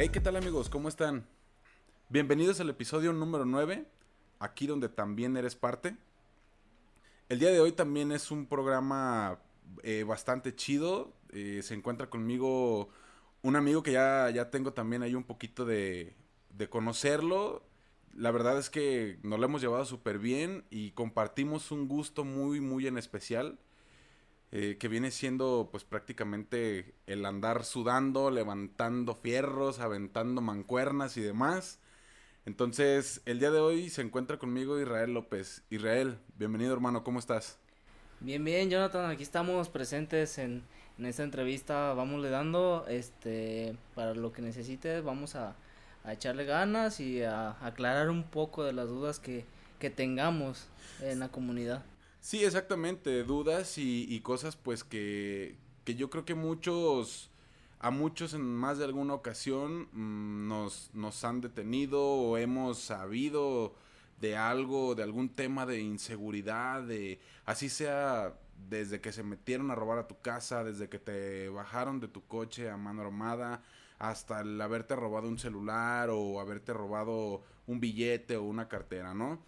Hey, 0.00 0.10
¿qué 0.10 0.20
tal 0.20 0.36
amigos? 0.36 0.68
¿Cómo 0.68 0.88
están? 0.88 1.26
Bienvenidos 2.08 2.60
al 2.60 2.70
episodio 2.70 3.12
número 3.12 3.44
9, 3.44 3.84
aquí 4.38 4.68
donde 4.68 4.88
también 4.88 5.36
eres 5.36 5.56
parte. 5.56 5.96
El 7.28 7.40
día 7.40 7.50
de 7.50 7.58
hoy 7.58 7.72
también 7.72 8.12
es 8.12 8.30
un 8.30 8.46
programa 8.46 9.40
eh, 9.82 10.04
bastante 10.04 10.54
chido. 10.54 11.12
Eh, 11.32 11.62
se 11.64 11.74
encuentra 11.74 12.08
conmigo 12.08 12.90
un 13.42 13.56
amigo 13.56 13.82
que 13.82 13.90
ya, 13.90 14.30
ya 14.30 14.52
tengo 14.52 14.72
también 14.72 15.02
ahí 15.02 15.16
un 15.16 15.24
poquito 15.24 15.64
de, 15.64 16.14
de 16.50 16.68
conocerlo. 16.68 17.64
La 18.14 18.30
verdad 18.30 18.56
es 18.56 18.70
que 18.70 19.18
nos 19.24 19.40
lo 19.40 19.46
hemos 19.46 19.60
llevado 19.60 19.84
súper 19.84 20.20
bien 20.20 20.64
y 20.70 20.92
compartimos 20.92 21.72
un 21.72 21.88
gusto 21.88 22.24
muy, 22.24 22.60
muy 22.60 22.86
en 22.86 22.98
especial. 22.98 23.58
Eh, 24.50 24.78
que 24.78 24.88
viene 24.88 25.10
siendo 25.10 25.68
pues 25.70 25.84
prácticamente 25.84 26.94
el 27.06 27.26
andar 27.26 27.64
sudando, 27.64 28.30
levantando 28.30 29.14
fierros, 29.14 29.78
aventando 29.78 30.40
mancuernas 30.40 31.18
y 31.18 31.20
demás. 31.20 31.80
Entonces, 32.46 33.20
el 33.26 33.40
día 33.40 33.50
de 33.50 33.60
hoy 33.60 33.90
se 33.90 34.00
encuentra 34.00 34.38
conmigo 34.38 34.80
Israel 34.80 35.12
López. 35.12 35.64
Israel, 35.68 36.18
bienvenido 36.38 36.72
hermano, 36.72 37.04
¿cómo 37.04 37.18
estás? 37.18 37.58
Bien, 38.20 38.42
bien, 38.42 38.70
Jonathan, 38.70 39.10
aquí 39.10 39.22
estamos 39.22 39.68
presentes 39.68 40.38
en, 40.38 40.64
esta 40.98 41.22
entrevista, 41.22 41.92
vamos 41.92 42.22
le 42.22 42.30
dando, 42.30 42.86
este, 42.88 43.76
para 43.94 44.14
lo 44.14 44.32
que 44.32 44.40
necesites, 44.40 45.04
vamos 45.04 45.36
a, 45.36 45.54
echarle 46.06 46.46
ganas 46.46 47.00
y 47.00 47.22
a, 47.22 47.50
aclarar 47.64 48.08
un 48.08 48.24
poco 48.24 48.64
de 48.64 48.72
las 48.72 48.88
dudas 48.88 49.20
que, 49.20 49.44
tengamos 49.94 50.66
en 51.02 51.20
la 51.20 51.28
comunidad. 51.28 51.84
Sí, 52.28 52.44
exactamente, 52.44 53.24
dudas 53.24 53.78
y, 53.78 54.04
y 54.06 54.20
cosas 54.20 54.54
pues 54.54 54.84
que, 54.84 55.56
que 55.84 55.94
yo 55.94 56.10
creo 56.10 56.26
que 56.26 56.34
muchos 56.34 57.30
a 57.78 57.90
muchos 57.90 58.34
en 58.34 58.42
más 58.42 58.76
de 58.76 58.84
alguna 58.84 59.14
ocasión 59.14 59.88
mm, 59.92 60.46
nos, 60.46 60.90
nos 60.92 61.24
han 61.24 61.40
detenido 61.40 62.02
o 62.04 62.36
hemos 62.36 62.80
sabido 62.80 63.74
de 64.20 64.36
algo, 64.36 64.94
de 64.94 65.04
algún 65.04 65.30
tema 65.30 65.64
de 65.64 65.80
inseguridad, 65.80 66.82
de 66.82 67.18
así 67.46 67.70
sea 67.70 68.34
desde 68.68 69.00
que 69.00 69.12
se 69.12 69.22
metieron 69.22 69.70
a 69.70 69.74
robar 69.74 69.98
a 69.98 70.06
tu 70.06 70.20
casa, 70.20 70.64
desde 70.64 70.90
que 70.90 70.98
te 70.98 71.48
bajaron 71.48 71.98
de 71.98 72.08
tu 72.08 72.26
coche 72.26 72.68
a 72.68 72.76
mano 72.76 73.00
armada, 73.00 73.62
hasta 73.98 74.42
el 74.42 74.60
haberte 74.60 74.94
robado 74.96 75.28
un 75.28 75.38
celular 75.38 76.10
o 76.10 76.40
haberte 76.40 76.74
robado 76.74 77.42
un 77.66 77.80
billete 77.80 78.36
o 78.36 78.42
una 78.42 78.68
cartera, 78.68 79.14
¿no? 79.14 79.38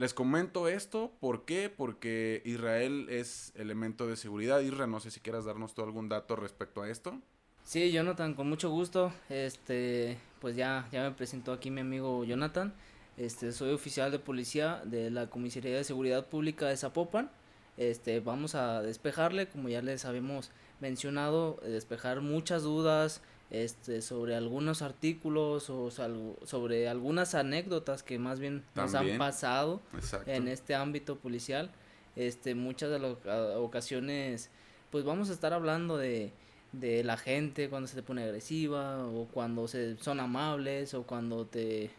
Les 0.00 0.14
comento 0.14 0.66
esto, 0.66 1.12
¿por 1.20 1.44
qué? 1.44 1.68
Porque 1.68 2.40
Israel 2.46 3.08
es 3.10 3.52
elemento 3.54 4.06
de 4.06 4.16
seguridad. 4.16 4.60
Israel, 4.60 4.90
no 4.90 4.98
sé 4.98 5.10
si 5.10 5.20
quieras 5.20 5.44
darnos 5.44 5.74
tú 5.74 5.82
algún 5.82 6.08
dato 6.08 6.36
respecto 6.36 6.80
a 6.80 6.88
esto. 6.88 7.20
Sí, 7.64 7.92
Jonathan, 7.92 8.32
con 8.32 8.48
mucho 8.48 8.70
gusto. 8.70 9.12
Este, 9.28 10.16
pues 10.40 10.56
ya, 10.56 10.88
ya 10.90 11.02
me 11.02 11.10
presentó 11.10 11.52
aquí 11.52 11.70
mi 11.70 11.82
amigo 11.82 12.24
Jonathan. 12.24 12.72
Este, 13.18 13.52
soy 13.52 13.74
oficial 13.74 14.10
de 14.10 14.18
policía 14.18 14.80
de 14.86 15.10
la 15.10 15.28
Comisaría 15.28 15.76
de 15.76 15.84
Seguridad 15.84 16.24
Pública 16.28 16.66
de 16.68 16.78
Zapopan. 16.78 17.30
Este, 17.76 18.20
vamos 18.20 18.54
a 18.54 18.80
despejarle, 18.80 19.50
como 19.50 19.68
ya 19.68 19.82
les 19.82 20.06
habíamos 20.06 20.50
mencionado, 20.80 21.60
eh, 21.62 21.68
despejar 21.68 22.22
muchas 22.22 22.62
dudas 22.62 23.20
este, 23.50 24.02
sobre 24.02 24.36
algunos 24.36 24.82
artículos 24.82 25.70
o 25.70 25.90
sobre 25.90 26.88
algunas 26.88 27.34
anécdotas 27.34 28.02
que 28.02 28.18
más 28.18 28.40
bien 28.40 28.64
nos 28.74 28.94
han 28.94 29.18
pasado 29.18 29.80
en 30.26 30.48
este 30.48 30.74
ámbito 30.74 31.16
policial. 31.16 31.70
Este, 32.16 32.54
muchas 32.54 32.90
de 32.90 32.98
las 32.98 33.16
ocasiones, 33.56 34.50
pues 34.90 35.04
vamos 35.04 35.30
a 35.30 35.32
estar 35.32 35.52
hablando 35.52 35.96
de 35.96 36.32
de 36.72 37.02
la 37.02 37.16
gente 37.16 37.68
cuando 37.68 37.88
se 37.88 37.96
te 37.96 38.02
pone 38.02 38.22
agresiva 38.22 39.04
o 39.06 39.26
cuando 39.26 39.66
se 39.66 39.96
son 39.98 40.20
amables 40.20 40.94
o 40.94 41.02
cuando 41.02 41.46
te, 41.46 41.90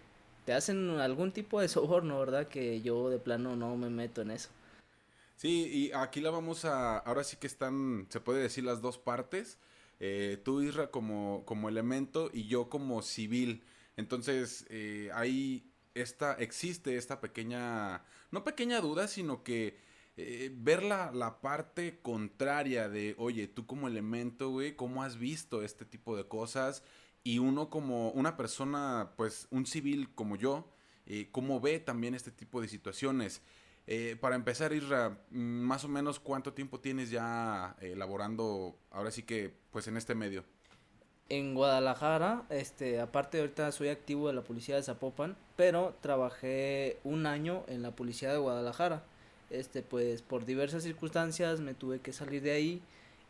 te 0.45 0.53
hacen 0.53 0.89
algún 0.99 1.31
tipo 1.31 1.59
de 1.59 1.67
soborno, 1.67 2.19
¿verdad? 2.19 2.47
Que 2.47 2.81
yo 2.81 3.09
de 3.09 3.19
plano 3.19 3.55
no 3.55 3.75
me 3.75 3.89
meto 3.89 4.21
en 4.21 4.31
eso. 4.31 4.49
Sí, 5.35 5.67
y 5.73 5.91
aquí 5.93 6.21
la 6.21 6.29
vamos 6.29 6.65
a, 6.65 6.99
ahora 6.99 7.23
sí 7.23 7.35
que 7.37 7.47
están, 7.47 8.05
se 8.09 8.19
puede 8.19 8.41
decir 8.41 8.63
las 8.63 8.81
dos 8.81 8.99
partes, 8.99 9.57
eh, 10.03 10.41
tú 10.43 10.63
Isra 10.63 10.89
como, 10.89 11.43
como 11.45 11.69
elemento 11.69 12.31
y 12.33 12.47
yo 12.47 12.69
como 12.69 13.03
civil. 13.03 13.63
Entonces, 13.97 14.65
eh, 14.69 15.11
ahí 15.13 15.71
esta, 15.93 16.33
existe 16.33 16.97
esta 16.97 17.21
pequeña, 17.21 18.03
no 18.31 18.43
pequeña 18.43 18.81
duda, 18.81 19.07
sino 19.07 19.43
que 19.43 19.77
eh, 20.17 20.51
ver 20.55 20.81
la, 20.81 21.37
parte 21.41 21.99
contraria 22.01 22.89
de, 22.89 23.13
oye, 23.19 23.47
tú 23.47 23.67
como 23.67 23.87
elemento, 23.87 24.49
güey, 24.49 24.75
¿cómo 24.75 25.03
has 25.03 25.19
visto 25.19 25.61
este 25.61 25.85
tipo 25.85 26.17
de 26.17 26.27
cosas? 26.27 26.83
Y 27.23 27.37
uno 27.37 27.69
como 27.69 28.09
una 28.09 28.37
persona, 28.37 29.13
pues 29.17 29.47
un 29.51 29.67
civil 29.67 30.09
como 30.15 30.35
yo, 30.35 30.67
eh, 31.05 31.29
¿cómo 31.31 31.61
ve 31.61 31.79
también 31.79 32.15
este 32.15 32.31
tipo 32.31 32.59
de 32.59 32.67
situaciones? 32.67 33.41
Eh, 33.87 34.15
para 34.19 34.35
empezar, 34.35 34.73
Isra, 34.73 35.17
mm, 35.31 35.37
más 35.39 35.83
o 35.83 35.87
menos 35.87 36.19
cuánto 36.19 36.53
tiempo 36.53 36.79
tienes 36.79 37.09
ya 37.09 37.75
elaborando, 37.81 38.77
ahora 38.91 39.11
sí 39.11 39.23
que, 39.23 39.53
pues 39.71 39.87
en 39.87 39.97
este 39.97 40.15
medio. 40.15 40.43
En 41.29 41.55
Guadalajara, 41.55 42.43
este, 42.49 42.99
aparte 42.99 43.39
ahorita 43.39 43.71
soy 43.71 43.87
activo 43.89 44.27
de 44.27 44.33
la 44.33 44.41
policía 44.41 44.75
de 44.75 44.83
Zapopan, 44.83 45.37
pero 45.55 45.95
trabajé 46.01 46.99
un 47.03 47.25
año 47.25 47.63
en 47.67 47.81
la 47.81 47.91
policía 47.91 48.31
de 48.31 48.37
Guadalajara 48.37 49.03
este 49.51 49.81
pues 49.81 50.21
por 50.21 50.45
diversas 50.45 50.83
circunstancias 50.83 51.59
me 51.59 51.73
tuve 51.73 51.99
que 51.99 52.13
salir 52.13 52.41
de 52.41 52.51
ahí 52.51 52.81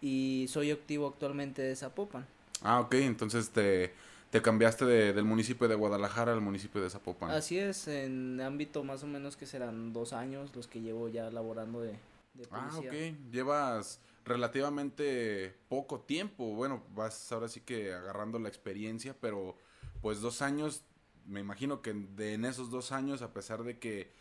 y 0.01 0.45
soy 0.49 0.71
activo 0.71 1.07
actualmente 1.07 1.61
de 1.61 1.75
Zapopan. 1.75 2.25
Ah, 2.61 2.79
ok, 2.79 2.93
entonces 2.95 3.49
te, 3.49 3.93
te 4.31 4.41
cambiaste 4.41 4.85
de, 4.85 5.13
del 5.13 5.25
municipio 5.25 5.67
de 5.67 5.75
Guadalajara 5.75 6.31
al 6.31 6.39
municipio 6.41 6.81
de 6.81 6.89
Zapopan. 6.89 7.31
Así 7.31 7.59
es, 7.59 7.87
en 7.89 8.39
ámbito 8.39 8.83
más 8.83 9.03
o 9.03 9.07
menos 9.07 9.35
que 9.35 9.45
serán 9.45 9.91
dos 9.91 10.13
años 10.13 10.55
los 10.55 10.67
que 10.67 10.79
llevo 10.79 11.09
ya 11.09 11.29
laborando 11.29 11.81
de, 11.81 11.91
de 12.33 12.47
Ah, 12.49 12.71
ok, 12.73 13.29
llevas 13.29 13.99
relativamente 14.23 15.53
poco 15.67 15.99
tiempo, 15.99 16.55
bueno, 16.55 16.81
vas 16.95 17.29
ahora 17.33 17.49
sí 17.49 17.59
que 17.59 17.93
agarrando 17.93 18.39
la 18.39 18.47
experiencia, 18.47 19.13
pero 19.19 19.57
pues 20.01 20.21
dos 20.21 20.41
años, 20.41 20.83
me 21.25 21.41
imagino 21.41 21.81
que 21.81 21.93
de, 21.93 22.35
en 22.35 22.45
esos 22.45 22.71
dos 22.71 22.93
años, 22.93 23.21
a 23.21 23.33
pesar 23.33 23.63
de 23.63 23.79
que 23.79 24.11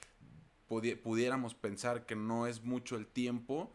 pudiéramos 1.02 1.54
pensar 1.54 2.04
que 2.04 2.16
no 2.16 2.48
es 2.48 2.64
mucho 2.64 2.96
el 2.96 3.06
tiempo, 3.06 3.72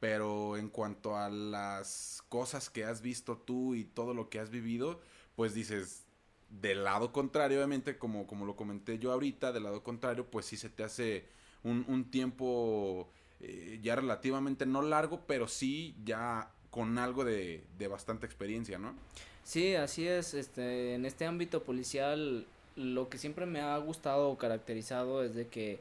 pero 0.00 0.58
en 0.58 0.68
cuanto 0.68 1.16
a 1.16 1.30
las 1.30 2.22
cosas 2.28 2.68
que 2.68 2.84
has 2.84 3.00
visto 3.00 3.38
tú 3.38 3.74
y 3.74 3.84
todo 3.84 4.12
lo 4.12 4.28
que 4.28 4.38
has 4.38 4.50
vivido, 4.50 5.00
pues 5.38 5.54
dices, 5.54 6.02
del 6.50 6.82
lado 6.82 7.12
contrario, 7.12 7.58
obviamente, 7.58 7.96
como, 7.96 8.26
como 8.26 8.44
lo 8.44 8.56
comenté 8.56 8.98
yo 8.98 9.12
ahorita, 9.12 9.52
del 9.52 9.62
lado 9.62 9.84
contrario, 9.84 10.26
pues 10.28 10.46
sí 10.46 10.56
se 10.56 10.68
te 10.68 10.82
hace 10.82 11.28
un, 11.62 11.84
un 11.86 12.10
tiempo 12.10 13.08
eh, 13.38 13.78
ya 13.80 13.94
relativamente 13.94 14.66
no 14.66 14.82
largo, 14.82 15.20
pero 15.28 15.46
sí 15.46 15.94
ya 16.04 16.50
con 16.72 16.98
algo 16.98 17.24
de, 17.24 17.62
de, 17.78 17.86
bastante 17.86 18.26
experiencia, 18.26 18.78
¿no? 18.78 18.96
Sí, 19.44 19.76
así 19.76 20.08
es. 20.08 20.34
Este, 20.34 20.94
en 20.94 21.06
este 21.06 21.24
ámbito 21.24 21.62
policial, 21.62 22.44
lo 22.74 23.08
que 23.08 23.16
siempre 23.16 23.46
me 23.46 23.60
ha 23.60 23.78
gustado 23.78 24.30
o 24.30 24.38
caracterizado 24.38 25.22
es 25.22 25.36
de 25.36 25.46
que 25.46 25.78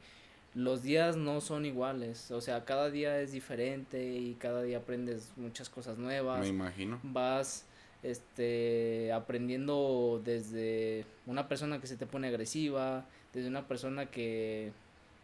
los 0.53 0.83
días 0.83 1.15
no 1.15 1.41
son 1.41 1.65
iguales, 1.65 2.29
o 2.29 2.41
sea, 2.41 2.63
cada 2.63 2.91
día 2.91 3.19
es 3.21 3.31
diferente 3.31 4.05
y 4.05 4.35
cada 4.35 4.61
día 4.61 4.77
aprendes 4.77 5.31
muchas 5.35 5.67
cosas 5.67 5.97
nuevas. 5.97 6.41
Me 6.41 6.47
imagino. 6.47 6.99
Vas 7.01 7.65
este 8.03 9.11
aprendiendo 9.11 10.21
desde 10.23 11.05
una 11.25 11.47
persona 11.47 11.81
que 11.81 11.87
se 11.87 11.97
te 11.97 12.05
pone 12.05 12.27
agresiva, 12.27 13.05
desde 13.33 13.49
una 13.49 13.67
persona 13.67 14.07
que 14.07 14.71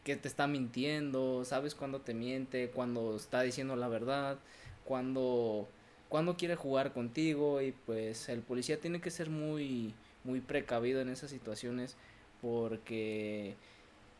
que 0.03 0.15
te 0.17 0.27
está 0.27 0.47
mintiendo, 0.47 1.45
sabes 1.45 1.75
cuándo 1.75 2.01
te 2.01 2.13
miente, 2.13 2.69
cuando 2.69 3.15
está 3.15 3.41
diciendo 3.41 3.75
la 3.75 3.87
verdad, 3.87 4.37
cuando 4.85 5.67
cuando 6.09 6.35
quiere 6.37 6.55
jugar 6.55 6.93
contigo 6.93 7.61
y 7.61 7.71
pues 7.71 8.29
el 8.29 8.41
policía 8.41 8.79
tiene 8.79 9.01
que 9.01 9.11
ser 9.11 9.29
muy 9.29 9.93
muy 10.23 10.41
precavido 10.41 11.01
en 11.01 11.09
esas 11.09 11.31
situaciones 11.31 11.95
porque 12.41 13.55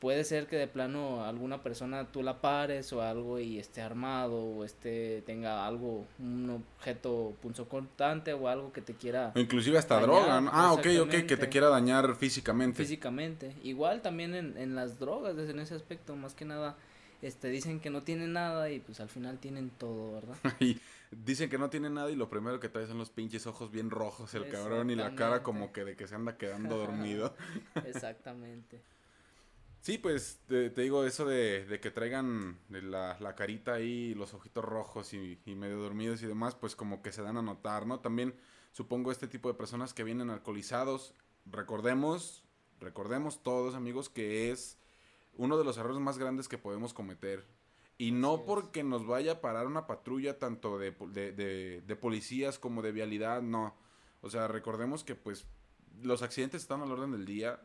puede 0.03 0.25
ser 0.25 0.47
que 0.47 0.57
de 0.57 0.67
plano 0.67 1.23
alguna 1.23 1.63
persona 1.63 2.11
tú 2.11 2.23
la 2.23 2.41
pares 2.41 2.91
o 2.91 3.01
algo 3.01 3.39
y 3.39 3.57
esté 3.57 3.81
armado 3.81 4.35
o 4.35 4.65
esté 4.65 5.23
tenga 5.25 5.65
algo 5.65 6.05
un 6.19 6.49
objeto 6.49 7.33
punzocortante 7.41 8.33
o 8.33 8.49
algo 8.49 8.73
que 8.73 8.81
te 8.81 8.95
quiera 8.95 9.31
inclusive 9.35 9.77
hasta 9.77 10.01
droga 10.01 10.41
¿no? 10.41 10.49
ah 10.51 10.73
ok 10.73 10.87
ok 11.03 11.25
que 11.25 11.37
te 11.37 11.47
quiera 11.47 11.69
dañar 11.69 12.15
físicamente. 12.17 12.83
Físicamente. 12.83 13.55
Igual 13.63 14.01
también 14.01 14.35
en, 14.35 14.57
en 14.57 14.75
las 14.75 14.99
drogas 14.99 15.37
en 15.37 15.59
ese 15.59 15.73
aspecto 15.73 16.17
más 16.17 16.33
que 16.33 16.43
nada 16.43 16.75
este 17.21 17.47
dicen 17.47 17.79
que 17.79 17.89
no 17.89 18.01
tienen 18.01 18.33
nada 18.33 18.69
y 18.69 18.81
pues 18.81 18.99
al 18.99 19.07
final 19.07 19.39
tienen 19.39 19.69
todo 19.69 20.15
verdad 20.15 20.35
y 20.59 20.81
dicen 21.11 21.49
que 21.49 21.57
no 21.57 21.69
tienen 21.69 21.93
nada 21.93 22.11
y 22.11 22.17
lo 22.17 22.29
primero 22.29 22.59
que 22.59 22.67
trae 22.67 22.87
son 22.87 22.97
los 22.97 23.09
pinches 23.09 23.47
ojos 23.47 23.71
bien 23.71 23.89
rojos 23.89 24.33
el 24.33 24.49
cabrón 24.49 24.89
y 24.89 24.95
la 24.95 25.15
cara 25.15 25.43
como 25.43 25.71
que 25.71 25.85
de 25.85 25.95
que 25.95 26.07
se 26.07 26.15
anda 26.15 26.35
quedando 26.35 26.75
dormido. 26.75 27.33
Exactamente 27.85 28.81
Sí, 29.83 29.97
pues 29.97 30.39
te, 30.47 30.69
digo 30.69 31.03
eso 31.03 31.25
de, 31.25 31.65
de 31.65 31.81
que 31.81 31.91
traigan 31.91 32.57
la, 32.69 33.17
la, 33.19 33.35
carita 33.35 33.73
ahí, 33.73 34.13
los 34.13 34.33
ojitos 34.33 34.63
rojos 34.63 35.13
y, 35.13 35.41
y, 35.45 35.55
medio 35.55 35.77
dormidos 35.77 36.23
y 36.23 36.25
demás, 36.25 36.55
pues 36.55 36.73
como 36.73 37.01
que 37.01 37.11
se 37.11 37.21
dan 37.21 37.35
a 37.35 37.41
notar, 37.41 37.85
¿no? 37.85 37.99
También 37.99 38.33
supongo 38.71 39.11
este 39.11 39.27
tipo 39.27 39.49
de 39.49 39.55
personas 39.55 39.93
que 39.93 40.05
vienen 40.05 40.29
alcoholizados, 40.29 41.13
recordemos, 41.45 42.45
recordemos 42.79 43.43
todos 43.43 43.75
amigos 43.75 44.07
que 44.07 44.51
es 44.51 44.77
uno 45.35 45.57
de 45.57 45.65
los 45.65 45.77
errores 45.77 45.99
más 45.99 46.17
grandes 46.17 46.47
que 46.47 46.57
podemos 46.57 46.93
cometer. 46.93 47.45
Y 47.97 48.11
no 48.11 48.45
porque 48.45 48.85
nos 48.85 49.05
vaya 49.05 49.33
a 49.33 49.41
parar 49.41 49.67
una 49.67 49.85
patrulla 49.85 50.39
tanto 50.39 50.79
de, 50.79 50.91
de, 50.91 51.81
de 51.85 51.95
policías 51.97 52.57
como 52.57 52.83
de 52.83 52.93
vialidad, 52.93 53.41
no. 53.41 53.75
O 54.21 54.29
sea, 54.29 54.47
recordemos 54.47 55.03
que 55.03 55.15
pues 55.15 55.45
los 56.01 56.21
accidentes 56.21 56.61
están 56.61 56.81
al 56.81 56.91
orden 56.93 57.11
del 57.11 57.25
día, 57.25 57.59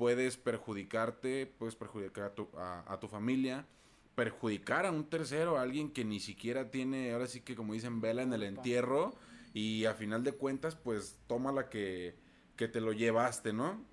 puedes 0.00 0.38
perjudicarte, 0.38 1.44
puedes 1.44 1.76
perjudicar 1.76 2.24
a 2.24 2.34
tu, 2.34 2.48
a, 2.56 2.98
tu 2.98 3.06
familia, 3.06 3.66
perjudicar 4.14 4.86
a 4.86 4.90
un 4.90 5.04
tercero, 5.10 5.58
a 5.58 5.60
alguien 5.60 5.90
que 5.90 6.06
ni 6.06 6.20
siquiera 6.20 6.70
tiene, 6.70 7.12
ahora 7.12 7.26
sí 7.26 7.42
que 7.42 7.54
como 7.54 7.74
dicen, 7.74 8.00
vela 8.00 8.22
en 8.22 8.32
el 8.32 8.44
entierro 8.44 9.14
y 9.52 9.84
a 9.84 9.92
final 9.92 10.24
de 10.24 10.32
cuentas 10.32 10.74
pues 10.74 11.18
toma 11.26 11.52
la 11.52 11.68
que, 11.68 12.16
que 12.56 12.66
te 12.66 12.80
lo 12.80 12.94
llevaste, 12.94 13.52
¿no? 13.52 13.84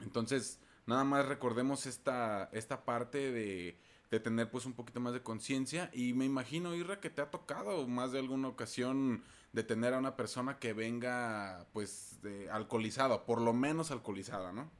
Entonces, 0.00 0.58
nada 0.84 1.04
más 1.04 1.26
recordemos 1.26 1.86
esta, 1.86 2.50
esta 2.52 2.84
parte 2.84 3.30
de, 3.30 3.78
de 4.10 4.18
tener 4.18 4.50
pues 4.50 4.66
un 4.66 4.72
poquito 4.72 4.98
más 4.98 5.12
de 5.12 5.22
conciencia 5.22 5.92
y 5.92 6.12
me 6.12 6.24
imagino, 6.24 6.74
Irra, 6.74 6.98
que 6.98 7.08
te 7.08 7.22
ha 7.22 7.30
tocado 7.30 7.86
más 7.86 8.10
de 8.10 8.18
alguna 8.18 8.48
ocasión 8.48 9.22
de 9.52 9.62
tener 9.62 9.94
a 9.94 9.98
una 9.98 10.16
persona 10.16 10.58
que 10.58 10.72
venga 10.72 11.68
pues 11.72 12.18
de 12.20 12.50
alcoholizada, 12.50 13.24
por 13.24 13.40
lo 13.40 13.52
menos 13.52 13.92
alcoholizada, 13.92 14.50
¿no? 14.50 14.72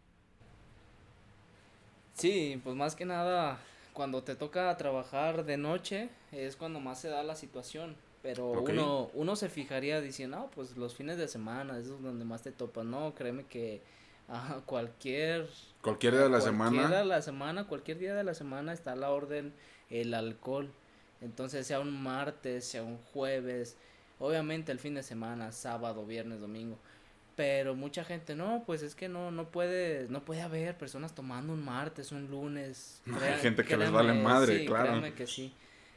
Sí, 2.16 2.60
pues 2.64 2.74
más 2.74 2.96
que 2.96 3.04
nada, 3.04 3.58
cuando 3.92 4.22
te 4.22 4.34
toca 4.34 4.74
trabajar 4.76 5.44
de 5.44 5.58
noche 5.58 6.08
es 6.32 6.56
cuando 6.56 6.80
más 6.80 7.00
se 7.00 7.08
da 7.08 7.22
la 7.22 7.36
situación. 7.36 7.94
Pero 8.22 8.50
uno, 8.50 9.10
uno 9.14 9.36
se 9.36 9.48
fijaría 9.48 10.00
diciendo, 10.00 10.38
no, 10.38 10.50
pues 10.50 10.76
los 10.76 10.94
fines 10.94 11.18
de 11.18 11.28
semana, 11.28 11.78
eso 11.78 11.94
es 11.94 12.02
donde 12.02 12.24
más 12.24 12.42
te 12.42 12.50
topas. 12.50 12.84
No, 12.84 13.14
créeme 13.14 13.44
que 13.44 13.82
a 14.28 14.60
cualquier... 14.66 15.48
Cualquier 15.82 16.14
día 16.14 16.22
de 16.22 16.30
la 16.30 16.40
semana. 16.40 16.70
Cualquier 16.70 16.88
día 16.88 16.98
de 16.98 17.04
la 17.04 17.22
semana, 17.22 17.64
cualquier 17.68 17.98
día 17.98 18.14
de 18.14 18.24
la 18.24 18.34
semana 18.34 18.72
está 18.72 18.92
a 18.92 18.96
la 18.96 19.10
orden 19.10 19.52
el 19.90 20.12
alcohol. 20.14 20.72
Entonces, 21.20 21.66
sea 21.66 21.78
un 21.78 22.02
martes, 22.02 22.64
sea 22.64 22.82
un 22.82 22.98
jueves, 23.12 23.76
obviamente 24.18 24.72
el 24.72 24.80
fin 24.80 24.94
de 24.94 25.02
semana, 25.02 25.52
sábado, 25.52 26.04
viernes, 26.04 26.40
domingo 26.40 26.78
pero 27.36 27.74
mucha 27.74 28.02
gente 28.02 28.34
no 28.34 28.64
pues 28.66 28.82
es 28.82 28.94
que 28.94 29.08
no 29.08 29.30
no 29.30 29.50
puede 29.50 30.08
no 30.08 30.24
puede 30.24 30.40
haber 30.40 30.76
personas 30.76 31.14
tomando 31.14 31.52
un 31.52 31.64
martes 31.64 32.10
un 32.10 32.28
lunes 32.30 33.02
hay 33.20 33.38
gente 33.40 33.64
que 33.64 33.76
les 33.76 33.90
vale 33.90 34.14
madre 34.14 34.60
sí, 34.60 34.66
claro 34.66 34.84
créanme 34.84 35.12
que 35.12 35.26
sí 35.26 35.52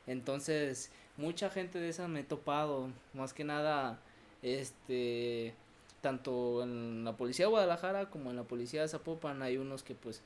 entonces 0.06 0.91
mucha 1.18 1.50
gente 1.50 1.80
de 1.80 1.89
esa 1.89 2.07
me 2.07 2.19
he 2.19 2.24
topado 2.24 2.89
más 3.13 3.33
que 3.33 3.45
nada 3.45 4.00
este 4.44 5.56
tanto 6.01 6.63
en 6.63 7.03
la 7.03 7.15
policía 7.18 7.45
de 7.45 7.51
Guadalajara 7.51 8.09
como 8.09 8.30
en 8.30 8.35
la 8.35 8.44
policía 8.44 8.81
de 8.81 8.89
Zapopan 8.89 9.42
hay 9.42 9.57
unos 9.57 9.81
que 9.81 9.95
pues 9.95 10.21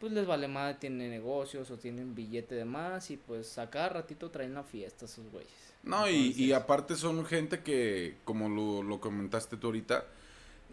pues 0.00 0.12
les 0.12 0.26
vale 0.26 0.46
madre, 0.48 0.74
tienen 0.74 1.10
negocios 1.10 1.70
o 1.70 1.76
tienen 1.76 2.14
billete 2.14 2.54
de 2.54 2.64
más 2.64 3.10
y 3.10 3.16
pues 3.16 3.58
a 3.58 3.68
cada 3.68 3.88
ratito 3.88 4.30
traen 4.30 4.52
una 4.52 4.62
fiesta 4.62 5.06
esos 5.06 5.28
güeyes. 5.30 5.50
No, 5.82 6.08
y, 6.08 6.32
y 6.36 6.52
aparte 6.52 6.94
son 6.94 7.24
gente 7.24 7.62
que, 7.62 8.16
como 8.24 8.48
lo, 8.48 8.82
lo 8.82 9.00
comentaste 9.00 9.56
tú 9.56 9.68
ahorita, 9.68 10.04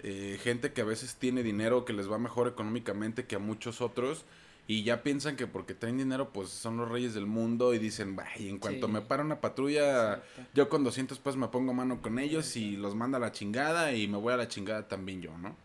eh, 0.07 0.37
gente 0.39 0.71
que 0.71 0.81
a 0.81 0.85
veces 0.85 1.15
tiene 1.15 1.41
dinero 1.41 1.83
que 1.83 1.91
les 1.91 2.07
va 2.07 2.19
mejor 2.19 2.47
económicamente 2.47 3.25
que 3.25 3.37
a 3.37 3.39
muchos 3.39 3.81
otros 3.81 4.23
y 4.67 4.83
ya 4.83 5.01
piensan 5.01 5.35
que 5.35 5.47
porque 5.47 5.73
traen 5.73 5.97
dinero 5.97 6.29
pues 6.31 6.49
son 6.49 6.77
los 6.77 6.87
reyes 6.89 7.15
del 7.15 7.25
mundo 7.25 7.73
y 7.73 7.79
dicen, 7.79 8.15
y 8.37 8.49
en 8.49 8.59
cuanto 8.59 8.87
me 8.87 9.01
para 9.01 9.23
una 9.23 9.41
patrulla, 9.41 10.21
yo 10.53 10.69
con 10.69 10.83
200 10.83 11.17
pues 11.17 11.35
me 11.37 11.47
pongo 11.47 11.73
mano 11.73 12.03
con 12.03 12.19
ellos 12.19 12.55
y 12.55 12.77
los 12.77 12.93
manda 12.93 13.17
a 13.17 13.19
la 13.19 13.31
chingada 13.31 13.93
y 13.93 14.07
me 14.07 14.17
voy 14.17 14.31
a 14.31 14.37
la 14.37 14.47
chingada 14.47 14.87
también 14.87 15.23
yo, 15.23 15.35
¿no? 15.39 15.55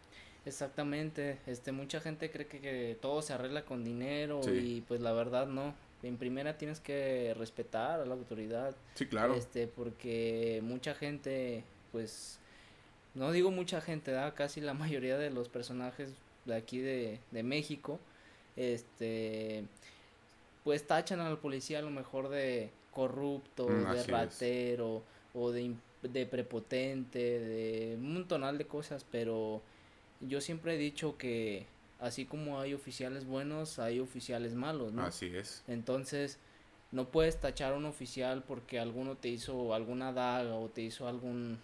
Exactamente, 0.47 1.39
este 1.47 1.71
mucha 1.71 2.01
gente 2.01 2.31
cree 2.31 2.47
que, 2.47 2.97
todo 2.99 3.21
se 3.21 3.35
arregla 3.35 3.67
con 3.67 3.85
dinero 3.85 4.41
y 4.51 4.81
pues 4.89 5.03
la 5.03 5.13
verdad 5.13 5.49
no. 5.49 5.75
En 6.03 6.17
primera 6.17 6.57
tienes 6.57 6.81
que 6.81 7.35
respetar 7.37 8.01
a 8.01 8.07
la 8.07 8.15
autoridad. 8.15 8.75
Sí, 8.95 9.05
claro. 9.05 9.35
Este, 9.35 9.67
porque 9.67 10.63
mucha 10.65 10.95
gente 10.95 11.63
pues 11.93 12.41
no 13.15 13.33
digo 13.33 13.51
mucha 13.51 13.81
gente, 13.81 14.11
da 14.11 14.35
casi 14.35 14.61
la 14.61 14.75
mayoría 14.75 15.19
de 15.19 15.31
los 15.31 15.49
personajes 15.49 16.13
de 16.45 16.55
aquí 16.55 16.79
de, 16.79 17.21
de 17.31 17.43
México, 17.43 17.99
este, 18.57 19.65
pues 20.65 20.87
tachan 20.87 21.21
al 21.21 21.39
policía 21.39 21.79
a 21.79 21.83
lo 21.83 21.91
mejor 21.91 22.29
de 22.29 22.71
corrupto, 22.93 23.69
mm, 23.69 23.93
de 23.93 24.03
ratero 24.05 25.03
o 25.35 25.51
de, 25.51 25.75
de 26.03 26.27
prepotente, 26.27 27.19
de 27.19 27.99
un 28.01 28.27
tonal 28.27 28.59
de 28.59 28.67
cosas, 28.67 29.07
pero 29.11 29.63
yo 30.21 30.41
siempre 30.41 30.75
he 30.75 30.79
dicho 30.79 31.17
que 31.17 31.67
así 32.01 32.25
como 32.25 32.61
hay 32.61 32.75
oficiales 32.75 33.27
buenos, 33.27 33.79
hay 33.79 34.01
oficiales 34.01 34.55
malos, 34.55 34.93
¿no? 34.93 35.03
Así 35.03 35.27
es. 35.35 35.63
Entonces, 35.69 36.39
no 36.93 37.09
puedes 37.09 37.39
tachar 37.41 37.75
a 37.75 37.77
un 37.77 37.85
oficial 37.85 38.43
porque 38.43 38.79
alguno 38.79 39.17
te 39.17 39.29
hizo 39.29 39.75
alguna 39.75 40.13
daga 40.13 40.55
o 40.55 40.69
te 40.69 40.83
hizo 40.83 41.07
algún 41.07 41.59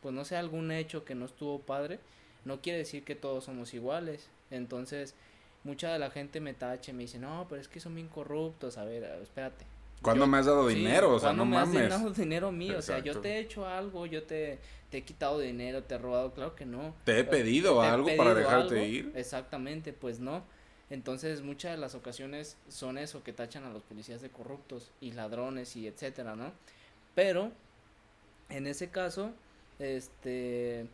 pues 0.00 0.14
no 0.14 0.24
sé, 0.24 0.36
algún 0.36 0.72
hecho 0.72 1.04
que 1.04 1.14
no 1.14 1.26
estuvo 1.26 1.60
padre, 1.60 1.98
no 2.44 2.60
quiere 2.60 2.78
decir 2.78 3.04
que 3.04 3.14
todos 3.14 3.44
somos 3.44 3.74
iguales. 3.74 4.28
Entonces, 4.50 5.14
mucha 5.64 5.92
de 5.92 5.98
la 5.98 6.10
gente 6.10 6.40
me 6.40 6.54
tache, 6.54 6.92
me 6.92 7.02
dice, 7.02 7.18
no, 7.18 7.46
pero 7.48 7.60
es 7.60 7.68
que 7.68 7.80
son 7.80 7.94
bien 7.94 8.08
corruptos, 8.08 8.78
a 8.78 8.84
ver, 8.84 9.04
espérate. 9.22 9.64
¿Cuándo 10.02 10.26
me 10.26 10.38
has 10.38 10.46
dado 10.46 10.66
dinero? 10.66 11.14
O 11.14 11.18
sea, 11.20 11.32
no 11.32 11.44
me 11.44 11.56
mames. 11.56 11.92
has 11.92 12.00
dado 12.00 12.10
dinero 12.10 12.50
mío? 12.50 12.78
O 12.78 12.82
sea, 12.82 13.00
yo 13.00 13.20
te 13.20 13.34
he 13.34 13.38
hecho 13.40 13.66
algo, 13.66 14.06
yo 14.06 14.22
te, 14.22 14.58
te 14.90 14.98
he 14.98 15.02
quitado 15.02 15.38
dinero, 15.38 15.82
te 15.82 15.94
he 15.94 15.98
robado, 15.98 16.32
claro 16.32 16.56
que 16.56 16.64
no. 16.64 16.94
¿Te 17.04 17.18
he 17.18 17.24
pedido 17.24 17.82
algo 17.82 18.08
para 18.16 18.34
dejarte 18.34 18.86
ir? 18.88 19.12
Exactamente, 19.14 19.92
pues 19.92 20.18
no. 20.18 20.42
Entonces, 20.88 21.42
muchas 21.42 21.72
de 21.72 21.78
las 21.78 21.94
ocasiones 21.94 22.56
son 22.68 22.98
eso, 22.98 23.22
que 23.22 23.32
tachan 23.32 23.64
a 23.64 23.70
los 23.70 23.82
policías 23.82 24.22
de 24.22 24.30
corruptos 24.30 24.90
y 25.00 25.12
ladrones 25.12 25.76
y 25.76 25.86
etcétera, 25.86 26.34
¿no? 26.34 26.52
Pero, 27.14 27.52
en 28.48 28.66
ese 28.66 28.88
caso, 28.88 29.32
este, 29.80 30.86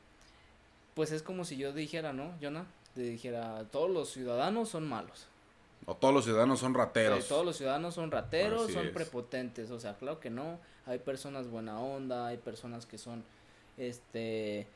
pues 0.94 1.12
es 1.12 1.22
como 1.22 1.44
si 1.44 1.56
yo 1.56 1.72
dijera, 1.72 2.12
¿no, 2.12 2.32
Jonah? 2.40 2.64
Te 2.94 3.02
dijera, 3.02 3.64
todos 3.70 3.90
los 3.90 4.10
ciudadanos 4.10 4.70
son 4.70 4.88
malos. 4.88 5.26
O 5.84 5.94
todos 5.94 6.14
los 6.14 6.24
ciudadanos 6.24 6.60
son 6.60 6.74
rateros. 6.74 7.28
todos 7.28 7.44
los 7.44 7.56
ciudadanos 7.56 7.94
son 7.94 8.10
rateros, 8.10 8.72
son 8.72 8.92
prepotentes. 8.92 9.70
O 9.70 9.78
sea, 9.78 9.94
claro 9.94 10.18
que 10.18 10.30
no. 10.30 10.58
Hay 10.86 10.98
personas 10.98 11.48
buena 11.48 11.78
onda, 11.78 12.28
hay 12.28 12.38
personas 12.38 12.86
que 12.86 12.96
son, 12.96 13.24
este, 13.76 14.66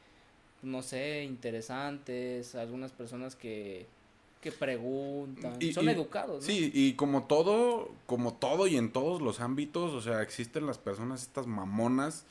no 0.62 0.82
sé, 0.82 1.24
interesantes, 1.24 2.54
algunas 2.54 2.92
personas 2.92 3.36
que, 3.36 3.86
que 4.40 4.52
preguntan, 4.52 5.56
son 5.72 5.88
educados. 5.88 6.44
Sí, 6.44 6.70
y 6.74 6.94
como 6.94 7.24
todo, 7.24 7.90
como 8.06 8.34
todo 8.34 8.66
y 8.66 8.76
en 8.76 8.92
todos 8.92 9.22
los 9.22 9.40
ámbitos, 9.40 9.92
o 9.92 10.00
sea, 10.00 10.22
existen 10.22 10.66
las 10.66 10.78
personas 10.78 11.22
estas 11.22 11.46
mamonas 11.46 12.24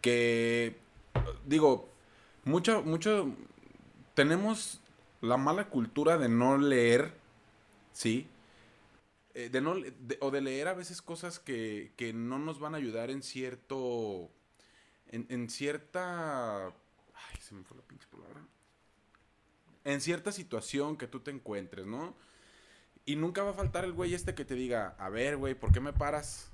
que 0.00 0.76
digo, 1.44 1.88
mucho, 2.44 2.82
mucho, 2.82 3.34
tenemos 4.14 4.80
la 5.20 5.36
mala 5.36 5.68
cultura 5.68 6.18
de 6.18 6.28
no 6.28 6.58
leer, 6.58 7.12
¿sí? 7.92 8.28
Eh, 9.34 9.50
de 9.50 9.60
no, 9.60 9.74
o 10.20 10.30
de 10.30 10.40
leer 10.40 10.68
a 10.68 10.74
veces 10.74 11.02
cosas 11.02 11.38
que, 11.38 11.92
que 11.96 12.12
no 12.12 12.38
nos 12.38 12.58
van 12.58 12.74
a 12.74 12.78
ayudar 12.78 13.10
en 13.10 13.22
cierto, 13.22 14.30
en, 15.08 15.50
cierta, 15.50 16.66
ay, 16.66 17.40
se 17.40 17.54
me 17.54 17.62
fue 17.62 17.76
la 17.76 17.82
pinche 17.82 18.06
palabra, 18.10 18.42
en 19.84 20.00
cierta 20.00 20.32
situación 20.32 20.96
que 20.96 21.06
tú 21.06 21.20
te 21.20 21.30
encuentres, 21.30 21.86
¿no? 21.86 22.14
Y 23.04 23.16
nunca 23.16 23.42
va 23.42 23.50
a 23.50 23.54
faltar 23.54 23.84
el 23.84 23.92
güey 23.92 24.14
este 24.14 24.34
que 24.34 24.44
te 24.44 24.54
diga, 24.54 24.96
a 24.98 25.08
ver, 25.10 25.36
güey, 25.36 25.54
¿por 25.54 25.70
qué 25.70 25.80
me 25.80 25.92
paras? 25.92 26.50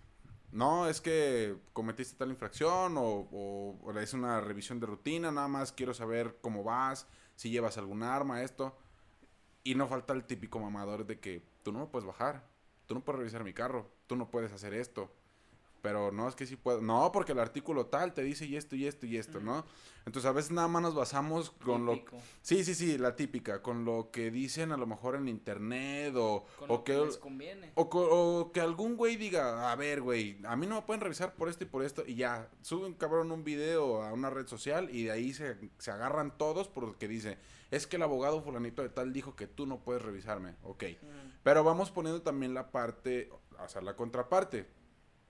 No, 0.52 0.86
es 0.86 1.00
que 1.00 1.56
cometiste 1.72 2.16
tal 2.16 2.30
infracción 2.30 2.96
o, 2.98 3.28
o, 3.32 3.98
es 3.98 4.12
una 4.14 4.40
revisión 4.40 4.78
de 4.78 4.86
rutina, 4.86 5.32
nada 5.32 5.48
más 5.48 5.72
quiero 5.72 5.94
saber 5.94 6.38
cómo 6.40 6.62
vas, 6.62 7.08
si 7.36 7.50
llevas 7.50 7.78
algún 7.78 8.02
arma, 8.02 8.42
esto. 8.42 8.76
Y 9.64 9.74
no 9.74 9.88
falta 9.88 10.12
el 10.12 10.24
típico 10.24 10.60
mamador 10.60 11.06
de 11.06 11.18
que, 11.20 11.42
tú 11.62 11.72
no 11.72 11.80
me 11.80 11.86
puedes 11.86 12.06
bajar, 12.06 12.44
tú 12.86 12.94
no 12.94 13.00
puedes 13.02 13.18
revisar 13.18 13.44
mi 13.44 13.54
carro, 13.54 13.90
tú 14.06 14.16
no 14.16 14.30
puedes 14.30 14.52
hacer 14.52 14.74
esto 14.74 15.10
pero 15.82 16.12
no 16.12 16.28
es 16.28 16.36
que 16.36 16.46
sí 16.46 16.56
puedo. 16.56 16.80
No, 16.80 17.10
porque 17.12 17.32
el 17.32 17.40
artículo 17.40 17.86
tal 17.86 18.14
te 18.14 18.22
dice 18.22 18.46
y 18.46 18.56
esto 18.56 18.76
y 18.76 18.86
esto 18.86 19.04
y 19.04 19.16
esto, 19.16 19.40
¿no? 19.40 19.66
Entonces 20.06 20.28
a 20.28 20.32
veces 20.32 20.52
nada 20.52 20.68
más 20.68 20.82
nos 20.82 20.94
basamos 20.94 21.50
con 21.50 21.84
lo... 21.84 22.00
Sí, 22.40 22.64
sí, 22.64 22.74
sí, 22.74 22.98
la 22.98 23.14
típica, 23.14 23.62
con 23.62 23.84
lo 23.84 24.10
que 24.10 24.30
dicen 24.30 24.72
a 24.72 24.76
lo 24.76 24.86
mejor 24.86 25.16
en 25.16 25.28
internet 25.28 26.14
o... 26.16 26.44
o 26.68 26.84
que, 26.84 26.96
les 26.96 27.18
conviene. 27.18 27.72
O, 27.74 28.50
que 28.52 28.60
algún 28.60 28.96
güey 28.96 29.16
diga, 29.16 29.70
a 29.70 29.76
ver, 29.76 30.00
güey, 30.00 30.38
a 30.44 30.56
mí 30.56 30.66
no 30.66 30.76
me 30.76 30.82
pueden 30.82 31.00
revisar 31.00 31.34
por 31.34 31.48
esto 31.48 31.64
y 31.64 31.66
por 31.66 31.84
esto 31.84 32.04
y 32.06 32.14
ya, 32.14 32.48
suben 32.62 32.94
cabrón 32.94 33.30
un 33.30 33.44
video 33.44 34.02
a 34.02 34.12
una 34.12 34.30
red 34.30 34.46
social 34.46 34.88
y 34.90 35.04
de 35.04 35.12
ahí 35.12 35.34
se, 35.34 35.56
se 35.78 35.90
agarran 35.90 36.36
todos 36.36 36.68
porque 36.68 37.06
dice, 37.08 37.38
es 37.70 37.86
que 37.86 37.96
el 37.96 38.02
abogado 38.02 38.42
fulanito 38.42 38.82
de 38.82 38.88
tal 38.88 39.12
dijo 39.12 39.34
que 39.34 39.46
tú 39.46 39.66
no 39.66 39.80
puedes 39.80 40.02
revisarme, 40.02 40.54
ok. 40.62 40.84
Pero 41.42 41.64
vamos 41.64 41.90
poniendo 41.90 42.22
también 42.22 42.54
la 42.54 42.70
parte, 42.70 43.30
o 43.58 43.68
sea, 43.68 43.82
la 43.82 43.96
contraparte 43.96 44.81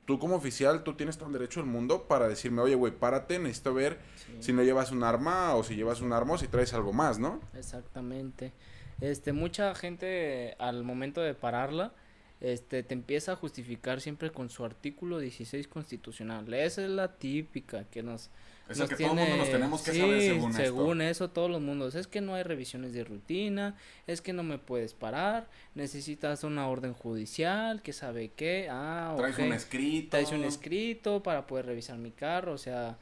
tú 0.05 0.19
como 0.19 0.37
oficial, 0.37 0.83
tú 0.83 0.95
tienes 0.95 1.17
todo 1.17 1.29
el 1.29 1.33
derecho 1.33 1.61
del 1.61 1.69
mundo 1.69 2.07
para 2.09 2.29
decirme, 2.29 2.63
oye, 2.63 2.75
güey, 2.75 2.93
párate, 2.93 3.39
necesito 3.39 3.75
ver 3.75 3.99
si 4.41 4.53
no 4.53 4.63
llevas 4.63 4.91
un 4.91 5.05
arma 5.05 5.55
o 5.55 5.63
si 5.63 5.77
llevas 5.77 6.01
un 6.01 6.13
arma 6.13 6.35
o 6.35 6.39
si 6.39 6.49
traes 6.49 6.75
algo 6.75 6.93
más, 6.93 7.19
¿no? 7.19 7.41
Exactamente. 7.57 8.53
Este, 9.01 9.33
mucha 9.33 9.75
gente 9.75 10.55
al 10.59 10.85
momento 10.85 11.21
de 11.21 11.35
pararla, 11.35 11.93
este, 12.41 12.83
te 12.83 12.95
empieza 12.95 13.33
a 13.33 13.37
justificar 13.37 14.01
siempre 14.01 14.33
con 14.33 14.51
su 14.51 14.65
artículo 14.65 15.19
16 15.19 15.69
constitucional. 15.69 16.53
Esa 16.55 16.85
es 16.85 16.91
la 16.91 17.17
típica 17.17 17.85
que 17.85 18.03
nos, 18.03 18.31
es 18.69 18.81
que 18.81 18.97
todo 18.97 19.13
el 19.13 19.19
mundo 19.19 19.37
nos 19.37 19.51
tenemos 19.51 19.83
que 19.83 19.93
saber 19.93 20.21
según, 20.21 20.55
según 20.55 21.01
eso 21.03 21.31
todos 21.31 21.51
los 21.51 21.61
mundos. 21.61 21.95
Es 21.95 22.07
que 22.07 22.21
no 22.21 22.35
hay 22.35 22.43
revisiones 22.43 22.93
de 22.93 23.05
rutina, 23.05 23.77
es 24.07 24.21
que 24.21 24.33
no 24.33 24.43
me 24.43 24.59
puedes 24.59 24.95
parar, 24.95 25.49
necesitas 25.75 26.45
una 26.45 26.69
orden 26.69 26.95
judicial, 26.95 27.83
que 27.83 27.93
sabe 27.93 28.31
qué, 28.35 28.69
ah, 28.71 29.15
Traes 29.17 29.39
un 29.39 29.53
escrito. 29.53 30.11
Traes 30.11 30.33
un 30.33 30.45
escrito 30.45 31.23
para 31.23 31.47
poder 31.47 31.67
revisar 31.67 31.99
mi 31.99 32.11
carro, 32.11 32.53
o 32.53 32.59
sea, 32.59 32.97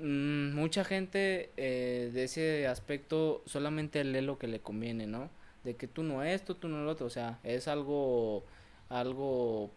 mmm, 0.00 0.54
mucha 0.54 0.84
gente 0.84 1.50
eh, 1.56 2.10
de 2.12 2.24
ese 2.24 2.66
aspecto 2.66 3.42
solamente 3.46 4.02
lee 4.04 4.22
lo 4.22 4.38
que 4.38 4.46
le 4.46 4.60
conviene, 4.60 5.06
¿no? 5.06 5.30
de 5.64 5.76
que 5.76 5.86
tú 5.86 6.02
no 6.02 6.22
esto, 6.22 6.56
tú 6.56 6.68
no 6.68 6.82
lo 6.82 6.90
otro, 6.90 7.06
o 7.06 7.10
sea, 7.10 7.38
es 7.42 7.68
algo, 7.68 8.44
algo, 8.88 9.70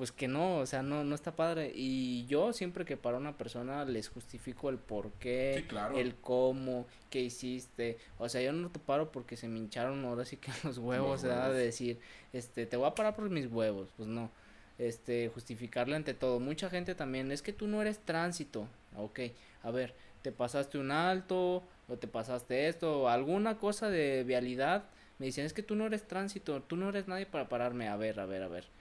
pues 0.00 0.12
que 0.12 0.28
no, 0.28 0.56
o 0.56 0.64
sea, 0.64 0.82
no, 0.82 1.04
no 1.04 1.14
está 1.14 1.36
padre. 1.36 1.72
Y 1.74 2.24
yo 2.24 2.54
siempre 2.54 2.86
que 2.86 2.96
para 2.96 3.18
una 3.18 3.36
persona 3.36 3.84
les 3.84 4.08
justifico 4.08 4.70
el 4.70 4.78
por 4.78 5.10
qué, 5.12 5.66
el 5.94 6.14
cómo, 6.14 6.86
qué 7.10 7.20
hiciste, 7.20 7.98
o 8.16 8.26
sea, 8.30 8.40
yo 8.40 8.50
no 8.54 8.70
te 8.70 8.78
paro 8.78 9.12
porque 9.12 9.36
se 9.36 9.46
me 9.46 9.58
hincharon 9.58 10.02
ahora 10.06 10.24
sí 10.24 10.38
que 10.38 10.50
los 10.64 10.78
huevos, 10.78 11.20
de 11.20 11.52
decir, 11.52 11.98
este, 12.32 12.64
te 12.64 12.78
voy 12.78 12.86
a 12.86 12.94
parar 12.94 13.14
por 13.14 13.28
mis 13.28 13.52
huevos, 13.52 13.90
pues 13.94 14.08
no. 14.08 14.30
Este, 14.78 15.28
justificarle 15.34 15.96
ante 15.96 16.14
todo. 16.14 16.40
Mucha 16.40 16.70
gente 16.70 16.94
también, 16.94 17.30
es 17.30 17.42
que 17.42 17.52
tú 17.52 17.66
no 17.68 17.82
eres 17.82 17.98
tránsito. 17.98 18.68
Ok, 18.96 19.20
a 19.62 19.70
ver, 19.70 19.94
te 20.22 20.32
pasaste 20.32 20.78
un 20.78 20.92
alto, 20.92 21.62
o 21.90 21.96
te 21.98 22.08
pasaste 22.08 22.68
esto, 22.68 23.02
o 23.02 23.08
alguna 23.08 23.58
cosa 23.58 23.90
de 23.90 24.24
vialidad, 24.24 24.84
me 25.18 25.26
dicen, 25.26 25.44
es 25.44 25.52
que 25.52 25.62
tú 25.62 25.74
no 25.74 25.84
eres 25.84 26.08
tránsito, 26.08 26.62
tú 26.62 26.76
no 26.76 26.88
eres 26.88 27.06
nadie 27.06 27.26
para 27.26 27.50
pararme. 27.50 27.88
A 27.88 27.96
ver, 27.96 28.18
a 28.18 28.24
ver, 28.24 28.42
a 28.44 28.48
ver. 28.48 28.79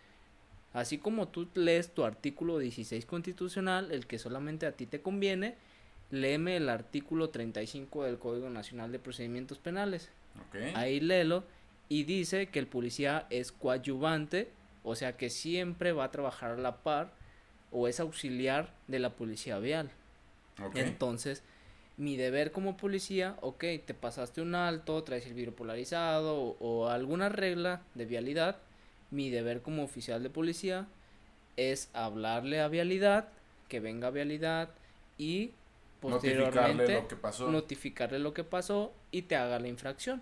Así 0.74 0.98
como 0.98 1.28
tú 1.28 1.48
lees 1.56 1.94
tu 1.94 2.04
artículo 2.04 2.60
16 2.60 3.06
constitucional, 3.06 3.92
el 3.92 4.06
que 4.06 4.20
solamente 4.20 4.66
a 4.66 4.74
ti 4.74 4.86
te 4.86 5.02
conviene, 5.02 5.56
léeme 6.12 6.58
el 6.58 6.70
artículo 6.70 7.30
35 7.30 8.04
del 8.04 8.20
Código 8.20 8.50
Nacional 8.50 8.92
de 8.92 9.00
Procedimientos 9.00 9.58
Penales. 9.58 10.10
Ahí 10.76 11.00
léelo 11.00 11.44
y 11.90 12.04
dice 12.04 12.48
que 12.48 12.60
el 12.60 12.68
policía 12.68 13.26
es 13.30 13.52
coadyuvante, 13.52 14.50
o 14.84 14.96
sea 14.96 15.18
que 15.18 15.30
siempre 15.30 15.92
va 15.92 16.06
a 16.06 16.12
trabajar 16.12 16.52
a 16.52 16.58
la 16.58 16.78
par 16.78 17.12
o 17.72 17.88
es 17.88 18.00
auxiliar 18.00 18.74
de 18.88 19.00
la 19.00 19.12
policía 19.12 19.60
vial. 19.60 19.92
Entonces, 20.76 21.44
mi 21.98 22.16
deber 22.16 22.52
como 22.52 22.78
policía, 22.78 23.36
ok, 23.42 23.64
te 23.86 23.94
pasaste 23.94 24.42
un 24.42 24.56
alto, 24.56 25.04
traes 25.04 25.26
el 25.26 25.34
vidrio 25.34 25.56
polarizado 25.56 26.56
o, 26.60 26.88
alguna 26.88 27.30
regla 27.30 27.82
de 27.96 28.06
vialidad, 28.06 28.58
mi 29.12 29.30
deber 29.30 29.62
como 29.62 29.84
oficial 29.84 30.24
de 30.24 30.30
policía 30.30 30.88
es 31.58 31.90
hablarle 31.94 32.62
a 32.62 32.68
vialidad, 32.68 33.30
que 33.68 33.80
venga 33.80 34.08
a 34.08 34.12
vialidad 34.12 34.70
y 35.18 35.52
posteriormente 36.00 36.54
notificarle 36.62 37.00
lo 37.00 37.08
que 37.08 37.16
pasó, 37.16 37.52
notificarle 37.52 38.20
lo 38.20 38.34
que 38.34 38.44
pasó 38.44 38.94
y 39.12 39.24
te 39.24 39.36
haga 39.36 39.60
la 39.60 39.68
infracción. 39.68 40.22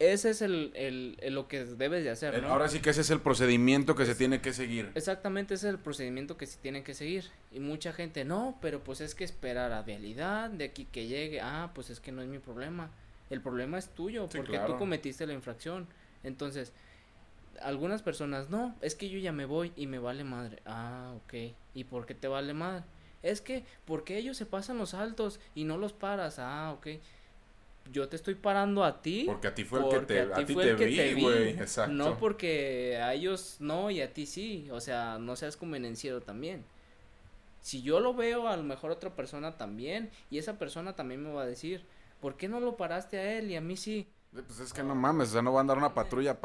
Ese 0.00 0.30
es 0.30 0.40
el, 0.40 0.72
el, 0.74 1.34
lo 1.34 1.46
que 1.46 1.62
debes 1.62 2.02
de 2.04 2.10
hacer, 2.10 2.42
¿no? 2.42 2.48
Ahora 2.48 2.68
sí 2.68 2.80
que 2.80 2.88
ese 2.88 3.02
es 3.02 3.10
el 3.10 3.20
procedimiento 3.20 3.94
que 3.94 4.06
se 4.06 4.14
tiene 4.14 4.40
que 4.40 4.54
seguir. 4.54 4.90
Exactamente, 4.94 5.52
ese 5.52 5.68
es 5.68 5.74
el 5.74 5.78
procedimiento 5.78 6.38
que 6.38 6.46
se 6.46 6.58
tiene 6.58 6.82
que 6.82 6.94
seguir. 6.94 7.26
Y 7.52 7.60
mucha 7.60 7.92
gente, 7.92 8.24
no, 8.24 8.56
pero 8.62 8.82
pues 8.82 9.02
es 9.02 9.14
que 9.14 9.24
esperar 9.24 9.72
a 9.72 9.82
vialidad, 9.82 10.48
de 10.48 10.64
aquí 10.64 10.86
que 10.86 11.06
llegue, 11.06 11.42
ah, 11.42 11.70
pues 11.74 11.90
es 11.90 12.00
que 12.00 12.12
no 12.12 12.22
es 12.22 12.28
mi 12.28 12.38
problema. 12.38 12.90
El 13.28 13.42
problema 13.42 13.78
es 13.78 13.90
tuyo, 13.90 14.26
porque 14.34 14.58
tú 14.66 14.78
cometiste 14.78 15.26
la 15.26 15.34
infracción. 15.34 15.86
Entonces, 16.24 16.72
algunas 17.60 18.02
personas, 18.02 18.50
no, 18.50 18.74
es 18.80 18.94
que 18.94 19.08
yo 19.08 19.18
ya 19.18 19.32
me 19.32 19.44
voy 19.44 19.72
y 19.76 19.86
me 19.86 19.98
vale 19.98 20.24
madre. 20.24 20.62
Ah, 20.64 21.12
ok. 21.16 21.54
¿Y 21.74 21.84
por 21.84 22.06
qué 22.06 22.14
te 22.14 22.28
vale 22.28 22.54
madre? 22.54 22.84
Es 23.22 23.40
que, 23.40 23.64
porque 23.84 24.16
ellos 24.16 24.36
se 24.36 24.46
pasan 24.46 24.78
los 24.78 24.94
altos 24.94 25.40
y 25.54 25.64
no 25.64 25.76
los 25.76 25.92
paras? 25.92 26.38
Ah, 26.38 26.72
ok 26.72 26.88
yo 27.92 28.08
te 28.08 28.16
estoy 28.16 28.34
parando 28.34 28.84
a 28.84 29.02
ti. 29.02 29.24
Porque 29.26 29.48
a 29.48 29.54
ti 29.54 29.64
fue 29.64 29.80
el 29.80 29.88
que 29.88 30.00
te, 30.06 30.20
a 30.20 30.44
ti 30.44 30.54
te, 30.54 30.74
vi, 30.74 31.22
güey. 31.22 31.50
Exacto. 31.50 31.92
No 31.92 32.18
porque 32.18 32.98
a 32.98 33.14
ellos 33.14 33.56
no 33.60 33.90
y 33.90 34.00
a 34.00 34.12
ti 34.12 34.26
sí. 34.26 34.68
O 34.70 34.80
sea, 34.80 35.18
no 35.18 35.36
seas 35.36 35.56
convenenciero 35.56 36.20
también. 36.20 36.64
Si 37.60 37.82
yo 37.82 38.00
lo 38.00 38.14
veo, 38.14 38.48
a 38.48 38.56
lo 38.56 38.62
mejor 38.62 38.90
otra 38.90 39.14
persona 39.14 39.56
también. 39.56 40.10
Y 40.30 40.38
esa 40.38 40.58
persona 40.58 40.94
también 40.94 41.22
me 41.22 41.32
va 41.32 41.42
a 41.42 41.46
decir, 41.46 41.84
¿por 42.20 42.36
qué 42.36 42.48
no 42.48 42.60
lo 42.60 42.76
paraste 42.76 43.18
a 43.18 43.38
él 43.38 43.50
y 43.50 43.56
a 43.56 43.60
mí 43.60 43.76
sí? 43.76 44.06
Pues 44.32 44.60
es 44.60 44.72
que 44.72 44.82
no 44.82 44.94
mames, 44.94 45.30
o 45.30 45.32
sea, 45.32 45.42
no 45.42 45.52
va 45.52 45.60
a 45.60 45.62
andar 45.62 45.78
una 45.78 45.94
patrulla 45.94 46.38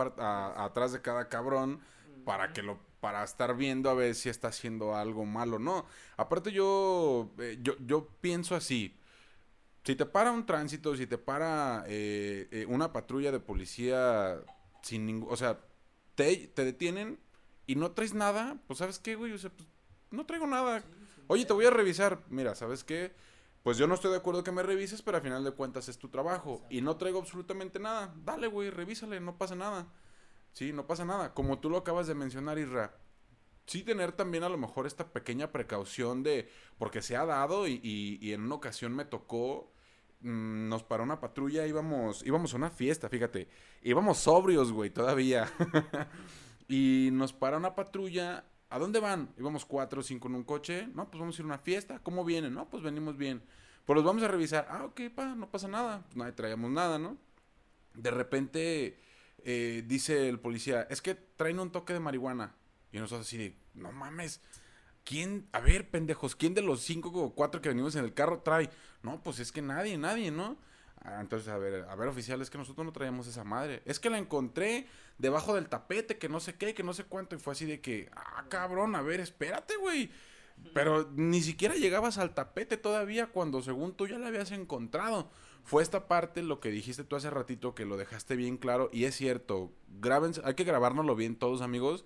atrás 0.57 0.91
de 0.91 1.01
cada 1.01 1.29
cabrón 1.29 1.81
para 2.25 2.53
que 2.53 2.63
lo 2.63 2.79
para 2.99 3.23
estar 3.23 3.55
viendo 3.55 3.91
a 3.91 3.93
ver 3.93 4.15
si 4.15 4.29
está 4.29 4.47
haciendo 4.47 4.95
algo 4.95 5.25
malo 5.25 5.59
no. 5.59 5.85
Aparte 6.17 6.51
yo 6.51 7.31
eh, 7.37 7.59
yo 7.61 7.75
yo 7.79 8.07
pienso 8.21 8.55
así 8.55 8.97
si 9.85 9.95
te 9.95 10.05
para 10.07 10.31
un 10.31 10.47
tránsito, 10.47 10.95
si 10.97 11.05
te 11.05 11.19
para 11.19 11.83
eh, 11.87 12.47
eh, 12.51 12.65
una 12.67 12.91
patrulla 12.91 13.31
de 13.31 13.39
policía 13.39 14.41
sin 14.81 15.05
ningún... 15.05 15.31
O 15.31 15.37
sea, 15.37 15.59
te, 16.15 16.47
te, 16.47 16.65
detienen 16.65 17.19
y 17.67 17.75
no 17.75 17.91
traes 17.91 18.15
nada, 18.15 18.57
pues 18.65 18.79
¿sabes 18.79 18.97
qué, 18.97 19.13
güey? 19.13 19.33
O 19.33 19.37
sea, 19.37 19.51
pues, 19.51 19.69
no 20.09 20.25
traigo 20.25 20.47
nada. 20.47 20.83
Oye, 21.27 21.45
te 21.45 21.53
voy 21.53 21.65
a 21.65 21.69
revisar. 21.69 22.23
Mira, 22.29 22.55
¿sabes 22.55 22.83
qué? 22.83 23.13
Pues 23.65 23.77
yo 23.77 23.85
no 23.85 23.95
estoy 23.95 24.11
de 24.11 24.17
acuerdo 24.17 24.45
que 24.45 24.53
me 24.53 24.63
revises, 24.63 25.01
pero 25.01 25.17
al 25.17 25.23
final 25.23 25.43
de 25.43 25.51
cuentas 25.51 25.89
es 25.89 25.97
tu 25.97 26.07
trabajo. 26.07 26.65
Y 26.69 26.79
no 26.81 26.95
traigo 26.95 27.19
absolutamente 27.19 27.79
nada. 27.79 28.13
Dale, 28.23 28.47
güey, 28.47 28.69
revísale, 28.69 29.19
no 29.19 29.37
pasa 29.37 29.55
nada. 29.55 29.91
Sí, 30.53 30.71
no 30.71 30.87
pasa 30.87 31.03
nada. 31.03 31.33
Como 31.33 31.59
tú 31.59 31.69
lo 31.69 31.77
acabas 31.77 32.07
de 32.07 32.15
mencionar, 32.15 32.57
Isra. 32.57 32.95
Sí 33.65 33.83
tener 33.83 34.13
también 34.13 34.43
a 34.43 34.49
lo 34.49 34.57
mejor 34.57 34.85
esta 34.87 35.11
pequeña 35.11 35.51
precaución 35.51 36.23
de... 36.23 36.47
Porque 36.77 37.01
se 37.01 37.17
ha 37.17 37.25
dado 37.25 37.67
y, 37.67 37.81
y 37.83 38.31
en 38.31 38.43
una 38.43 38.55
ocasión 38.55 38.93
me 38.93 39.03
tocó 39.03 39.75
Mm, 40.25 40.69
nos 40.69 40.83
paró 40.83 41.03
una 41.03 41.19
patrulla, 41.19 41.67
íbamos, 41.67 42.25
íbamos 42.25 42.53
a 42.53 42.57
una 42.57 42.71
fiesta, 42.71 43.09
fíjate. 43.09 43.47
Íbamos 43.83 44.17
sobrios, 44.17 44.71
güey, 44.71 44.89
todavía. 44.89 45.47
y 46.67 47.09
nos 47.11 47.31
para 47.31 47.57
una 47.57 47.75
patrulla. 47.75 48.45
¿A 48.69 48.79
dónde 48.79 48.99
van? 48.99 49.33
Íbamos 49.37 49.65
cuatro 49.65 50.01
o 50.01 50.03
cinco 50.03 50.27
en 50.27 50.35
un 50.35 50.43
coche. 50.43 50.87
No, 50.93 51.09
pues 51.09 51.19
vamos 51.19 51.37
a 51.37 51.41
ir 51.41 51.43
a 51.43 51.47
una 51.47 51.57
fiesta. 51.59 51.99
¿Cómo 51.99 52.25
vienen? 52.25 52.53
No, 52.53 52.69
pues 52.69 52.83
venimos 52.83 53.17
bien. 53.17 53.43
Pues 53.85 53.95
los 53.95 54.03
vamos 54.03 54.23
a 54.23 54.27
revisar. 54.27 54.67
Ah, 54.69 54.83
ok, 54.85 55.01
pa, 55.13 55.35
no 55.35 55.49
pasa 55.49 55.67
nada. 55.67 56.01
Pues 56.05 56.17
nadie 56.17 56.33
traíamos 56.33 56.71
nada, 56.71 56.97
¿no? 56.97 57.17
De 57.93 58.11
repente 58.11 58.99
eh, 59.43 59.83
dice 59.85 60.27
el 60.27 60.39
policía, 60.39 60.87
es 60.89 61.01
que 61.01 61.15
traen 61.15 61.59
un 61.59 61.71
toque 61.71 61.93
de 61.93 61.99
marihuana. 61.99 62.55
Y 62.91 62.97
nosotros 62.97 63.27
así 63.27 63.55
no 63.73 63.91
mames. 63.91 64.41
¿Quién? 65.03 65.47
A 65.51 65.59
ver, 65.59 65.89
pendejos, 65.89 66.35
¿quién 66.35 66.55
de 66.55 66.63
los 66.63 66.81
cinco 66.81 67.09
o 67.09 67.35
cuatro 67.35 67.61
que 67.61 67.69
venimos 67.69 67.95
en 67.95 68.03
el 68.03 68.13
carro 68.13 68.39
trae? 68.39 68.71
No, 69.03 69.21
pues 69.21 69.39
es 69.39 69.51
que 69.51 69.61
nadie, 69.61 69.97
nadie, 69.97 70.31
¿no? 70.31 70.57
Ah, 71.05 71.19
entonces, 71.21 71.47
a 71.49 71.57
ver, 71.57 71.85
a 71.87 71.95
ver, 71.95 72.07
oficial, 72.07 72.41
es 72.41 72.49
que 72.49 72.57
nosotros 72.57 72.83
no 72.85 72.91
traíamos 72.91 73.27
esa 73.27 73.43
madre. 73.43 73.83
Es 73.85 73.99
que 73.99 74.09
la 74.09 74.17
encontré 74.17 74.87
debajo 75.19 75.53
del 75.53 75.69
tapete, 75.69 76.17
que 76.17 76.29
no 76.29 76.39
sé 76.39 76.55
qué, 76.55 76.73
que 76.73 76.83
no 76.83 76.93
sé 76.93 77.03
cuánto. 77.03 77.35
Y 77.35 77.37
fue 77.39 77.53
así 77.53 77.65
de 77.65 77.79
que, 77.79 78.09
ah, 78.15 78.45
cabrón, 78.49 78.95
a 78.95 79.01
ver, 79.01 79.19
espérate, 79.19 79.77
güey. 79.77 80.09
Pero 80.73 81.11
ni 81.13 81.41
siquiera 81.41 81.75
llegabas 81.75 82.17
al 82.17 82.33
tapete 82.33 82.77
todavía 82.77 83.27
cuando 83.27 83.61
según 83.61 83.93
tú 83.93 84.07
ya 84.07 84.17
la 84.17 84.27
habías 84.27 84.51
encontrado. 84.51 85.29
Fue 85.63 85.83
esta 85.83 86.07
parte 86.07 86.41
lo 86.43 86.59
que 86.59 86.69
dijiste 86.69 87.03
tú 87.03 87.15
hace 87.15 87.29
ratito 87.29 87.75
que 87.75 87.85
lo 87.85 87.97
dejaste 87.97 88.35
bien 88.35 88.57
claro 88.57 88.89
y 88.91 89.03
es 89.03 89.15
cierto. 89.15 89.73
Grábense, 89.99 90.41
hay 90.45 90.53
que 90.53 90.63
grabárnoslo 90.63 91.15
bien 91.15 91.35
todos 91.35 91.61
amigos 91.61 92.05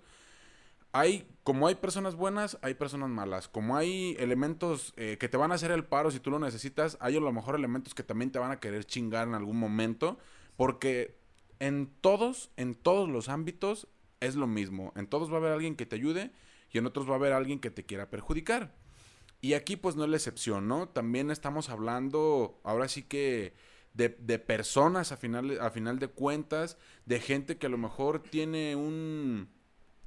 hay, 0.92 1.28
como 1.42 1.66
hay 1.66 1.76
personas 1.76 2.16
buenas, 2.16 2.58
hay 2.62 2.74
personas 2.74 3.10
malas. 3.10 3.48
Como 3.48 3.76
hay 3.76 4.16
elementos 4.18 4.92
eh, 4.96 5.16
que 5.18 5.28
te 5.28 5.36
van 5.36 5.52
a 5.52 5.54
hacer 5.54 5.70
el 5.70 5.84
paro 5.84 6.10
si 6.10 6.20
tú 6.20 6.30
lo 6.30 6.38
necesitas, 6.38 6.96
hay 7.00 7.16
a 7.16 7.20
lo 7.20 7.32
mejor 7.32 7.54
elementos 7.54 7.94
que 7.94 8.02
también 8.02 8.32
te 8.32 8.38
van 8.38 8.50
a 8.50 8.60
querer 8.60 8.84
chingar 8.84 9.28
en 9.28 9.34
algún 9.34 9.58
momento. 9.58 10.18
Porque 10.56 11.18
en 11.60 11.90
todos, 12.00 12.50
en 12.56 12.74
todos 12.74 13.08
los 13.08 13.28
ámbitos 13.28 13.88
es 14.20 14.34
lo 14.34 14.46
mismo. 14.46 14.92
En 14.96 15.06
todos 15.06 15.30
va 15.30 15.34
a 15.34 15.38
haber 15.38 15.52
alguien 15.52 15.76
que 15.76 15.86
te 15.86 15.96
ayude 15.96 16.32
y 16.70 16.78
en 16.78 16.86
otros 16.86 17.08
va 17.08 17.12
a 17.12 17.16
haber 17.16 17.32
alguien 17.32 17.60
que 17.60 17.70
te 17.70 17.84
quiera 17.84 18.10
perjudicar. 18.10 18.74
Y 19.40 19.54
aquí 19.54 19.76
pues 19.76 19.96
no 19.96 20.04
es 20.04 20.10
la 20.10 20.16
excepción, 20.16 20.68
¿no? 20.68 20.88
También 20.88 21.30
estamos 21.30 21.70
hablando, 21.70 22.60
ahora 22.62 22.88
sí 22.88 23.04
que 23.04 23.54
de, 23.94 24.10
de 24.10 24.38
personas 24.38 25.12
a 25.12 25.16
final, 25.16 25.58
a 25.60 25.70
final 25.70 25.98
de 25.98 26.08
cuentas, 26.08 26.76
de 27.06 27.20
gente 27.20 27.56
que 27.56 27.66
a 27.66 27.70
lo 27.70 27.78
mejor 27.78 28.22
tiene 28.22 28.76
un 28.76 29.48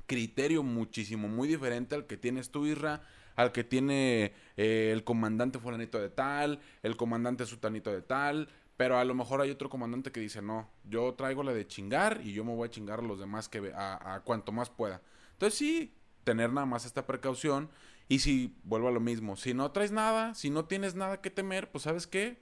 criterio 0.05 0.63
muchísimo, 0.63 1.27
muy 1.27 1.47
diferente 1.47 1.95
al 1.95 2.05
que 2.05 2.17
tienes 2.17 2.51
tú, 2.51 2.65
Isra, 2.65 3.01
al 3.35 3.51
que 3.51 3.63
tiene 3.63 4.33
eh, 4.57 4.91
el 4.93 5.03
comandante 5.03 5.59
fulanito 5.59 5.99
de 5.99 6.09
tal, 6.09 6.59
el 6.83 6.95
comandante 6.95 7.45
sutanito 7.45 7.91
de 7.91 8.01
tal, 8.01 8.49
pero 8.77 8.97
a 8.97 9.05
lo 9.05 9.15
mejor 9.15 9.41
hay 9.41 9.49
otro 9.49 9.69
comandante 9.69 10.11
que 10.11 10.19
dice, 10.19 10.41
no, 10.41 10.69
yo 10.89 11.13
traigo 11.13 11.43
la 11.43 11.53
de 11.53 11.67
chingar 11.67 12.21
y 12.23 12.33
yo 12.33 12.43
me 12.43 12.55
voy 12.55 12.67
a 12.67 12.71
chingar 12.71 12.99
a 12.99 13.03
los 13.03 13.19
demás 13.19 13.49
que 13.49 13.71
a, 13.75 14.15
a 14.15 14.19
cuanto 14.21 14.51
más 14.51 14.69
pueda. 14.69 15.01
Entonces 15.33 15.57
sí, 15.57 15.93
tener 16.23 16.51
nada 16.51 16.65
más 16.65 16.85
esta 16.85 17.05
precaución 17.05 17.69
y 18.07 18.19
si, 18.19 18.55
vuelvo 18.63 18.89
a 18.89 18.91
lo 18.91 18.99
mismo, 18.99 19.35
si 19.35 19.53
no 19.53 19.71
traes 19.71 19.91
nada, 19.91 20.35
si 20.35 20.49
no 20.49 20.65
tienes 20.65 20.95
nada 20.95 21.21
que 21.21 21.29
temer, 21.29 21.71
pues 21.71 21.85
sabes 21.85 22.07
qué, 22.07 22.39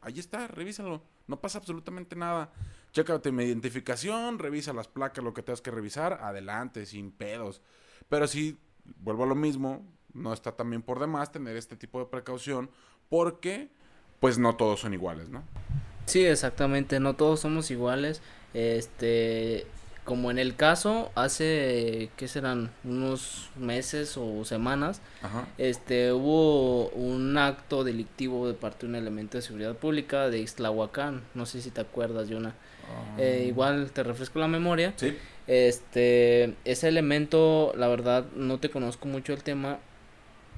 ahí 0.00 0.18
está, 0.18 0.46
revísalo, 0.46 1.02
no 1.26 1.40
pasa 1.40 1.58
absolutamente 1.58 2.16
nada. 2.16 2.52
Chécate 2.92 3.32
mi 3.32 3.44
identificación, 3.44 4.38
revisa 4.38 4.72
las 4.72 4.88
placas, 4.88 5.24
lo 5.24 5.32
que 5.32 5.42
tengas 5.42 5.60
que 5.60 5.70
revisar, 5.70 6.20
adelante, 6.22 6.86
sin 6.86 7.12
pedos. 7.12 7.62
Pero 8.08 8.26
si, 8.26 8.58
vuelvo 8.98 9.24
a 9.24 9.26
lo 9.26 9.34
mismo, 9.34 9.86
no 10.12 10.32
está 10.32 10.52
también 10.52 10.82
por 10.82 10.98
demás 10.98 11.30
tener 11.30 11.56
este 11.56 11.76
tipo 11.76 12.00
de 12.00 12.06
precaución 12.06 12.70
porque 13.08 13.70
pues 14.18 14.38
no 14.38 14.56
todos 14.56 14.80
son 14.80 14.92
iguales, 14.92 15.28
¿no? 15.28 15.42
Sí, 16.06 16.24
exactamente, 16.24 17.00
no 17.00 17.14
todos 17.14 17.40
somos 17.40 17.70
iguales. 17.70 18.20
Este, 18.52 19.66
como 20.04 20.30
en 20.30 20.38
el 20.38 20.56
caso, 20.56 21.10
hace, 21.14 22.10
¿qué 22.16 22.26
serán? 22.26 22.72
Unos 22.84 23.50
meses 23.56 24.16
o 24.16 24.44
semanas, 24.44 25.00
este, 25.56 26.12
hubo 26.12 26.88
un 26.88 27.38
acto 27.38 27.84
delictivo 27.84 28.48
de 28.48 28.54
parte 28.54 28.86
de 28.86 28.90
un 28.90 28.96
elemento 28.96 29.38
de 29.38 29.42
seguridad 29.42 29.76
pública 29.76 30.28
de 30.28 30.40
Ixtlahuacán, 30.40 31.22
no 31.34 31.46
sé 31.46 31.62
si 31.62 31.70
te 31.70 31.80
acuerdas, 31.80 32.28
Eh, 33.18 33.44
igual 33.48 33.90
te 33.92 34.02
refresco 34.02 34.38
la 34.38 34.48
memoria. 34.48 34.94
Sí. 34.96 35.16
Este, 35.46 36.54
ese 36.64 36.88
elemento, 36.88 37.72
la 37.76 37.88
verdad, 37.88 38.26
no 38.36 38.58
te 38.58 38.70
conozco 38.70 39.08
mucho 39.08 39.32
el 39.32 39.42
tema, 39.42 39.78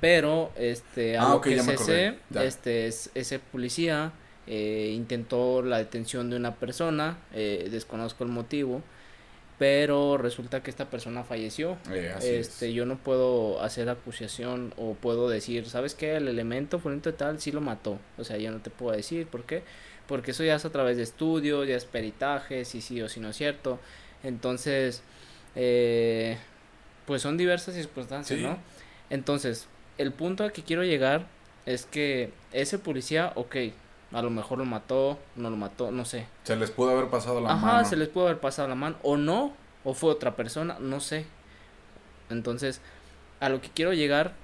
pero, 0.01 0.51
este, 0.57 1.17
ah, 1.17 1.31
lo 1.31 1.41
que 1.41 1.59
se 1.63 1.77
sé, 1.79 2.15
este, 2.35 2.89
es, 2.89 3.11
ese 3.15 3.39
policía 3.39 4.13
eh, 4.49 4.93
intentó 4.95 5.63
la 5.63 5.79
detención 5.79 6.29
de 6.29 6.37
una 6.37 6.57
persona, 6.57 7.19
eh, 7.33 7.69
desconozco 7.71 8.25
el 8.25 8.31
motivo, 8.31 8.83
pero 9.59 10.19
resulta 10.19 10.61
que 10.61 10.71
esta 10.71 10.91
persona 10.91 11.23
falleció. 11.23 11.77
Eh, 11.93 12.13
este, 12.21 12.73
yo 12.73 12.85
no 12.85 12.99
puedo 12.99 13.63
hacer 13.63 13.89
acusación 13.89 14.75
o 14.77 14.95
puedo 14.95 15.29
decir, 15.29 15.69
¿sabes 15.69 15.95
qué? 15.95 16.17
El 16.17 16.27
elemento 16.27 16.81
fulanito 16.81 17.15
tal 17.15 17.41
sí 17.41 17.53
lo 17.53 17.61
mató. 17.61 18.01
O 18.19 18.25
sea, 18.25 18.39
yo 18.39 18.51
no 18.51 18.59
te 18.59 18.71
puedo 18.71 18.97
decir, 18.97 19.29
¿por 19.29 19.45
qué? 19.45 19.63
Porque 20.07 20.33
eso 20.33 20.45
ya 20.45 20.57
es 20.57 20.65
a 20.65 20.71
través 20.71 20.97
de 20.97 21.03
estudios, 21.03 21.67
ya 21.67 21.77
es 21.77 21.85
peritaje, 21.85 22.65
si 22.65 22.81
sí 22.81 23.01
o 23.03 23.09
si 23.09 23.21
no 23.21 23.31
es 23.31 23.37
cierto. 23.37 23.79
Entonces, 24.23 25.03
eh, 25.55 26.39
pues 27.07 27.23
son 27.23 27.37
diversas 27.37 27.75
circunstancias, 27.75 28.39
¿no? 28.41 28.59
Entonces, 29.11 29.69
el 29.99 30.13
punto 30.13 30.45
al 30.45 30.53
que 30.53 30.63
quiero 30.63 30.85
llegar 30.85 31.27
es 31.67 31.87
que 31.87 32.33
ese 32.53 32.79
policía, 32.79 33.33
ok, 33.37 33.57
a 34.13 34.23
lo 34.23 34.31
mejor 34.31 34.59
lo 34.59 34.65
mató, 34.65 35.19
no 35.37 35.51
lo 35.51 35.57
mató, 35.57 35.91
no 35.91 36.05
sé. 36.05 36.27
Se 36.45 36.57
les 36.57 36.71
pudo 36.71 36.91
haber 36.91 37.09
pasado 37.09 37.41
la 37.41 37.55
mano. 37.55 37.67
Ajá, 37.67 37.85
se 37.85 37.97
les 37.97 38.09
pudo 38.09 38.27
haber 38.27 38.41
pasado 38.41 38.69
la 38.69 38.75
mano. 38.75 38.97
O 39.03 39.17
no, 39.17 39.53
o 39.85 39.95
fue 39.95 40.11
otra 40.11 40.37
persona, 40.37 40.77
no 40.81 41.01
sé. 41.01 41.25
Entonces, 42.31 42.81
a 43.41 43.49
lo 43.49 43.61
que 43.61 43.71
quiero 43.71 43.93
llegar 43.93 44.35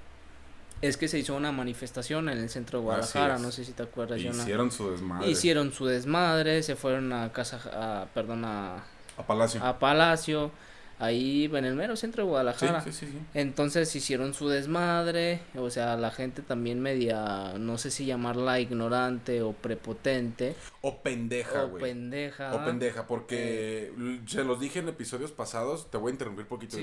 es 0.81 0.97
que 0.97 1.07
se 1.07 1.19
hizo 1.19 1.35
una 1.35 1.51
manifestación 1.51 2.29
en 2.29 2.37
el 2.37 2.49
centro 2.49 2.79
de 2.79 2.85
Guadalajara, 2.85 3.37
no 3.37 3.51
sé 3.51 3.65
si 3.65 3.73
te 3.73 3.83
acuerdas. 3.83 4.19
Hicieron 4.19 4.71
su 4.71 4.91
desmadre. 4.91 5.29
Hicieron 5.29 5.73
su 5.73 5.85
desmadre, 5.85 6.63
se 6.63 6.75
fueron 6.75 7.11
a 7.13 7.31
casa, 7.31 7.61
a, 7.73 8.05
perdón, 8.13 8.45
a... 8.45 8.83
A 9.17 9.27
Palacio. 9.27 9.63
A 9.63 9.77
Palacio 9.79 10.51
ahí 10.99 11.49
en 11.53 11.65
el 11.65 11.75
mero 11.75 11.95
centro 11.95 12.23
de 12.23 12.29
Guadalajara. 12.29 12.81
Sí, 12.81 12.91
sí, 12.91 13.07
sí, 13.07 13.19
Entonces 13.33 13.93
hicieron 13.95 14.33
su 14.33 14.49
desmadre, 14.49 15.41
o 15.55 15.69
sea, 15.69 15.95
la 15.95 16.11
gente 16.11 16.41
también 16.41 16.81
media, 16.81 17.53
no 17.57 17.77
sé 17.77 17.89
si 17.89 18.05
llamarla 18.05 18.59
ignorante 18.59 19.41
o 19.41 19.53
prepotente. 19.53 20.55
O 20.81 21.01
pendeja, 21.01 21.63
güey. 21.63 21.81
O 21.81 21.85
pendeja. 21.85 22.53
O 22.53 22.65
pendeja, 22.65 23.07
porque 23.07 23.93
eh. 23.97 24.19
se 24.27 24.43
los 24.43 24.59
dije 24.59 24.79
en 24.79 24.89
episodios 24.89 25.31
pasados, 25.31 25.89
te 25.89 25.97
voy 25.97 26.11
a 26.11 26.13
interrumpir 26.13 26.43
un 26.43 26.49
poquito, 26.49 26.77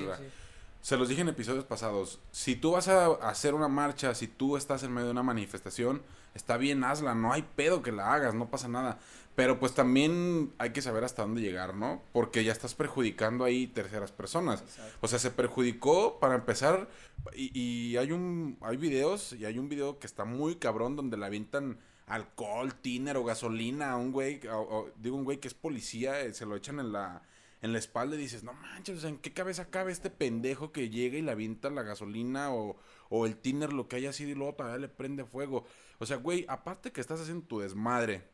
Se 0.86 0.96
los 0.96 1.08
dije 1.08 1.22
en 1.22 1.28
episodios 1.28 1.64
pasados, 1.64 2.20
si 2.30 2.54
tú 2.54 2.70
vas 2.70 2.86
a 2.86 3.06
hacer 3.28 3.54
una 3.54 3.66
marcha, 3.66 4.14
si 4.14 4.28
tú 4.28 4.56
estás 4.56 4.84
en 4.84 4.92
medio 4.92 5.06
de 5.06 5.10
una 5.10 5.24
manifestación, 5.24 6.00
está 6.32 6.58
bien, 6.58 6.84
hazla, 6.84 7.12
no 7.16 7.32
hay 7.32 7.42
pedo 7.42 7.82
que 7.82 7.90
la 7.90 8.14
hagas, 8.14 8.36
no 8.36 8.50
pasa 8.50 8.68
nada. 8.68 9.00
Pero 9.34 9.58
pues 9.58 9.74
también 9.74 10.54
hay 10.58 10.70
que 10.70 10.82
saber 10.82 11.02
hasta 11.02 11.22
dónde 11.22 11.40
llegar, 11.40 11.74
¿no? 11.74 12.04
Porque 12.12 12.44
ya 12.44 12.52
estás 12.52 12.76
perjudicando 12.76 13.42
ahí 13.42 13.66
terceras 13.66 14.12
personas. 14.12 14.62
O 15.00 15.08
sea, 15.08 15.18
se 15.18 15.32
perjudicó 15.32 16.20
para 16.20 16.36
empezar 16.36 16.88
y, 17.34 17.96
hay 17.96 18.12
un 18.12 18.56
hay 18.60 18.76
videos 18.76 19.32
y 19.32 19.44
hay 19.44 19.58
un 19.58 19.68
video 19.68 19.98
que 19.98 20.06
está 20.06 20.24
muy 20.24 20.54
cabrón 20.54 20.94
donde 20.94 21.16
le 21.16 21.26
avientan 21.26 21.80
alcohol, 22.06 22.76
tiner 22.76 23.16
o 23.16 23.24
gasolina 23.24 23.90
a 23.90 23.96
un 23.96 24.12
güey, 24.12 24.40
digo 24.98 25.16
un 25.16 25.24
güey 25.24 25.38
que 25.38 25.48
es 25.48 25.54
policía, 25.54 26.20
eh, 26.20 26.32
se 26.32 26.46
lo 26.46 26.54
echan 26.54 26.78
en 26.78 26.92
la 26.92 27.22
en 27.66 27.72
la 27.72 27.78
espalda 27.78 28.16
y 28.16 28.18
dices, 28.18 28.42
no 28.42 28.54
manches, 28.54 28.98
o 28.98 29.00
sea, 29.00 29.10
¿en 29.10 29.18
qué 29.18 29.32
cabeza 29.32 29.68
cabe 29.68 29.92
este 29.92 30.08
pendejo 30.08 30.72
que 30.72 30.88
llega 30.88 31.18
y 31.18 31.22
le 31.22 31.30
avienta 31.30 31.68
la 31.68 31.82
gasolina 31.82 32.52
o, 32.52 32.76
o 33.10 33.26
el 33.26 33.36
tiner, 33.36 33.72
lo 33.72 33.88
que 33.88 33.96
haya 33.96 34.12
sido 34.12 34.30
y 34.30 34.34
luego 34.34 34.54
todavía 34.54 34.78
le 34.78 34.88
prende 34.88 35.24
fuego? 35.24 35.66
O 35.98 36.06
sea, 36.06 36.16
güey, 36.16 36.46
aparte 36.48 36.92
que 36.92 37.00
estás 37.00 37.20
haciendo 37.20 37.46
tu 37.46 37.60
desmadre, 37.60 38.24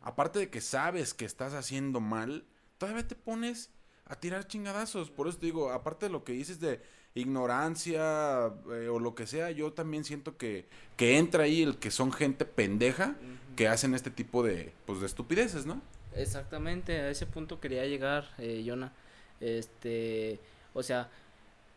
aparte 0.00 0.38
de 0.38 0.50
que 0.50 0.60
sabes 0.60 1.14
que 1.14 1.24
estás 1.24 1.52
haciendo 1.54 2.00
mal, 2.00 2.46
todavía 2.78 3.06
te 3.06 3.16
pones 3.16 3.70
a 4.04 4.16
tirar 4.16 4.46
chingadazos. 4.46 5.10
Por 5.10 5.28
eso 5.28 5.38
te 5.38 5.46
digo, 5.46 5.72
aparte 5.72 6.06
de 6.06 6.12
lo 6.12 6.24
que 6.24 6.32
dices 6.32 6.60
de 6.60 6.80
ignorancia 7.14 8.52
eh, 8.72 8.88
o 8.88 8.98
lo 8.98 9.14
que 9.14 9.26
sea, 9.26 9.50
yo 9.50 9.72
también 9.72 10.04
siento 10.04 10.36
que, 10.36 10.68
que 10.96 11.18
entra 11.18 11.44
ahí 11.44 11.62
el 11.62 11.78
que 11.78 11.90
son 11.90 12.12
gente 12.12 12.44
pendeja 12.44 13.16
que 13.56 13.68
hacen 13.68 13.94
este 13.94 14.10
tipo 14.10 14.42
de, 14.42 14.72
pues, 14.84 15.00
de 15.00 15.06
estupideces, 15.06 15.66
¿no? 15.66 15.80
Exactamente, 16.16 17.00
a 17.00 17.10
ese 17.10 17.26
punto 17.26 17.60
quería 17.60 17.84
llegar, 17.86 18.28
eh, 18.38 18.64
Jonah. 18.66 18.92
Este, 19.40 20.38
o 20.74 20.82
sea, 20.82 21.08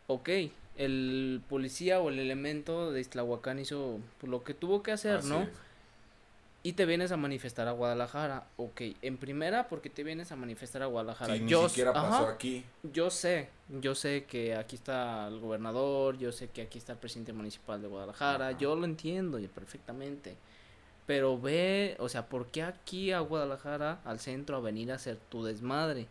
ok, 0.08 0.30
el 0.78 1.41
policía 1.49 1.99
o 1.99 2.10
el 2.10 2.19
elemento 2.19 2.91
de 2.91 3.02
Islahuacán 3.02 3.60
hizo 3.60 3.99
lo 4.23 4.43
que 4.43 4.54
tuvo 4.54 4.82
que 4.82 4.91
hacer, 4.91 5.23
¿no? 5.25 5.47
y 6.62 6.73
te 6.73 6.86
vienes 6.86 7.12
a 7.12 7.17
manifestar 7.17 7.67
a 7.67 7.71
Guadalajara. 7.71 8.45
Ok, 8.58 8.82
en 9.02 9.17
primera, 9.17 9.69
porque 9.69 9.89
te 9.89 10.04
vienes 10.04 10.32
a 10.32 10.36
manifestar 10.36 10.84
a 10.84 10.88
Guadalajara? 10.88 11.36
yo, 11.38 11.63
ni 11.63 11.69
siquiera 11.69 11.93
pasó 11.93 12.28
aquí. 12.28 12.65
Yo 12.84 13.10
sé, 13.10 13.49
yo 13.82 13.95
sé 13.95 14.25
que 14.25 14.56
aquí 14.56 14.75
está 14.75 15.28
el 15.28 15.39
gobernador, 15.39 16.17
yo 16.17 16.32
sé 16.32 16.49
que 16.49 16.62
aquí 16.62 16.78
está 16.78 16.93
el 16.93 16.99
presidente 16.99 17.32
municipal 17.32 17.82
de 17.82 17.88
Guadalajara, 17.88 18.52
yo 18.54 18.75
lo 18.75 18.86
entiendo 18.86 19.39
perfectamente. 19.54 20.36
Pero 21.09 21.41
ve, 21.41 21.95
o 21.97 22.07
sea, 22.07 22.27
¿por 22.29 22.51
qué 22.51 22.61
aquí 22.61 23.11
a 23.11 23.19
Guadalajara, 23.19 23.99
al 24.05 24.19
centro, 24.19 24.57
a 24.57 24.59
venir 24.59 24.91
a 24.91 24.95
hacer 24.95 25.17
tu 25.17 25.43
desmadre? 25.43 26.05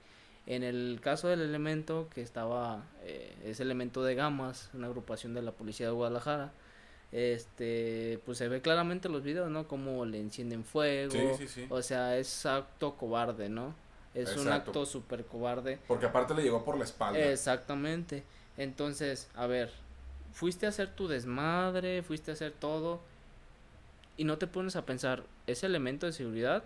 En 0.44 0.64
el 0.64 0.98
caso 1.00 1.28
del 1.28 1.40
elemento 1.40 2.08
que 2.12 2.20
estaba, 2.20 2.82
eh, 3.04 3.32
es 3.44 3.60
elemento 3.60 4.02
de 4.02 4.16
Gamas, 4.16 4.70
una 4.74 4.88
agrupación 4.88 5.34
de 5.34 5.42
la 5.42 5.52
policía 5.52 5.86
de 5.86 5.92
Guadalajara, 5.92 6.50
este 7.12 8.20
pues 8.26 8.38
se 8.38 8.48
ve 8.48 8.60
claramente 8.60 9.08
los 9.08 9.22
videos 9.22 9.48
no 9.52 9.68
como 9.68 10.04
le 10.04 10.18
encienden 10.18 10.64
fuego 10.64 11.38
o 11.70 11.80
sea 11.80 12.18
es 12.18 12.44
acto 12.44 12.96
cobarde 12.96 13.48
no 13.48 13.74
es 14.14 14.36
un 14.36 14.48
acto 14.48 14.84
súper 14.84 15.24
cobarde. 15.26 15.78
Porque 15.86 16.06
aparte 16.06 16.34
le 16.34 16.42
llegó 16.42 16.64
por 16.64 16.76
la 16.76 16.84
espalda. 16.84 17.20
Exactamente. 17.20 18.24
Entonces 18.56 19.28
a 19.36 19.46
ver 19.46 19.70
fuiste 20.32 20.66
a 20.66 20.70
hacer 20.70 20.88
tu 20.88 21.06
desmadre 21.06 22.02
fuiste 22.02 22.32
a 22.32 22.34
hacer 22.34 22.50
todo 22.50 23.00
y 24.18 24.24
no 24.24 24.36
te 24.36 24.46
pones 24.46 24.76
a 24.76 24.84
pensar 24.84 25.24
ese 25.46 25.64
elemento 25.64 26.04
de 26.04 26.12
seguridad 26.12 26.64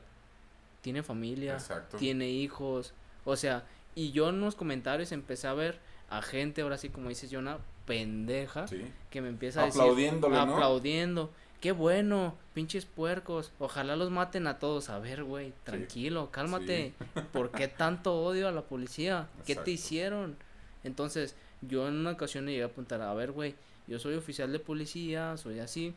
tiene 0.81 1.05
familia 1.05 1.59
tiene 1.99 2.29
hijos 2.29 2.93
o 3.25 3.37
sea 3.37 3.65
y 3.95 4.11
yo 4.11 4.31
en 4.31 4.41
los 4.41 4.57
comentarios 4.57 5.13
empecé 5.13 5.47
a 5.47 5.55
ver 5.55 5.79
a 6.11 6.23
gente 6.23 6.63
ahora 6.63 6.77
sí 6.77 6.89
como 6.89 7.09
dices 7.09 7.31
Jonah 7.31 7.59
pendeja 7.87 8.67
que 9.11 9.21
me 9.21 9.29
empieza 9.29 9.63
a 9.63 9.67
decir 9.67 9.81
aplaudiendo. 9.81 11.31
Qué 11.61 11.71
bueno, 11.71 12.35
pinches 12.55 12.87
puercos. 12.87 13.53
Ojalá 13.61 13.95
los 13.95 14.11
maten 14.11 14.49
a 14.49 14.59
todos. 14.59 14.91
A 14.91 14.99
ver, 14.99 15.23
güey, 15.23 15.53
tranquilo, 15.63 16.31
cálmate. 16.33 16.93
¿Por 17.33 17.53
qué 17.53 17.69
tanto 17.69 18.21
odio 18.21 18.49
a 18.49 18.53
la 18.53 18.63
policía? 18.63 19.29
¿Qué 19.47 19.55
te 19.55 19.71
hicieron? 19.71 20.37
Entonces, 20.83 21.37
yo 21.61 21.87
en 21.87 21.95
una 21.95 22.11
ocasión 22.11 22.47
le 22.47 22.53
llegué 22.53 22.65
a 22.65 22.67
apuntar, 22.67 23.01
a 23.01 23.15
ver, 23.15 23.31
güey, 23.31 23.55
yo 23.87 24.01
soy 24.01 24.17
oficial 24.17 24.51
de 24.51 24.59
policía, 24.59 25.37
soy 25.37 25.61
así. 25.61 25.95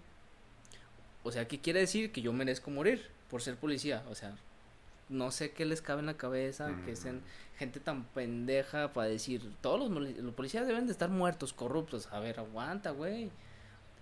O 1.25 1.31
sea, 1.31 1.47
¿qué 1.47 1.59
quiere 1.59 1.79
decir? 1.79 2.11
Que 2.11 2.21
yo 2.21 2.31
merezco 2.33 2.69
morir 2.69 3.09
por 3.31 3.41
ser 3.41 3.55
policía. 3.55 4.03
O 4.11 4.15
sea, 4.15 4.37
no 5.09 5.31
sé 5.31 5.51
qué 5.51 5.65
les 5.65 5.81
cabe 5.81 6.01
en 6.01 6.05
la 6.05 6.17
cabeza, 6.17 6.69
que 6.85 6.95
sean 6.95 7.21
gente 7.57 7.79
tan 7.79 8.03
pendeja 8.05 8.93
para 8.93 9.07
decir, 9.07 9.41
todos 9.59 9.89
los, 9.89 10.17
los, 10.17 10.33
policías 10.35 10.67
deben 10.67 10.85
de 10.85 10.91
estar 10.91 11.09
muertos, 11.09 11.51
corruptos. 11.51 12.07
A 12.11 12.19
ver, 12.19 12.39
aguanta, 12.39 12.91
güey. 12.91 13.31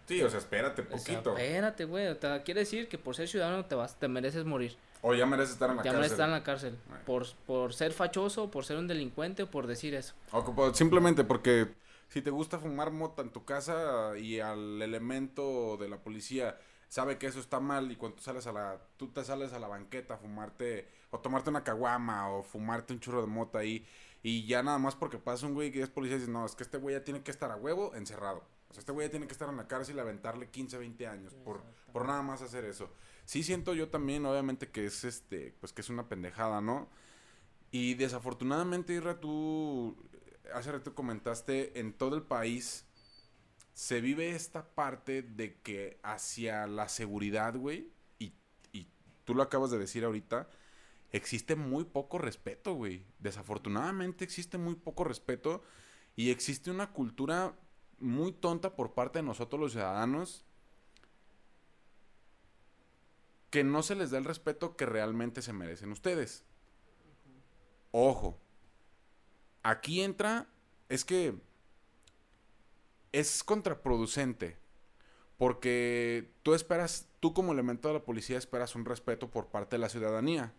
Sí, 0.05 0.21
o 0.21 0.29
sea, 0.29 0.39
espérate 0.39 0.83
poquito. 0.83 1.31
O 1.31 1.36
sea, 1.38 1.45
espérate, 1.45 1.86
güey. 1.86 2.07
O 2.07 2.19
sea, 2.19 2.43
quiere 2.43 2.59
decir 2.59 2.89
que 2.89 2.97
por 2.97 3.15
ser 3.15 3.29
ciudadano 3.29 3.63
te 3.65 3.75
vas, 3.75 3.97
te 3.97 4.09
mereces 4.09 4.43
morir. 4.43 4.75
O 5.01 5.13
ya 5.13 5.25
mereces 5.25 5.53
estar 5.53 5.69
en 5.69 5.77
la 5.77 5.83
cárcel. 5.83 5.93
Ya 5.93 5.97
mereces 5.97 6.12
estar 6.12 6.27
en 6.27 6.33
la 6.33 6.43
cárcel. 6.43 6.77
Por, 7.05 7.25
por 7.45 7.73
ser 7.73 7.93
fachoso, 7.93 8.51
por 8.51 8.65
ser 8.65 8.75
un 8.75 8.88
delincuente 8.88 9.43
o 9.43 9.47
por 9.49 9.65
decir 9.65 9.93
eso. 9.95 10.13
O 10.33 10.73
simplemente 10.73 11.23
porque 11.23 11.69
si 12.09 12.21
te 12.21 12.31
gusta 12.31 12.59
fumar 12.59 12.91
mota 12.91 13.21
en 13.21 13.29
tu 13.29 13.45
casa 13.45 14.17
y 14.17 14.41
al 14.41 14.81
elemento 14.81 15.77
de 15.77 15.88
la 15.88 15.97
policía 15.97 16.57
sabe 16.93 17.17
que 17.17 17.25
eso 17.25 17.39
está 17.39 17.60
mal 17.60 17.91
y 17.91 17.95
cuando 17.95 18.17
tú 18.17 18.21
sales 18.21 18.45
a 18.45 18.51
la 18.51 18.79
tú 18.97 19.08
te 19.08 19.23
sales 19.23 19.51
a 19.51 19.58
la 19.58 19.67
banqueta 19.67 20.13
a 20.13 20.17
fumarte 20.17 20.88
o 21.10 21.17
tomarte 21.17 21.49
una 21.49 21.63
caguama 21.63 22.29
o 22.29 22.43
fumarte 22.43 22.93
un 22.93 22.99
churro 22.99 23.21
de 23.21 23.25
mota 23.25 23.58
ahí 23.58 23.84
y 24.21 24.45
ya 24.45 24.62
nada 24.62 24.77
más 24.77 24.95
porque 24.95 25.17
pasa 25.17 25.47
un 25.47 25.56
güey 25.56 25.71
que 25.71 25.82
es 25.82 25.89
policía 25.89 26.17
y 26.17 26.19
dices, 26.19 26.32
"No, 26.32 26.45
es 26.45 26.53
que 26.53 26.62
este 26.62 26.77
güey 26.77 26.95
ya 26.95 27.03
tiene 27.03 27.23
que 27.23 27.32
estar 27.32 27.49
a 27.49 27.56
huevo 27.56 27.95
encerrado." 27.95 28.43
O 28.69 28.73
sea, 28.75 28.82
este 28.82 28.91
güey 28.91 29.08
ya 29.08 29.12
tiene 29.12 29.25
que 29.25 29.34
estar 29.34 29.49
en 29.49 29.58
la 29.58 29.67
cárcel 29.67 29.95
y 29.95 30.01
aventarle 30.01 30.51
15, 30.51 30.77
20 30.77 31.08
años 31.08 31.34
por 31.34 31.63
por 31.91 32.06
nada 32.06 32.21
más 32.21 32.43
hacer 32.43 32.63
eso. 32.63 32.91
Sí 33.25 33.41
siento 33.41 33.73
yo 33.73 33.89
también 33.89 34.23
obviamente 34.27 34.69
que 34.69 34.86
es 34.86 35.03
este 35.03 35.56
pues 35.60 35.73
que 35.73 35.82
es 35.82 35.89
una 35.89 36.08
pendejada, 36.08 36.62
¿no? 36.62 36.89
Y 37.71 37.95
desafortunadamente, 37.95 38.93
Irra, 38.93 39.19
tú 39.19 39.97
hace 40.53 40.71
rato 40.71 40.93
comentaste 40.93 41.79
en 41.79 41.93
todo 41.93 42.15
el 42.15 42.21
país 42.21 42.86
se 43.73 44.01
vive 44.01 44.31
esta 44.31 44.65
parte 44.75 45.21
de 45.21 45.55
que 45.62 45.99
hacia 46.03 46.67
la 46.67 46.89
seguridad, 46.89 47.55
güey, 47.55 47.89
y, 48.19 48.33
y 48.71 48.88
tú 49.25 49.36
lo 49.36 49.43
acabas 49.43 49.71
de 49.71 49.79
decir 49.79 50.05
ahorita, 50.05 50.47
existe 51.12 51.55
muy 51.55 51.83
poco 51.86 52.17
respeto, 52.17 52.73
güey. 52.73 53.05
Desafortunadamente 53.19 54.23
existe 54.23 54.57
muy 54.57 54.75
poco 54.75 55.03
respeto 55.03 55.63
y 56.15 56.29
existe 56.29 56.71
una 56.71 56.91
cultura 56.91 57.55
muy 57.99 58.31
tonta 58.33 58.75
por 58.75 58.93
parte 58.93 59.19
de 59.19 59.23
nosotros 59.23 59.59
los 59.59 59.71
ciudadanos 59.71 60.43
que 63.49 63.63
no 63.63 63.83
se 63.83 63.95
les 63.95 64.09
da 64.09 64.17
el 64.17 64.25
respeto 64.25 64.75
que 64.75 64.88
realmente 64.88 65.43
se 65.43 65.53
merecen 65.53 65.91
ustedes. 65.91 66.43
Ojo, 67.91 68.39
aquí 69.62 70.01
entra, 70.01 70.47
es 70.89 71.05
que 71.05 71.36
es 73.13 73.43
contraproducente. 73.43 74.58
Porque 75.38 76.32
tú 76.43 76.54
esperas, 76.54 77.08
tú 77.19 77.34
como 77.34 77.54
elemento 77.54 77.88
de 77.88 77.95
la 77.95 78.04
policía 78.04 78.38
esperas 78.38 78.76
un 78.76 78.86
respeto 78.86 79.32
por 79.32 79.47
parte 79.47 79.76
de 79.76 79.80
la 79.80 79.89
ciudadanía. 79.89 80.54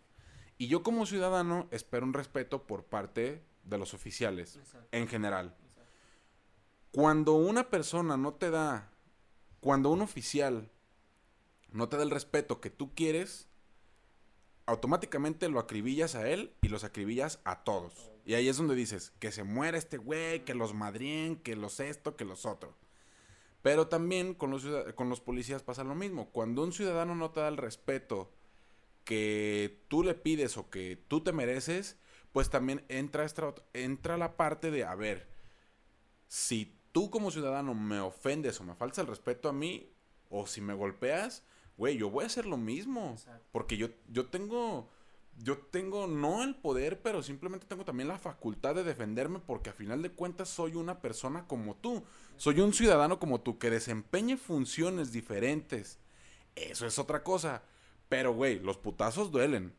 Y 0.57 0.69
yo 0.69 0.83
como 0.83 1.07
ciudadano 1.07 1.69
espero 1.71 2.07
un 2.07 2.15
respeto 2.15 2.67
por 2.67 2.85
parte 2.85 3.43
de 3.65 3.79
los 3.79 3.95
oficiales 3.95 4.59
en 4.93 5.09
general. 5.09 5.55
Cuando 6.93 7.35
una 7.35 7.71
persona 7.71 8.17
no 8.17 8.35
te 8.35 8.51
da, 8.51 8.91
cuando 9.61 9.91
un 9.91 10.03
oficial 10.03 10.71
no 11.73 11.89
te 11.89 11.97
da 11.97 12.05
el 12.05 12.11
respeto 12.11 12.61
que 12.61 12.71
tú 12.71 12.95
quieres, 12.95 13.49
automáticamente 14.67 15.49
lo 15.49 15.59
acribillas 15.59 16.15
a 16.15 16.29
él 16.29 16.55
y 16.63 16.69
los 16.69 16.85
acribillas 16.85 17.41
a 17.45 17.65
todos. 17.65 18.14
Y 18.25 18.35
ahí 18.35 18.49
es 18.49 18.57
donde 18.57 18.75
dices, 18.75 19.13
que 19.19 19.33
se 19.33 19.45
muera 19.45 19.77
este 19.77 19.99
güey, 19.99 20.45
que 20.45 20.55
los 20.55 20.73
madrien, 20.75 21.37
que 21.37 21.57
los 21.57 21.81
esto, 21.81 22.17
que 22.17 22.25
los 22.25 22.47
otro. 22.47 22.75
Pero 23.63 23.89
también 23.89 24.35
con 24.35 24.51
los, 24.51 24.65
con 24.95 25.09
los 25.09 25.21
policías 25.21 25.63
pasa 25.63 25.85
lo 25.85 25.95
mismo. 25.95 26.31
Cuando 26.31 26.63
un 26.63 26.73
ciudadano 26.73 27.15
no 27.15 27.31
te 27.31 27.41
da 27.41 27.49
el 27.49 27.57
respeto 27.57 28.33
que 29.05 29.85
tú 29.89 30.03
le 30.03 30.15
pides 30.15 30.57
o 30.57 30.71
que 30.71 30.97
tú 31.09 31.23
te 31.23 31.33
mereces, 31.33 31.99
pues 32.33 32.51
también 32.51 32.85
entra, 32.89 33.25
esta, 33.25 33.55
entra 33.73 34.17
la 34.17 34.37
parte 34.37 34.71
de, 34.71 34.85
a 34.85 34.95
ver, 34.95 35.29
si 36.27 36.79
tú 36.93 37.11
como 37.11 37.31
ciudadano 37.31 37.75
me 37.75 38.01
ofendes 38.01 38.61
o 38.61 38.65
me 38.65 38.75
falta 38.75 39.01
el 39.01 39.07
respeto 39.07 39.49
a 39.49 39.53
mí, 39.53 39.91
o 40.31 40.47
si 40.47 40.61
me 40.61 40.75
golpeas, 40.75 41.45
güey, 41.77 41.97
yo 41.97 42.11
voy 42.11 42.25
a 42.25 42.27
hacer 42.27 42.47
lo 42.47 42.57
mismo. 42.57 43.17
Porque 43.53 43.77
yo, 43.77 43.89
yo 44.09 44.27
tengo 44.27 44.91
yo 45.39 45.59
tengo 45.59 46.07
no 46.07 46.43
el 46.43 46.55
poder, 46.55 47.01
pero 47.03 47.23
simplemente 47.23 47.67
tengo 47.67 47.85
también 47.85 48.09
la 48.09 48.19
facultad 48.19 48.75
de 48.75 48.85
defenderme 48.85 49.41
porque 49.41 49.71
a 49.71 49.75
final 49.75 50.03
de 50.03 50.11
cuentas 50.11 50.49
soy 50.49 50.75
una 50.75 51.01
persona 51.01 51.47
como 51.47 51.77
tú. 51.77 52.05
Soy 52.37 52.61
un 52.61 52.73
ciudadano 52.73 53.19
como 53.19 53.41
tú 53.41 53.59
que 53.59 53.71
desempeñe 53.71 54.37
funciones 54.37 55.13
diferentes. 55.13 55.99
Eso 56.55 56.87
es 56.87 56.99
otra 56.99 57.23
cosa. 57.23 57.63
Pero, 58.09 58.33
güey, 58.33 58.61
los 58.61 58.79
putazos 58.79 59.33
duelen. 59.33 59.75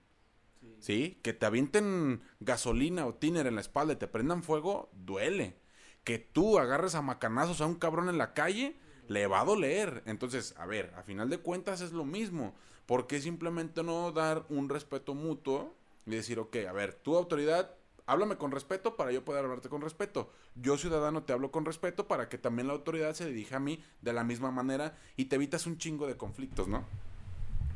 Sí. 0.79 1.19
Que 1.23 1.33
te 1.33 1.45
avienten 1.45 2.21
gasolina 2.39 3.05
o 3.05 3.15
tiner 3.15 3.47
en 3.47 3.55
la 3.55 3.61
espalda 3.61 3.93
y 3.93 3.97
te 3.97 4.07
prendan 4.07 4.43
fuego, 4.43 4.89
duele. 4.93 5.57
Que 6.03 6.19
tú 6.19 6.59
agarres 6.59 6.95
a 6.95 7.01
macanazos 7.01 7.61
a 7.61 7.65
un 7.65 7.75
cabrón 7.75 8.09
en 8.09 8.17
la 8.17 8.33
calle, 8.33 8.77
le 9.07 9.27
va 9.27 9.41
a 9.41 9.45
doler. 9.45 10.03
Entonces, 10.05 10.55
a 10.57 10.65
ver, 10.65 10.93
a 10.95 11.03
final 11.03 11.29
de 11.29 11.39
cuentas 11.39 11.81
es 11.81 11.91
lo 11.91 12.05
mismo. 12.05 12.53
¿Por 12.85 13.07
qué 13.07 13.19
simplemente 13.19 13.83
no 13.83 14.11
dar 14.11 14.45
un 14.49 14.69
respeto 14.69 15.15
mutuo 15.15 15.75
y 16.05 16.11
decir, 16.11 16.39
ok, 16.39 16.57
a 16.69 16.71
ver, 16.71 16.93
tu 16.93 17.15
autoridad, 17.15 17.71
háblame 18.05 18.37
con 18.37 18.51
respeto 18.51 18.95
para 18.95 19.11
yo 19.11 19.25
poder 19.25 19.43
hablarte 19.43 19.69
con 19.69 19.81
respeto. 19.81 20.31
Yo, 20.55 20.77
ciudadano, 20.77 21.23
te 21.23 21.33
hablo 21.33 21.51
con 21.51 21.65
respeto 21.65 22.07
para 22.07 22.29
que 22.29 22.37
también 22.37 22.67
la 22.67 22.73
autoridad 22.73 23.13
se 23.13 23.25
dirija 23.25 23.57
a 23.57 23.59
mí 23.59 23.83
de 24.01 24.13
la 24.13 24.23
misma 24.23 24.51
manera 24.51 24.97
y 25.15 25.25
te 25.25 25.35
evitas 25.35 25.65
un 25.65 25.77
chingo 25.77 26.07
de 26.07 26.15
conflictos, 26.15 26.67
¿no? 26.67 26.85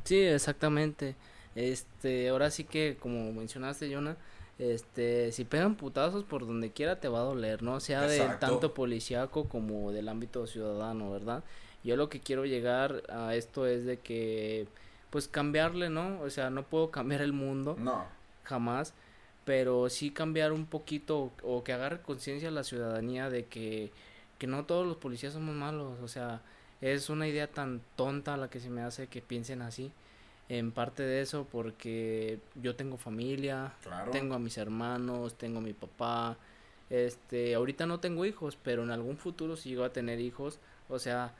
Sí, 0.04 0.20
exactamente. 0.20 1.16
Este, 1.56 2.30
ahora 2.30 2.52
sí 2.52 2.64
que, 2.64 2.98
como 3.00 3.34
mencionaste, 3.34 3.94
Jonah, 3.94 4.18
este, 4.60 5.32
si 5.32 5.46
pegan 5.46 5.76
putazos 5.76 6.26
por 6.26 6.46
donde 6.46 6.72
quiera 6.72 7.00
te 7.00 7.08
va 7.08 7.20
a 7.20 7.24
doler, 7.24 7.64
¿no? 7.64 7.80
Sea 7.80 8.02
de 8.02 8.20
tanto 8.40 8.74
policíaco 8.74 9.48
como 9.48 9.92
del 9.94 10.10
ámbito 10.10 10.46
ciudadano, 10.48 11.10
¿verdad? 11.12 11.44
Yo 11.84 11.96
lo 11.96 12.10
que 12.10 12.20
quiero 12.20 12.46
llegar 12.46 13.04
a 13.10 13.36
esto 13.36 13.66
es 13.66 13.86
de 13.86 14.00
que 14.00 14.68
pues 15.10 15.30
cambiarle, 15.30 15.90
¿no? 15.90 16.20
O 16.22 16.30
sea, 16.30 16.50
no 16.50 16.64
puedo 16.64 16.92
cambiar 16.92 17.22
el 17.22 17.32
mundo. 17.32 17.78
No. 17.80 18.06
Jamás. 18.44 18.94
Pero 19.46 19.90
sí 19.90 20.12
cambiar 20.12 20.52
un 20.52 20.66
poquito 20.66 21.32
o 21.42 21.64
que 21.64 21.74
agarre 21.74 22.02
conciencia 22.02 22.52
la 22.52 22.64
ciudadanía 22.64 23.30
de 23.30 23.46
que, 23.46 23.92
que 24.38 24.46
no 24.46 24.66
todos 24.66 24.86
los 24.86 24.98
policías 24.98 25.34
somos 25.34 25.56
malos. 25.56 25.98
O 26.04 26.08
sea, 26.10 26.42
es 26.82 27.10
una 27.10 27.28
idea 27.28 27.48
tan 27.48 27.82
tonta 27.96 28.36
la 28.36 28.50
que 28.50 28.60
se 28.60 28.70
me 28.70 28.82
hace 28.82 29.08
que 29.08 29.22
piensen 29.22 29.62
así. 29.62 29.92
En 30.50 30.72
parte 30.72 31.04
de 31.04 31.22
eso 31.22 31.48
porque 31.52 32.40
yo 32.56 32.76
tengo 32.76 32.98
familia, 32.98 33.74
tengo 34.12 34.34
a 34.34 34.40
mis 34.40 34.58
hermanos, 34.58 35.36
tengo 35.36 35.60
a 35.60 35.62
mi 35.62 35.74
papá. 35.74 36.38
Este, 36.90 37.54
ahorita 37.54 37.86
no 37.86 38.00
tengo 38.00 38.26
hijos, 38.26 38.58
pero 38.62 38.84
en 38.84 38.90
algún 38.90 39.16
futuro 39.16 39.56
si 39.56 39.70
llego 39.70 39.84
a 39.84 39.94
tener 39.94 40.20
hijos, 40.20 40.60
o 40.90 40.98
sea, 40.98 41.36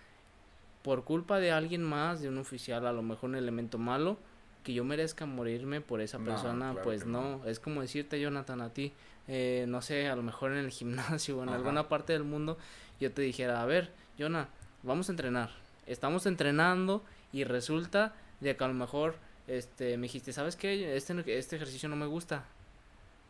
por 0.84 1.04
culpa 1.04 1.40
de 1.40 1.52
alguien 1.52 1.84
más, 1.84 2.22
de 2.22 2.30
un 2.30 2.38
oficial, 2.38 2.86
a 2.86 2.94
lo 2.94 3.02
mejor 3.02 3.32
un 3.32 3.36
elemento 3.36 3.80
malo, 3.80 4.18
que 4.64 4.74
yo 4.74 4.84
merezca 4.84 5.26
morirme 5.26 5.82
por 5.82 6.02
esa 6.02 6.20
persona, 6.20 6.76
pues 6.84 7.06
no. 7.06 7.44
Es 7.46 7.60
como 7.60 7.82
decirte, 7.82 8.20
Jonathan, 8.20 8.62
a 8.62 8.70
ti, 8.70 8.94
eh, 9.28 9.66
no 9.68 9.82
sé, 9.82 10.08
a 10.08 10.16
lo 10.16 10.22
mejor 10.22 10.52
en 10.52 10.60
el 10.60 10.72
gimnasio 10.72 11.40
o 11.40 11.44
en 11.44 11.50
alguna 11.50 11.90
parte 11.90 12.14
del 12.14 12.24
mundo, 12.24 12.58
yo 13.00 13.12
te 13.12 13.22
dijera, 13.22 13.62
a 13.62 13.66
ver, 13.66 13.92
Jonah, 14.18 14.50
vamos 14.84 15.10
a 15.10 15.14
entrenar. 15.14 15.50
Estamos 15.88 16.26
entrenando 16.26 17.04
y 17.34 17.44
resulta 17.44 18.14
de 18.40 18.56
que 18.56 18.64
a 18.64 18.68
lo 18.68 18.74
mejor 18.74 19.16
este, 19.48 19.98
me 19.98 20.04
dijiste, 20.04 20.32
¿sabes 20.34 20.56
qué? 20.56 20.96
Este, 20.96 21.38
este 21.38 21.56
ejercicio 21.56 21.90
no 21.90 21.96
me 21.96 22.06
gusta. 22.06 22.46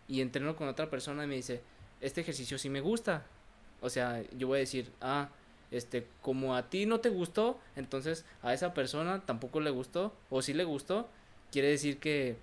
Y 0.08 0.22
entreno 0.22 0.56
con 0.56 0.68
otra 0.68 0.90
persona 0.90 1.24
y 1.24 1.28
me 1.28 1.36
dice, 1.36 1.62
este 2.02 2.22
ejercicio 2.22 2.58
sí 2.58 2.70
me 2.70 2.82
gusta. 2.82 3.24
O 3.82 3.90
sea, 3.90 4.24
yo 4.38 4.48
voy 4.48 4.58
a 4.58 4.60
decir, 4.60 4.92
ah, 5.02 5.30
este, 5.72 6.08
como 6.22 6.56
a 6.56 6.70
ti 6.70 6.86
no 6.86 7.00
te 7.00 7.10
gustó, 7.10 7.60
entonces 7.76 8.26
a 8.42 8.54
esa 8.54 8.74
persona 8.74 9.22
tampoco 9.26 9.60
le 9.60 9.70
gustó, 9.70 10.14
o 10.30 10.42
si 10.42 10.54
le 10.54 10.64
gustó, 10.64 11.08
quiere 11.52 11.70
decir 11.70 12.00
que... 12.00 12.38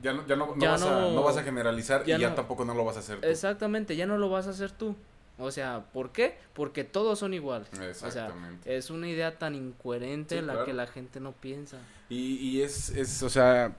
Ya 0.00 0.12
no, 0.12 0.26
ya 0.26 0.36
no, 0.36 0.54
vas, 0.54 0.82
a, 0.82 1.00
no 1.00 1.22
vas, 1.24 1.36
a, 1.36 1.42
generalizar 1.42 2.04
y 2.08 2.16
ya 2.16 2.34
tampoco 2.36 2.64
no 2.64 2.72
lo 2.72 2.84
vas 2.84 2.96
a 2.96 3.00
hacer 3.00 3.20
tú. 3.20 3.26
Exactamente, 3.26 3.96
ya 3.96 4.06
no 4.06 4.16
lo 4.16 4.30
vas 4.30 4.46
a 4.46 4.50
hacer 4.50 4.70
tú. 4.70 4.94
O 5.38 5.50
sea, 5.50 5.90
¿por 5.92 6.12
qué? 6.12 6.36
Porque 6.52 6.84
todos 6.84 7.18
son 7.18 7.32
iguales. 7.32 7.68
Exactamente. 7.80 8.60
O 8.60 8.64
sea, 8.64 8.74
es 8.74 8.90
una 8.90 9.08
idea 9.08 9.38
tan 9.38 9.54
incoherente 9.54 10.42
la 10.42 10.64
que 10.64 10.72
la 10.72 10.86
gente 10.86 11.20
no 11.20 11.32
piensa. 11.32 11.78
Y, 12.08 12.36
y 12.36 12.62
es, 12.62 12.90
es, 12.90 13.22
o 13.22 13.30
sea, 13.30 13.76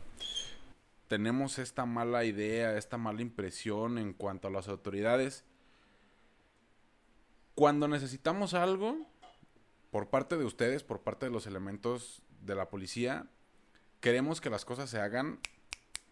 tenemos 1.07 1.59
esta 1.59 1.85
mala 1.85 2.23
idea, 2.23 2.77
esta 2.77 2.97
mala 2.97 3.21
impresión 3.21 3.97
en 3.97 4.13
cuanto 4.13 4.47
a 4.47 4.51
las 4.51 4.67
autoridades 4.67 5.43
cuando 7.59 7.89
necesitamos 7.89 8.53
algo 8.53 9.05
por 9.91 10.09
parte 10.09 10.37
de 10.37 10.45
ustedes, 10.45 10.81
por 10.81 11.01
parte 11.01 11.25
de 11.25 11.31
los 11.33 11.45
elementos 11.45 12.21
de 12.39 12.55
la 12.55 12.69
policía, 12.69 13.27
queremos 13.99 14.39
que 14.39 14.49
las 14.49 14.63
cosas 14.63 14.89
se 14.89 15.01
hagan 15.01 15.41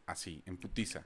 así, 0.08 0.44
en 0.46 0.58
putiza. 0.58 1.06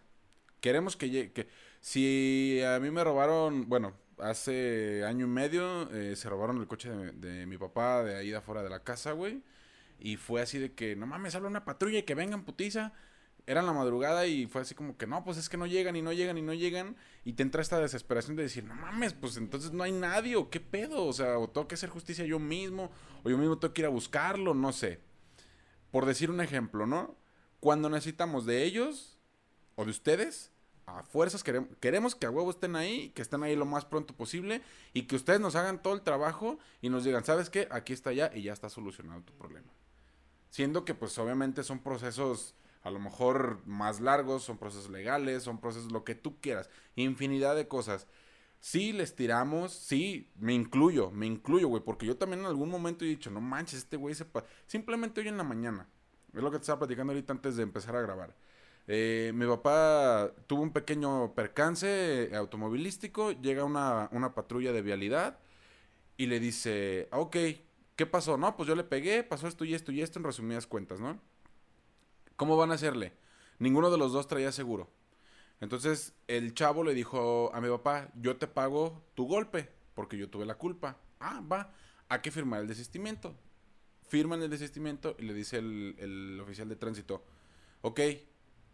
Queremos 0.60 0.98
que, 0.98 1.32
que 1.32 1.48
si 1.80 2.60
a 2.64 2.80
mí 2.80 2.90
me 2.90 3.04
robaron, 3.04 3.70
bueno, 3.70 3.94
hace 4.22 5.04
año 5.06 5.26
y 5.26 5.30
medio 5.30 5.92
eh, 5.92 6.16
se 6.16 6.30
robaron 6.30 6.58
el 6.58 6.68
coche 6.68 6.90
de, 6.90 7.46
mi 7.46 7.58
papá 7.58 8.04
de 8.04 8.16
ahí 8.16 8.30
de 8.30 8.38
afuera 8.38 8.64
de 8.64 8.70
la 8.70 8.84
casa, 8.84 9.12
güey. 9.12 9.44
Y 10.00 10.18
fue 10.18 10.42
así 10.42 10.58
de 10.60 10.74
que, 10.74 10.96
no 10.96 11.06
mames, 11.06 11.36
habla 11.36 11.50
una 11.50 11.66
patrulla 11.66 12.00
y 12.00 12.04
que 12.04 12.16
vengan 12.16 12.44
putiza. 12.44 12.94
era 13.48 13.62
la 13.62 13.74
madrugada 13.74 14.28
y 14.28 14.48
fue 14.48 14.62
así 14.62 14.76
como 14.76 14.98
que 14.98 15.08
no, 15.08 15.24
pues 15.24 15.38
es 15.38 15.50
que 15.50 15.58
no 15.58 15.66
llegan 15.68 15.96
y 15.96 16.02
no 16.02 16.14
llegan 16.14 16.38
y 16.38 16.42
no 16.42 16.54
llegan. 16.54 16.96
Y 17.26 17.34
te 17.34 17.44
entra 17.44 17.62
esta 17.62 17.80
desesperación 17.80 18.36
de 18.36 18.44
decir, 18.44 18.64
no 18.64 18.76
mames, 18.76 19.14
pues 19.14 19.38
entonces 19.38 19.72
no 19.72 19.84
hay 19.84 19.92
nadie 19.92 20.36
o 20.36 20.50
qué 20.50 20.60
pedo. 20.60 21.06
O 21.06 21.14
sea, 21.14 21.38
o 21.38 21.50
tengo 21.50 21.68
que 21.68 21.76
hacer 21.76 21.90
justicia 21.90 22.26
yo 22.26 22.40
mismo, 22.40 22.92
o 23.24 23.30
yo 23.30 23.38
mismo 23.38 23.60
tengo 23.60 23.74
que 23.74 23.82
ir 23.82 23.88
a 23.88 23.90
buscarlo, 23.90 24.54
no 24.54 24.72
sé. 24.74 25.02
Por 25.92 26.06
decir 26.06 26.32
un 26.32 26.42
ejemplo, 26.42 26.88
¿no? 26.88 27.18
Cuando 27.60 27.90
necesitamos 27.90 28.46
de 28.46 28.64
ellos 28.64 29.20
o 29.76 29.86
de 29.86 29.92
ustedes, 29.92 30.51
a 31.00 31.04
fuerzas 31.04 31.44
queremos, 31.44 31.70
queremos 31.80 32.16
que 32.16 32.26
a 32.26 32.30
huevo 32.30 32.50
estén 32.50 32.76
ahí, 32.76 33.10
que 33.10 33.22
estén 33.22 33.44
ahí 33.44 33.56
lo 33.56 33.66
más 33.66 33.86
pronto 33.86 34.16
posible 34.16 34.62
y 34.94 35.04
que 35.04 35.16
ustedes 35.16 35.40
nos 35.40 35.56
hagan 35.56 35.82
todo 35.82 35.94
el 35.94 36.02
trabajo 36.02 36.60
y 36.82 36.90
nos 36.90 37.04
digan, 37.04 37.24
¿sabes 37.24 37.50
qué? 37.50 37.68
Aquí 37.72 37.94
está 37.94 38.12
ya 38.14 38.32
y 38.34 38.44
ya 38.44 38.54
está 38.54 38.70
solucionado 38.70 39.22
tu 39.22 39.34
problema. 39.34 39.72
Siendo 40.50 40.86
que 40.86 40.94
pues 40.94 41.18
obviamente 41.18 41.64
son 41.64 41.80
procesos 41.80 42.56
a 42.84 42.90
lo 42.90 43.00
mejor 43.00 43.62
más 43.66 44.00
largos, 44.00 44.44
son 44.44 44.58
procesos 44.58 44.90
legales, 44.90 45.44
son 45.44 45.60
procesos 45.60 45.92
lo 45.92 46.04
que 46.04 46.16
tú 46.16 46.40
quieras, 46.42 46.70
infinidad 46.96 47.56
de 47.56 47.68
cosas. 47.68 48.08
Sí, 48.60 48.94
les 48.94 49.16
tiramos, 49.16 49.72
sí, 49.74 50.30
me 50.36 50.54
incluyo, 50.54 51.10
me 51.12 51.26
incluyo, 51.26 51.68
güey, 51.68 51.84
porque 51.84 52.06
yo 52.06 52.18
también 52.18 52.42
en 52.42 52.46
algún 52.46 52.70
momento 52.70 53.06
he 53.06 53.08
dicho, 53.08 53.32
no 53.32 53.42
manches, 53.42 53.80
este 53.80 53.98
güey 53.98 54.14
se... 54.14 54.26
Simplemente 54.68 55.22
hoy 55.22 55.28
en 55.28 55.38
la 55.38 55.44
mañana, 55.44 55.90
es 56.34 56.42
lo 56.42 56.52
que 56.52 56.58
te 56.58 56.62
estaba 56.62 56.80
platicando 56.80 57.12
ahorita 57.12 57.34
antes 57.34 57.56
de 57.56 57.64
empezar 57.64 57.96
a 57.96 58.02
grabar. 58.02 58.36
Eh, 58.94 59.32
mi 59.34 59.46
papá 59.46 60.34
tuvo 60.48 60.64
un 60.64 60.74
pequeño 60.74 61.34
percance 61.34 62.30
automovilístico, 62.36 63.32
llega 63.32 63.64
una, 63.64 64.10
una 64.12 64.36
patrulla 64.36 64.74
de 64.74 64.82
vialidad 64.82 65.40
y 66.18 66.26
le 66.26 66.42
dice, 66.42 67.08
ah, 67.12 67.20
ok, 67.20 67.38
¿qué 67.96 68.06
pasó? 68.06 68.36
No, 68.36 68.58
pues 68.58 68.68
yo 68.68 68.76
le 68.76 68.84
pegué, 68.84 69.24
pasó 69.24 69.48
esto 69.48 69.64
y 69.64 69.76
esto 69.76 69.94
y 69.94 70.02
esto 70.02 70.20
en 70.20 70.26
resumidas 70.26 70.68
cuentas, 70.68 71.00
¿no? 71.00 71.22
¿Cómo 72.36 72.58
van 72.58 72.72
a 72.72 72.74
hacerle? 72.74 73.14
Ninguno 73.60 73.92
de 73.92 73.98
los 73.98 74.12
dos 74.12 74.28
traía 74.28 74.52
seguro. 74.52 74.90
Entonces 75.62 76.14
el 76.28 76.54
chavo 76.54 76.84
le 76.84 76.94
dijo 76.94 77.50
a 77.54 77.62
mi 77.62 77.70
papá, 77.70 78.12
yo 78.16 78.36
te 78.36 78.48
pago 78.48 79.02
tu 79.16 79.26
golpe, 79.26 79.70
porque 79.94 80.18
yo 80.18 80.30
tuve 80.30 80.46
la 80.46 80.56
culpa. 80.56 80.98
Ah, 81.22 81.42
va, 81.50 81.72
hay 82.10 82.20
que 82.20 82.30
firmar 82.30 82.60
el 82.60 82.68
desistimiento. 82.68 83.38
Firman 84.10 84.42
el 84.42 84.50
desistimiento 84.50 85.16
y 85.18 85.22
le 85.22 85.34
dice 85.34 85.60
el, 85.60 85.96
el 85.98 86.42
oficial 86.42 86.68
de 86.68 86.76
tránsito, 86.76 87.24
ok, 87.84 88.02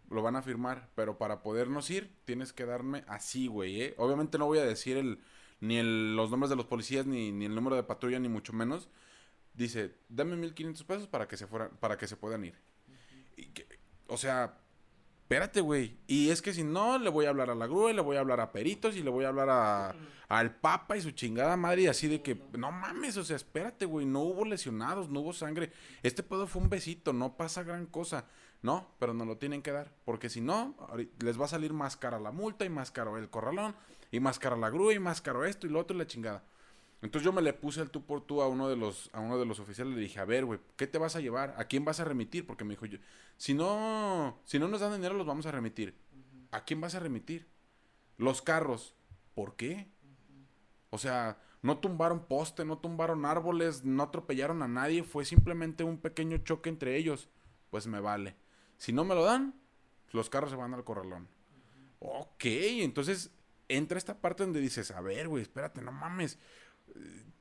lo 0.09 0.21
van 0.21 0.35
a 0.35 0.41
firmar, 0.41 0.89
pero 0.95 1.17
para 1.17 1.41
podernos 1.41 1.89
ir 1.89 2.11
tienes 2.25 2.53
que 2.53 2.65
darme 2.65 3.03
así, 3.07 3.47
güey, 3.47 3.81
¿eh? 3.81 3.95
Obviamente 3.97 4.37
no 4.37 4.45
voy 4.45 4.59
a 4.59 4.65
decir 4.65 4.97
el, 4.97 5.19
ni 5.59 5.77
el, 5.77 6.15
los 6.15 6.31
nombres 6.31 6.49
de 6.49 6.55
los 6.55 6.65
policías, 6.65 7.05
ni, 7.05 7.31
ni 7.31 7.45
el 7.45 7.55
número 7.55 7.75
de 7.75 7.83
patrulla, 7.83 8.19
ni 8.19 8.29
mucho 8.29 8.53
menos. 8.53 8.89
Dice, 9.53 9.95
dame 10.09 10.35
1500 10.35 10.83
pesos 10.83 11.07
para 11.07 11.27
que 11.27 11.35
se 11.37 11.47
fueran, 11.47 11.71
para 11.79 11.97
que 11.97 12.07
se 12.07 12.15
puedan 12.15 12.45
ir 12.45 12.55
o 14.07 14.17
sea, 14.17 14.57
espérate, 15.23 15.61
güey. 15.61 15.97
Y 16.07 16.29
es 16.29 16.41
que 16.41 16.53
si 16.53 16.63
no, 16.63 16.97
le 16.97 17.09
voy 17.09 17.25
a 17.25 17.29
hablar 17.29 17.49
a 17.49 17.55
la 17.55 17.67
grúa, 17.67 17.91
y 17.91 17.93
le 17.93 18.01
voy 18.01 18.17
a 18.17 18.21
hablar 18.21 18.39
a 18.39 18.51
peritos, 18.51 18.95
y 18.95 19.03
le 19.03 19.09
voy 19.09 19.25
a 19.25 19.29
hablar 19.29 19.49
a, 19.49 19.95
al 20.27 20.55
papa 20.55 20.97
y 20.97 21.01
su 21.01 21.11
chingada 21.11 21.57
madre, 21.57 21.83
y 21.83 21.87
así 21.87 22.07
de 22.07 22.21
que, 22.21 22.41
no 22.57 22.71
mames, 22.71 23.17
o 23.17 23.23
sea, 23.23 23.35
espérate, 23.35 23.85
güey, 23.85 24.05
no 24.05 24.21
hubo 24.21 24.45
lesionados, 24.45 25.09
no 25.09 25.21
hubo 25.21 25.33
sangre. 25.33 25.71
Este 26.03 26.23
pedo 26.23 26.47
fue 26.47 26.61
un 26.61 26.69
besito, 26.69 27.13
no 27.13 27.35
pasa 27.37 27.63
gran 27.63 27.85
cosa. 27.85 28.25
No, 28.67 28.85
pero 28.99 29.13
no 29.13 29.23
lo 29.23 29.37
tienen 29.37 29.61
que 29.61 29.71
dar, 29.71 29.93
porque 30.03 30.29
si 30.29 30.41
no, 30.41 30.75
les 31.19 31.39
va 31.39 31.45
a 31.45 31.47
salir 31.47 31.71
más 31.71 31.95
cara 31.95 32.19
la 32.19 32.33
multa, 32.33 32.65
y 32.65 32.69
más 32.69 32.91
caro 32.91 33.17
el 33.17 33.29
corralón, 33.29 33.73
y 34.11 34.19
más 34.19 34.39
cara 34.39 34.57
la 34.57 34.69
grúa, 34.69 34.93
y 34.93 34.99
más 34.99 35.21
caro 35.21 35.45
esto 35.45 35.67
y 35.67 35.69
lo 35.69 35.79
otro 35.79 35.95
y 35.95 35.99
la 35.99 36.05
chingada. 36.05 36.43
Entonces 37.01 37.23
yo 37.23 37.31
me 37.31 37.41
le 37.41 37.53
puse 37.53 37.79
el 37.79 37.89
tú 37.91 38.05
por 38.05 38.19
tú 38.19 38.41
a 38.41 38.49
uno 38.49 38.67
de 38.67 38.75
los, 38.75 39.09
a 39.13 39.21
uno 39.21 39.39
de 39.39 39.45
los 39.45 39.61
oficiales 39.61 39.95
le 39.95 40.01
dije, 40.01 40.19
a 40.19 40.25
ver, 40.25 40.43
güey, 40.43 40.59
¿qué 40.75 40.85
te 40.85 40.97
vas 40.97 41.15
a 41.15 41.21
llevar? 41.21 41.55
¿A 41.57 41.63
quién 41.63 41.85
vas 41.85 42.01
a 42.01 42.03
remitir? 42.03 42.45
Porque 42.45 42.65
me 42.65 42.71
dijo, 42.71 42.85
yo, 42.85 42.97
si 43.37 43.53
no, 43.53 44.37
si 44.43 44.59
no 44.59 44.67
nos 44.67 44.81
dan 44.81 44.91
dinero, 44.91 45.15
los 45.15 45.25
vamos 45.25 45.45
a 45.45 45.51
remitir. 45.51 45.95
¿A 46.51 46.65
quién 46.65 46.81
vas 46.81 46.93
a 46.93 46.99
remitir? 46.99 47.47
Los 48.17 48.41
carros. 48.41 48.95
¿Por 49.33 49.55
qué? 49.55 49.87
O 50.89 50.97
sea, 50.97 51.39
no 51.61 51.77
tumbaron 51.77 52.25
poste, 52.25 52.65
no 52.65 52.79
tumbaron 52.79 53.23
árboles, 53.23 53.85
no 53.85 54.03
atropellaron 54.03 54.61
a 54.61 54.67
nadie, 54.67 55.03
fue 55.03 55.23
simplemente 55.23 55.85
un 55.85 55.99
pequeño 55.99 56.39
choque 56.39 56.67
entre 56.67 56.97
ellos. 56.97 57.29
Pues 57.69 57.87
me 57.87 58.01
vale. 58.01 58.35
Si 58.77 58.93
no 58.93 59.03
me 59.03 59.15
lo 59.15 59.23
dan, 59.23 59.53
los 60.11 60.29
carros 60.29 60.51
se 60.51 60.55
van 60.55 60.73
al 60.73 60.83
corralón. 60.83 61.27
Ok, 61.99 62.45
entonces 62.45 63.31
entra 63.67 63.97
esta 63.97 64.19
parte 64.19 64.43
donde 64.43 64.61
dices, 64.61 64.91
a 64.91 65.01
ver, 65.01 65.27
güey, 65.27 65.41
espérate, 65.43 65.81
no 65.81 65.91
mames. 65.91 66.37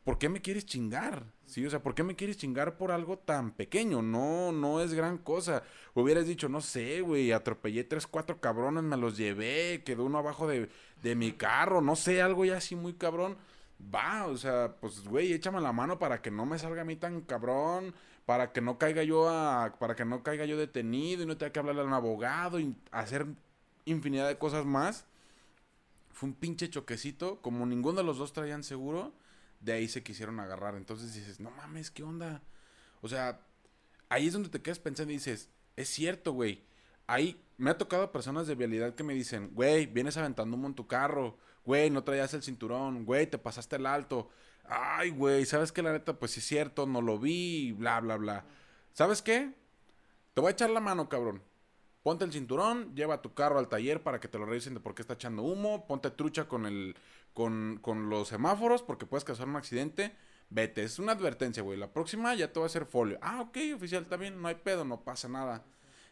¿por 0.06 0.18
qué 0.18 0.28
me 0.28 0.40
quieres 0.40 0.64
chingar? 0.64 1.24
Sí, 1.46 1.66
o 1.66 1.70
sea, 1.70 1.82
¿por 1.82 1.96
qué 1.96 2.04
me 2.04 2.14
quieres 2.14 2.36
chingar 2.36 2.76
por 2.76 2.92
algo 2.92 3.18
tan 3.18 3.50
pequeño? 3.50 4.02
No, 4.02 4.52
no 4.52 4.80
es 4.80 4.94
gran 4.94 5.18
cosa. 5.18 5.64
Hubieras 5.94 6.26
dicho, 6.28 6.48
no 6.48 6.60
sé, 6.60 7.00
güey, 7.00 7.32
atropellé 7.32 7.82
tres, 7.82 8.06
cuatro 8.06 8.40
cabrones, 8.40 8.84
me 8.84 8.96
los 8.96 9.16
llevé, 9.16 9.82
quedó 9.84 10.04
uno 10.04 10.18
abajo 10.18 10.46
de, 10.46 10.68
de 11.02 11.14
mi 11.16 11.32
carro, 11.32 11.80
no 11.80 11.96
sé, 11.96 12.22
algo 12.22 12.44
ya 12.44 12.58
así 12.58 12.76
muy 12.76 12.94
cabrón. 12.94 13.36
Va, 13.92 14.26
o 14.26 14.36
sea, 14.36 14.76
pues, 14.80 15.02
güey, 15.08 15.32
échame 15.32 15.60
la 15.60 15.72
mano 15.72 15.98
para 15.98 16.22
que 16.22 16.30
no 16.30 16.46
me 16.46 16.58
salga 16.60 16.82
a 16.82 16.84
mí 16.84 16.94
tan 16.94 17.22
cabrón, 17.22 17.92
para 18.26 18.52
que 18.52 18.60
no 18.60 18.78
caiga 18.78 19.02
yo 19.04 19.28
a, 19.28 19.76
para 19.78 19.94
que 19.96 20.04
no 20.04 20.22
caiga 20.22 20.44
yo 20.44 20.58
detenido 20.58 21.22
y 21.22 21.26
no 21.26 21.36
tenga 21.36 21.52
que 21.52 21.58
hablarle 21.60 21.82
a 21.82 21.84
un 21.86 21.94
abogado 21.94 22.60
y 22.60 22.76
hacer 22.90 23.26
infinidad 23.86 24.28
de 24.28 24.38
cosas 24.38 24.66
más. 24.66 25.06
Fue 26.12 26.28
un 26.28 26.34
pinche 26.34 26.68
choquecito, 26.68 27.40
como 27.40 27.64
ninguno 27.66 27.98
de 27.98 28.04
los 28.04 28.18
dos 28.18 28.32
traían 28.32 28.62
seguro 28.64 29.14
de 29.60 29.72
ahí 29.72 29.88
se 29.88 30.02
quisieron 30.02 30.40
agarrar. 30.40 30.74
Entonces 30.76 31.14
dices, 31.14 31.40
no 31.40 31.50
mames, 31.50 31.90
¿qué 31.90 32.02
onda? 32.02 32.42
O 33.02 33.08
sea, 33.08 33.40
ahí 34.08 34.26
es 34.26 34.32
donde 34.32 34.48
te 34.48 34.62
quedas 34.62 34.78
pensando 34.78 35.12
y 35.12 35.16
dices, 35.16 35.50
es 35.76 35.88
cierto, 35.88 36.32
güey. 36.32 36.64
Ahí 37.06 37.40
me 37.56 37.70
ha 37.70 37.78
tocado 37.78 38.10
personas 38.12 38.46
de 38.46 38.54
vialidad 38.54 38.94
que 38.94 39.04
me 39.04 39.14
dicen, 39.14 39.50
güey, 39.54 39.86
vienes 39.86 40.16
aventando 40.16 40.56
humo 40.56 40.66
en 40.68 40.74
tu 40.74 40.86
carro, 40.86 41.38
güey, 41.64 41.90
no 41.90 42.04
traías 42.04 42.34
el 42.34 42.42
cinturón, 42.42 43.04
güey, 43.04 43.26
te 43.28 43.38
pasaste 43.38 43.76
el 43.76 43.86
alto. 43.86 44.30
Ay, 44.68 45.10
güey, 45.10 45.44
¿sabes 45.46 45.72
qué? 45.72 45.82
La 45.82 45.92
neta, 45.92 46.18
pues 46.18 46.32
sí 46.32 46.40
es 46.40 46.46
cierto, 46.46 46.86
no 46.86 47.00
lo 47.00 47.18
vi, 47.18 47.72
bla, 47.72 48.00
bla, 48.00 48.16
bla. 48.16 48.44
¿Sabes 48.92 49.22
qué? 49.22 49.52
Te 50.34 50.40
voy 50.40 50.48
a 50.48 50.52
echar 50.52 50.70
la 50.70 50.80
mano, 50.80 51.08
cabrón. 51.08 51.42
Ponte 52.02 52.24
el 52.24 52.32
cinturón, 52.32 52.94
lleva 52.94 53.20
tu 53.20 53.34
carro 53.34 53.58
al 53.58 53.68
taller 53.68 54.02
para 54.02 54.20
que 54.20 54.28
te 54.28 54.38
lo 54.38 54.46
revisen 54.46 54.74
de 54.74 54.80
por 54.80 54.94
qué 54.94 55.02
está 55.02 55.14
echando 55.14 55.42
humo, 55.42 55.86
ponte 55.86 56.10
trucha 56.10 56.46
con 56.46 56.66
el 56.66 56.96
con, 57.34 57.78
con 57.82 58.08
los 58.08 58.28
semáforos 58.28 58.82
porque 58.82 59.06
puedes 59.06 59.24
causar 59.24 59.48
un 59.48 59.56
accidente. 59.56 60.14
Vete, 60.48 60.84
es 60.84 60.98
una 60.98 61.12
advertencia, 61.12 61.62
güey. 61.62 61.76
La 61.78 61.92
próxima 61.92 62.34
ya 62.34 62.52
te 62.52 62.60
va 62.60 62.66
a 62.66 62.68
hacer 62.68 62.86
folio. 62.86 63.18
Ah, 63.20 63.40
ok, 63.42 63.58
oficial, 63.74 64.02
está 64.04 64.16
bien, 64.16 64.40
no 64.40 64.48
hay 64.48 64.54
pedo, 64.54 64.84
no 64.84 65.02
pasa 65.02 65.28
nada. 65.28 65.64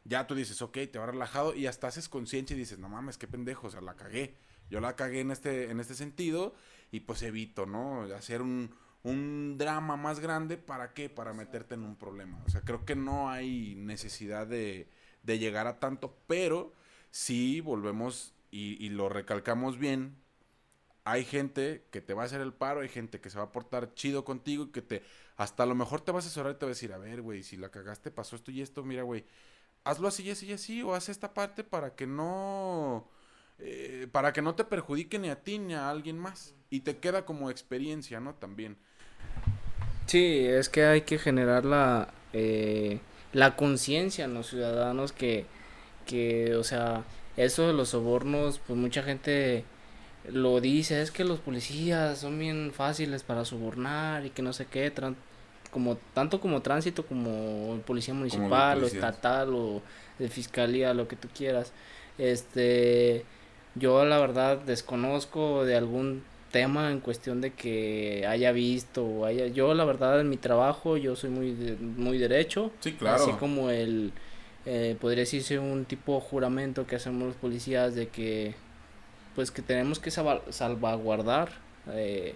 Ya 0.04 0.26
tú 0.26 0.34
dices, 0.34 0.60
ok, 0.60 0.78
te 0.92 0.98
va 0.98 1.06
relajado 1.06 1.54
y 1.54 1.66
hasta 1.66 1.86
haces 1.86 2.08
conciencia 2.08 2.54
y 2.54 2.58
dices, 2.58 2.78
no 2.78 2.88
mames, 2.88 3.16
qué 3.16 3.26
pendejo, 3.26 3.68
o 3.68 3.70
sea, 3.70 3.80
la 3.80 3.94
cagué. 3.94 4.34
Yo 4.68 4.80
la 4.80 4.96
cagué 4.96 5.20
en 5.20 5.30
este, 5.30 5.70
en 5.70 5.80
este 5.80 5.94
sentido 5.94 6.54
y 6.94 7.00
pues 7.00 7.22
evito, 7.22 7.66
¿no? 7.66 8.02
Hacer 8.14 8.40
un, 8.40 8.70
un 9.02 9.56
drama 9.58 9.96
más 9.96 10.20
grande, 10.20 10.56
¿para 10.56 10.94
qué? 10.94 11.10
Para 11.10 11.32
meterte 11.32 11.74
en 11.74 11.82
un 11.82 11.96
problema. 11.96 12.40
O 12.46 12.50
sea, 12.50 12.60
creo 12.60 12.84
que 12.84 12.94
no 12.94 13.28
hay 13.28 13.74
necesidad 13.74 14.46
de, 14.46 14.88
de 15.24 15.38
llegar 15.40 15.66
a 15.66 15.80
tanto, 15.80 16.16
pero 16.28 16.72
sí 17.10 17.60
volvemos 17.60 18.32
y, 18.52 18.84
y 18.84 18.90
lo 18.90 19.08
recalcamos 19.08 19.76
bien, 19.76 20.16
hay 21.02 21.24
gente 21.24 21.84
que 21.90 22.00
te 22.00 22.14
va 22.14 22.22
a 22.22 22.26
hacer 22.26 22.40
el 22.40 22.54
paro, 22.54 22.80
hay 22.80 22.88
gente 22.88 23.20
que 23.20 23.28
se 23.28 23.38
va 23.38 23.44
a 23.44 23.52
portar 23.52 23.94
chido 23.94 24.24
contigo 24.24 24.64
y 24.64 24.70
que 24.70 24.82
te, 24.82 25.02
hasta 25.36 25.64
a 25.64 25.66
lo 25.66 25.74
mejor 25.74 26.00
te 26.00 26.12
va 26.12 26.18
a 26.18 26.20
asesorar 26.20 26.54
y 26.54 26.58
te 26.58 26.64
va 26.64 26.70
a 26.70 26.74
decir, 26.74 26.92
a 26.92 26.98
ver, 26.98 27.22
güey, 27.22 27.42
si 27.42 27.56
la 27.56 27.70
cagaste, 27.70 28.12
pasó 28.12 28.36
esto 28.36 28.52
y 28.52 28.62
esto, 28.62 28.84
mira, 28.84 29.02
güey, 29.02 29.24
hazlo 29.82 30.08
así 30.08 30.22
y 30.22 30.30
así 30.30 30.46
y 30.46 30.52
así, 30.52 30.82
o 30.82 30.94
haz 30.94 31.08
esta 31.08 31.34
parte 31.34 31.64
para 31.64 31.96
que 31.96 32.06
no, 32.06 33.10
eh, 33.58 34.08
para 34.10 34.32
que 34.32 34.42
no 34.42 34.54
te 34.54 34.64
perjudique 34.64 35.18
ni 35.18 35.30
a 35.30 35.36
ti 35.36 35.58
ni 35.58 35.74
a 35.74 35.90
alguien 35.90 36.18
más. 36.18 36.54
Y 36.70 36.80
te 36.80 36.96
queda 36.96 37.24
como 37.24 37.50
experiencia, 37.50 38.20
¿no? 38.20 38.34
También. 38.34 38.76
Sí, 40.06 40.44
es 40.46 40.68
que 40.68 40.84
hay 40.84 41.02
que 41.02 41.18
generar 41.18 41.64
la, 41.64 42.12
eh, 42.32 42.98
la 43.32 43.56
conciencia 43.56 44.24
en 44.24 44.34
los 44.34 44.48
ciudadanos 44.48 45.12
que, 45.12 45.46
que, 46.06 46.54
o 46.56 46.64
sea, 46.64 47.04
eso 47.36 47.66
de 47.66 47.72
los 47.72 47.90
sobornos, 47.90 48.60
pues 48.66 48.78
mucha 48.78 49.02
gente 49.02 49.64
lo 50.28 50.60
dice, 50.60 51.02
es 51.02 51.10
que 51.10 51.24
los 51.24 51.38
policías 51.38 52.18
son 52.18 52.38
bien 52.38 52.72
fáciles 52.72 53.22
para 53.22 53.44
sobornar 53.44 54.24
y 54.24 54.30
que 54.30 54.42
no 54.42 54.52
sé 54.52 54.66
qué, 54.66 54.92
como 55.70 55.96
tanto 56.14 56.40
como 56.40 56.62
tránsito 56.62 57.04
como 57.04 57.78
policía 57.86 58.14
municipal 58.14 58.82
o 58.84 58.86
estatal 58.86 59.54
o 59.54 59.82
de 60.18 60.28
fiscalía, 60.28 60.94
lo 60.94 61.08
que 61.08 61.16
tú 61.16 61.28
quieras. 61.34 61.72
Este, 62.16 63.24
yo 63.74 64.04
la 64.04 64.18
verdad 64.18 64.58
desconozco 64.58 65.64
de 65.64 65.76
algún 65.76 66.22
tema 66.50 66.92
en 66.92 67.00
cuestión 67.00 67.40
de 67.40 67.52
que 67.52 68.24
haya 68.28 68.52
visto 68.52 69.04
o 69.04 69.24
haya 69.24 69.48
yo 69.48 69.74
la 69.74 69.84
verdad 69.84 70.20
en 70.20 70.28
mi 70.28 70.36
trabajo 70.36 70.96
yo 70.96 71.16
soy 71.16 71.30
muy 71.30 71.52
muy 71.80 72.18
derecho. 72.18 72.70
Sí 72.80 72.92
claro. 72.92 73.22
Así 73.22 73.32
como 73.32 73.70
el 73.70 74.12
eh, 74.66 74.96
podría 75.00 75.20
decirse 75.20 75.58
un 75.58 75.84
tipo 75.84 76.20
juramento 76.20 76.86
que 76.86 76.96
hacemos 76.96 77.28
los 77.28 77.36
policías 77.36 77.94
de 77.94 78.08
que 78.08 78.54
pues 79.34 79.50
que 79.50 79.62
tenemos 79.62 79.98
que 79.98 80.10
salvaguardar 80.10 81.50
eh, 81.92 82.34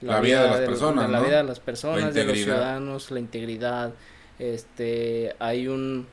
la, 0.00 0.20
vida, 0.20 0.42
de 0.42 0.48
las 0.48 0.60
personas, 0.60 1.10
la 1.10 1.20
vida 1.20 1.36
de 1.38 1.44
las 1.44 1.60
personas, 1.60 2.14
de 2.14 2.24
los 2.24 2.38
ciudadanos, 2.38 3.10
la 3.10 3.20
integridad. 3.20 3.92
Este, 4.38 5.34
hay 5.38 5.68
un, 5.68 6.06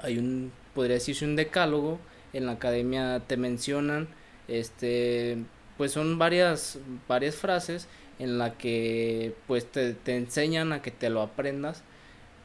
hay 0.00 0.18
un 0.18 0.52
podría 0.74 0.94
decirse 0.94 1.24
un 1.24 1.36
decálogo, 1.36 1.98
en 2.32 2.46
la 2.46 2.52
academia 2.52 3.22
te 3.26 3.36
mencionan, 3.36 4.08
este, 4.48 5.38
pues 5.76 5.92
son 5.92 6.18
varias, 6.18 6.78
varias 7.06 7.36
frases 7.36 7.88
en 8.18 8.38
la 8.38 8.58
que 8.58 9.34
pues 9.46 9.70
te, 9.70 9.94
te 9.94 10.16
enseñan 10.16 10.72
a 10.72 10.82
que 10.82 10.90
te 10.90 11.10
lo 11.10 11.22
aprendas 11.22 11.82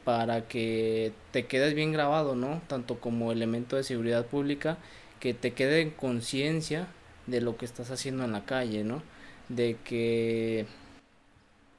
para 0.04 0.46
que 0.46 1.12
te 1.32 1.46
quedes 1.46 1.74
bien 1.74 1.92
grabado, 1.92 2.36
¿no? 2.36 2.62
Tanto 2.68 3.00
como 3.00 3.32
elemento 3.32 3.76
de 3.76 3.84
seguridad 3.84 4.26
pública, 4.26 4.78
que 5.20 5.34
te 5.34 5.52
quede 5.52 5.80
en 5.80 5.90
conciencia 5.90 6.88
de 7.26 7.40
lo 7.40 7.56
que 7.56 7.64
estás 7.64 7.90
haciendo 7.90 8.24
en 8.24 8.32
la 8.32 8.44
calle, 8.44 8.84
¿no? 8.84 9.02
De 9.48 9.76
que 9.84 10.66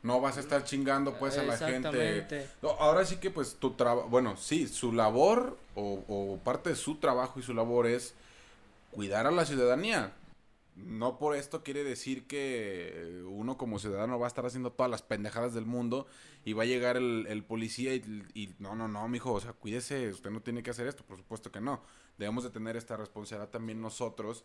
no 0.05 0.21
vas 0.21 0.37
a 0.37 0.39
estar 0.39 0.63
chingando 0.63 1.15
pues 1.17 1.35
a 1.37 1.43
la 1.43 1.57
gente. 1.57 2.47
No, 2.61 2.69
ahora 2.69 3.05
sí 3.05 3.17
que 3.17 3.31
pues 3.31 3.55
tu 3.55 3.71
trabajo, 3.71 4.07
bueno, 4.07 4.37
sí, 4.37 4.67
su 4.67 4.91
labor 4.93 5.57
o, 5.73 6.03
o, 6.07 6.37
parte 6.43 6.69
de 6.69 6.75
su 6.75 6.95
trabajo 6.95 7.39
y 7.39 7.43
su 7.43 7.55
labor 7.55 7.87
es 7.87 8.13
cuidar 8.91 9.25
a 9.25 9.31
la 9.31 9.45
ciudadanía. 9.45 10.13
No 10.75 11.17
por 11.17 11.35
esto 11.35 11.63
quiere 11.63 11.83
decir 11.83 12.27
que 12.27 13.23
uno 13.27 13.57
como 13.57 13.79
ciudadano 13.79 14.19
va 14.19 14.27
a 14.27 14.29
estar 14.29 14.45
haciendo 14.45 14.71
todas 14.71 14.91
las 14.91 15.01
pendejadas 15.01 15.55
del 15.55 15.65
mundo 15.65 16.05
y 16.43 16.53
va 16.53 16.63
a 16.63 16.67
llegar 16.67 16.97
el, 16.97 17.25
el 17.27 17.43
policía 17.43 17.95
y, 17.95 18.23
y, 18.35 18.53
no, 18.59 18.75
no, 18.75 18.87
no, 18.87 19.07
mijo, 19.07 19.33
o 19.33 19.41
sea, 19.41 19.53
cuídese, 19.53 20.09
usted 20.09 20.29
no 20.29 20.41
tiene 20.41 20.61
que 20.61 20.69
hacer 20.69 20.85
esto, 20.85 21.03
por 21.03 21.17
supuesto 21.17 21.51
que 21.51 21.61
no. 21.61 21.81
Debemos 22.17 22.43
de 22.43 22.49
tener 22.49 22.77
esta 22.77 22.95
responsabilidad 22.97 23.49
también 23.49 23.81
nosotros, 23.81 24.43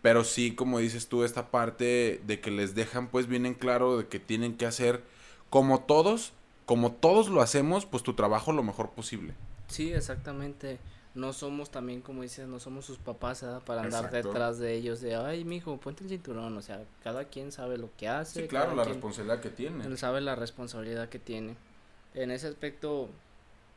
pero 0.00 0.24
sí, 0.24 0.54
como 0.54 0.78
dices 0.78 1.08
tú, 1.08 1.24
esta 1.24 1.50
parte 1.50 2.20
de 2.26 2.40
que 2.40 2.50
les 2.50 2.74
dejan 2.74 3.08
pues 3.08 3.26
bien 3.28 3.46
en 3.46 3.54
claro 3.54 3.98
de 3.98 4.08
que 4.08 4.18
tienen 4.18 4.56
que 4.56 4.66
hacer 4.66 5.02
como 5.50 5.82
todos, 5.82 6.32
como 6.66 6.92
todos 6.92 7.28
lo 7.28 7.40
hacemos, 7.40 7.86
pues 7.86 8.02
tu 8.02 8.14
trabajo 8.14 8.52
lo 8.52 8.62
mejor 8.62 8.90
posible. 8.90 9.34
Sí, 9.68 9.92
exactamente 9.92 10.78
no 11.14 11.32
somos 11.32 11.70
también, 11.70 12.00
como 12.00 12.22
dices, 12.22 12.48
no 12.48 12.58
somos 12.58 12.86
sus 12.86 12.98
papás 12.98 13.44
para 13.66 13.82
andar 13.82 14.10
detrás 14.10 14.58
de 14.58 14.74
ellos 14.74 15.00
de, 15.00 15.14
ay, 15.14 15.44
mijo, 15.44 15.76
ponte 15.76 16.04
el 16.04 16.10
cinturón, 16.10 16.56
o 16.56 16.62
sea, 16.62 16.84
cada 17.02 17.26
quien 17.26 17.52
sabe 17.52 17.76
lo 17.76 17.90
que 17.96 18.08
hace. 18.08 18.42
Sí, 18.42 18.48
claro, 18.48 18.74
la 18.74 18.84
responsabilidad 18.84 19.40
que 19.40 19.50
tiene. 19.50 19.84
Él 19.84 19.98
sabe 19.98 20.20
la 20.20 20.34
responsabilidad 20.34 21.08
que 21.08 21.18
tiene. 21.18 21.56
En 22.14 22.30
ese 22.30 22.48
aspecto, 22.48 23.10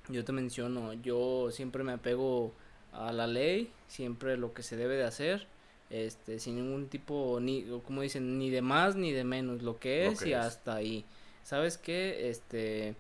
yo 0.08 0.24
te 0.24 0.32
menciono, 0.32 0.94
yo 0.94 1.50
siempre 1.52 1.84
me 1.84 1.94
apego 1.94 2.54
a 2.98 3.12
la 3.12 3.28
ley, 3.28 3.72
siempre 3.88 4.38
lo 4.38 4.54
que 4.54 4.64
se 4.64 4.76
debe 4.76 4.96
de 4.96 5.04
hacer, 5.04 5.48
este, 5.90 6.40
sin 6.40 6.56
ningún 6.56 6.88
tipo, 6.88 7.40
ni, 7.42 7.64
como 7.86 8.02
dicen, 8.02 8.40
ni 8.40 8.50
de 8.50 8.62
más 8.62 8.96
ni 8.96 9.12
de 9.12 9.24
menos, 9.24 9.62
lo 9.62 9.80
que 9.80 10.08
es 10.08 10.26
y 10.26 10.34
hasta 10.34 10.76
ahí. 10.76 11.06
¿Sabes 11.44 11.78
qué? 11.78 12.30
Este, 12.30 12.96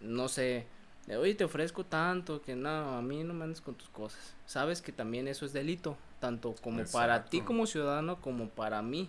no 0.00 0.28
sé, 0.28 0.66
oye, 1.18 1.34
te 1.34 1.44
ofrezco 1.44 1.84
tanto, 1.84 2.40
que 2.42 2.56
no, 2.56 2.68
a 2.68 3.02
mí 3.02 3.22
no 3.24 3.34
me 3.34 3.44
andes 3.44 3.60
con 3.60 3.74
tus 3.74 3.88
cosas. 3.88 4.34
Sabes 4.46 4.80
que 4.80 4.92
también 4.92 5.28
eso 5.28 5.44
es 5.44 5.52
delito, 5.52 5.96
tanto 6.20 6.54
como 6.62 6.84
para 6.84 7.26
ti 7.26 7.42
como 7.42 7.66
ciudadano 7.66 8.20
como 8.20 8.48
para 8.48 8.82
mí. 8.82 9.08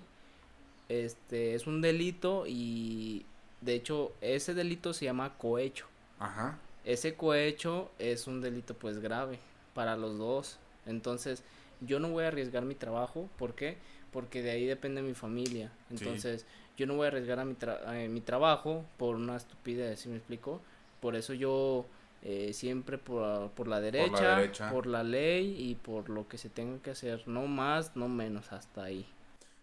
Este, 0.90 1.56
es 1.56 1.66
un 1.66 1.82
delito 1.82 2.46
y 2.48 3.26
de 3.62 3.74
hecho 3.74 4.14
ese 4.22 4.54
delito 4.54 4.94
se 4.94 5.06
llama 5.06 5.36
cohecho. 5.38 5.88
Ajá. 6.20 6.60
Ese 6.84 7.16
cohecho 7.16 7.90
es 7.98 8.28
un 8.28 8.42
delito 8.42 8.76
pues 8.76 9.00
grave 9.00 9.40
para 9.76 9.96
los 9.96 10.18
dos. 10.18 10.58
Entonces, 10.88 11.44
yo 11.82 12.00
no 12.00 12.10
voy 12.10 12.24
a 12.24 12.30
arriesgar 12.30 12.66
mi 12.66 12.74
trabajo, 12.74 13.30
¿por 13.38 13.54
qué? 13.54 13.78
Porque 14.12 14.42
de 14.42 14.52
ahí 14.52 14.66
depende 14.66 15.04
mi 15.04 15.14
familia. 15.14 15.72
Entonces, 15.92 16.48
yo 16.78 16.88
no 16.88 16.96
voy 16.96 17.06
a 17.06 17.08
arriesgar 17.10 17.40
a 17.40 17.46
mi, 17.46 17.56
eh, 17.92 18.08
mi 18.10 18.22
trabajo 18.22 18.86
por 18.98 19.16
una 19.16 19.36
estupidez, 19.36 20.00
¿sí 20.00 20.10
me 20.10 20.16
explico? 20.16 20.62
Por 21.02 21.16
eso 21.16 21.34
yo 21.34 21.86
eh, 22.24 22.54
siempre 22.54 22.98
por, 22.98 23.52
por, 23.52 23.68
la 23.68 23.82
derecha, 23.82 24.72
por 24.72 24.88
la 24.88 25.04
ley 25.04 25.56
y 25.60 25.76
por 25.76 26.10
lo 26.10 26.28
que 26.28 26.38
se 26.38 26.50
tenga 26.50 26.82
que 26.82 26.92
hacer, 26.92 27.28
no 27.28 27.46
más, 27.46 27.96
no 27.96 28.08
menos, 28.08 28.52
hasta 28.54 28.86
ahí. 28.86 29.06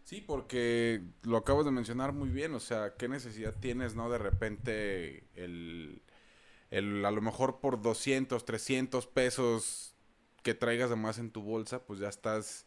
Sí, 0.05 0.21
porque 0.21 1.01
lo 1.23 1.39
acabas 1.39 1.65
de 1.65 1.71
mencionar 1.71 2.13
muy 2.13 2.29
bien, 2.29 2.55
o 2.55 2.61
sea, 2.61 2.95
¿qué 2.99 3.09
necesidad 3.09 3.55
tienes, 3.59 3.95
no? 3.95 4.11
De 4.11 4.19
repente, 4.19 5.25
el, 5.37 6.03
el 6.71 7.05
a 7.05 7.11
lo 7.11 7.23
mejor 7.23 7.61
por 7.61 7.81
200, 7.81 8.45
300 8.45 9.07
pesos 9.07 9.92
que 10.43 10.55
traigas 10.55 10.91
de 10.91 10.97
más 10.97 11.19
en 11.19 11.31
tu 11.31 11.43
bolsa, 11.43 11.85
pues 11.85 12.01
ya 12.01 12.09
estás 12.09 12.67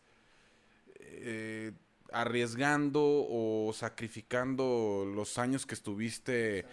eh, 1.00 1.72
arriesgando 2.12 3.02
o 3.04 3.72
sacrificando 3.74 5.06
los 5.14 5.38
años 5.38 5.66
que 5.66 5.76
estuviste 5.76 6.66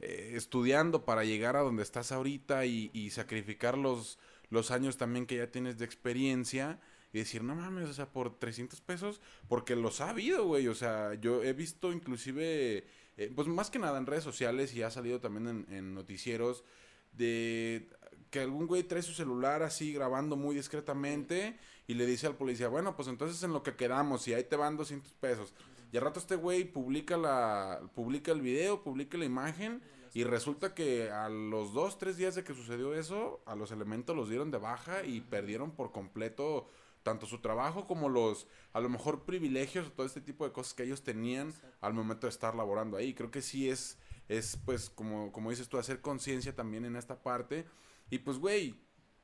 eh, 0.00 0.32
estudiando 0.34 1.04
para 1.04 1.24
llegar 1.24 1.56
a 1.56 1.60
donde 1.60 1.82
estás 1.82 2.12
ahorita 2.12 2.66
y, 2.66 3.10
sacrificar 3.10 3.76
los, 3.76 4.18
los 4.50 4.70
años 4.70 4.96
también 4.96 5.26
que 5.26 5.36
ya 5.36 5.50
tienes 5.50 5.78
de 5.78 5.84
experiencia 5.84 6.78
y 7.12 7.18
decir, 7.18 7.42
no 7.42 7.54
mames, 7.54 7.88
o 7.88 7.92
sea, 7.92 8.06
por 8.06 8.38
300 8.38 8.80
pesos, 8.80 9.20
porque 9.48 9.76
los 9.76 10.00
ha 10.00 10.10
habido, 10.10 10.44
güey, 10.46 10.68
o 10.68 10.74
sea, 10.74 11.14
yo 11.14 11.42
he 11.42 11.52
visto 11.52 11.92
inclusive, 11.92 12.86
eh, 13.16 13.32
pues 13.34 13.48
más 13.48 13.70
que 13.70 13.78
nada 13.78 13.98
en 13.98 14.06
redes 14.06 14.24
sociales 14.24 14.74
y 14.74 14.82
ha 14.82 14.90
salido 14.90 15.20
también 15.20 15.66
en, 15.70 15.94
noticieros 15.94 16.64
de 17.12 17.88
que 18.30 18.40
algún 18.40 18.66
güey 18.66 18.82
trae 18.82 19.02
su 19.02 19.12
celular 19.12 19.62
así 19.62 19.92
grabando 19.92 20.36
muy 20.36 20.54
discretamente 20.54 21.58
y 21.86 21.94
le 21.94 22.06
dice 22.06 22.26
al 22.26 22.36
policía, 22.36 22.68
bueno, 22.68 22.96
pues 22.96 23.08
entonces 23.08 23.42
en 23.42 23.52
lo 23.52 23.62
que 23.62 23.76
quedamos 23.76 24.26
y 24.28 24.34
ahí 24.34 24.44
te 24.44 24.56
van 24.56 24.76
200 24.76 25.12
pesos. 25.14 25.54
Y 25.92 25.96
al 25.96 26.04
rato 26.04 26.20
este 26.20 26.36
güey 26.36 26.64
publica, 26.64 27.16
la, 27.16 27.80
publica 27.94 28.32
el 28.32 28.42
video, 28.42 28.82
publica 28.82 29.16
la 29.16 29.24
imagen. 29.24 29.82
Y 30.14 30.24
resulta 30.24 30.74
que 30.74 31.10
a 31.10 31.28
los 31.28 31.72
dos, 31.72 31.98
tres 31.98 32.16
días 32.16 32.34
de 32.34 32.42
que 32.42 32.54
sucedió 32.54 32.94
eso, 32.94 33.40
a 33.46 33.54
los 33.54 33.70
elementos 33.70 34.16
los 34.16 34.28
dieron 34.28 34.50
de 34.50 34.58
baja 34.58 35.04
y 35.04 35.20
perdieron 35.20 35.70
por 35.70 35.92
completo 35.92 36.68
tanto 37.02 37.26
su 37.26 37.38
trabajo 37.38 37.86
como 37.86 38.08
los, 38.08 38.46
a 38.72 38.80
lo 38.80 38.88
mejor, 38.88 39.24
privilegios 39.24 39.86
o 39.86 39.92
todo 39.92 40.06
este 40.06 40.20
tipo 40.20 40.44
de 40.44 40.52
cosas 40.52 40.74
que 40.74 40.82
ellos 40.82 41.02
tenían 41.02 41.54
al 41.80 41.94
momento 41.94 42.26
de 42.26 42.30
estar 42.30 42.54
laborando 42.54 42.96
ahí. 42.96 43.14
Creo 43.14 43.30
que 43.30 43.42
sí 43.42 43.70
es, 43.70 43.96
es 44.28 44.58
pues, 44.64 44.90
como, 44.90 45.32
como 45.32 45.50
dices 45.50 45.68
tú, 45.68 45.78
hacer 45.78 46.00
conciencia 46.00 46.54
también 46.54 46.84
en 46.84 46.96
esta 46.96 47.22
parte. 47.22 47.66
Y 48.10 48.18
pues, 48.18 48.38
güey, 48.38 48.74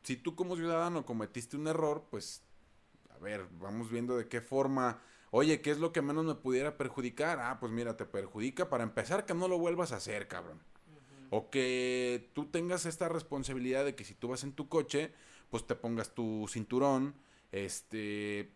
si 0.03 0.17
tú 0.17 0.35
como 0.35 0.57
ciudadano 0.57 1.05
cometiste 1.05 1.57
un 1.57 1.67
error, 1.67 2.07
pues, 2.11 2.43
a 3.11 3.19
ver, 3.19 3.49
vamos 3.59 3.91
viendo 3.91 4.17
de 4.17 4.29
qué 4.29 4.41
forma 4.41 5.01
Oye, 5.37 5.61
¿qué 5.61 5.73
es 5.73 5.79
lo 5.79 5.93
que 5.93 6.01
menos 6.01 6.25
me 6.25 6.37
pudiera 6.37 6.77
perjudicar? 6.77 7.41
Ah, 7.41 7.59
pues 7.59 7.73
mira, 7.73 7.97
te 7.97 8.05
perjudica 8.05 8.71
para 8.71 8.85
empezar 8.85 9.27
que 9.27 9.35
no 9.35 9.49
lo 9.49 9.59
vuelvas 9.59 9.91
a 9.91 9.97
hacer, 9.97 10.29
cabrón. 10.29 10.63
O 11.31 11.51
que 11.51 12.31
tú 12.35 12.45
tengas 12.45 12.87
esta 12.87 13.09
responsabilidad 13.09 13.85
de 13.85 13.97
que 13.97 14.05
si 14.05 14.15
tú 14.15 14.29
vas 14.29 14.45
en 14.45 14.53
tu 14.53 14.69
coche, 14.69 15.13
pues 15.51 15.67
te 15.67 15.75
pongas 15.75 16.15
tu 16.15 16.47
cinturón, 16.49 17.17
este, 17.51 18.53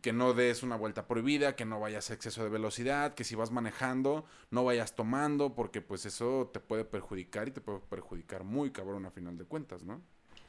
que 0.00 0.12
no 0.12 0.34
des 0.34 0.62
una 0.62 0.76
vuelta 0.76 1.06
prohibida, 1.06 1.54
que 1.56 1.64
no 1.64 1.80
vayas 1.80 2.10
a 2.10 2.14
exceso 2.14 2.42
de 2.42 2.50
velocidad, 2.50 3.14
que 3.14 3.24
si 3.24 3.34
vas 3.34 3.50
manejando, 3.50 4.24
no 4.50 4.64
vayas 4.64 4.94
tomando, 4.94 5.54
porque 5.54 5.80
pues 5.80 6.06
eso 6.06 6.50
te 6.52 6.60
puede 6.60 6.84
perjudicar 6.84 7.48
y 7.48 7.52
te 7.52 7.60
puede 7.60 7.80
perjudicar 7.80 8.44
muy 8.44 8.70
cabrón 8.70 9.06
a 9.06 9.10
final 9.10 9.38
de 9.38 9.44
cuentas, 9.44 9.84
¿no? 9.84 10.02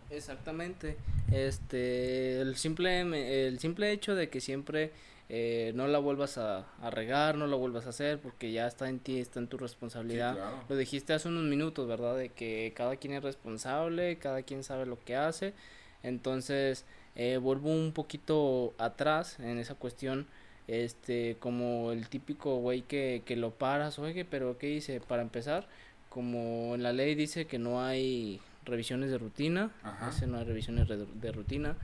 Exactamente. 0.09 0.97
Este, 1.31 2.41
el 2.41 2.55
simple, 2.55 3.47
el 3.47 3.59
simple 3.59 3.91
hecho 3.91 4.15
de 4.15 4.29
que 4.29 4.41
siempre 4.41 4.91
eh, 5.31 5.71
no 5.75 5.87
la 5.87 5.99
vuelvas 5.99 6.39
a, 6.39 6.65
regar, 6.89 7.35
no 7.35 7.45
la 7.45 7.55
vuelvas 7.55 7.85
a 7.85 7.89
hacer 7.89 8.19
porque 8.19 8.51
ya 8.51 8.65
está 8.65 8.89
en 8.89 8.97
ti, 8.97 9.19
está 9.19 9.39
en 9.39 9.47
tu 9.47 9.57
responsabilidad. 9.57 10.35
Lo 10.67 10.75
dijiste 10.75 11.13
hace 11.13 11.27
unos 11.27 11.43
minutos, 11.43 11.87
¿verdad? 11.87 12.17
De 12.17 12.29
que 12.29 12.73
cada 12.75 12.95
quien 12.95 13.13
es 13.13 13.21
responsable, 13.21 14.17
cada 14.17 14.41
quien 14.41 14.63
sabe 14.63 14.87
lo 14.87 14.99
que 15.03 15.15
hace. 15.15 15.53
Entonces, 16.01 16.85
eh, 17.15 17.37
vuelvo 17.37 17.69
un 17.69 17.91
poquito 17.93 18.73
atrás 18.77 19.39
en 19.39 19.57
esa 19.57 19.75
cuestión, 19.75 20.27
este, 20.67 21.37
como 21.39 21.91
el 21.91 22.07
típico 22.09 22.57
güey 22.57 22.81
que, 22.81 23.23
que 23.25 23.35
lo 23.35 23.51
paras, 23.51 23.99
oye, 23.99 24.25
pero 24.25 24.57
¿qué 24.57 24.67
dice? 24.67 25.01
Para 25.01 25.21
empezar, 25.21 25.67
como 26.09 26.75
en 26.75 26.83
la 26.83 26.93
ley 26.93 27.15
dice 27.15 27.45
que 27.45 27.59
no 27.59 27.81
hay 27.81 28.39
revisiones 28.65 29.09
de 29.09 29.17
rutina, 29.17 29.71
ese 30.09 30.27
no 30.27 30.37
hay 30.37 30.45
revisiones 30.45 30.87
de 30.87 31.31
rutina, 31.31 31.75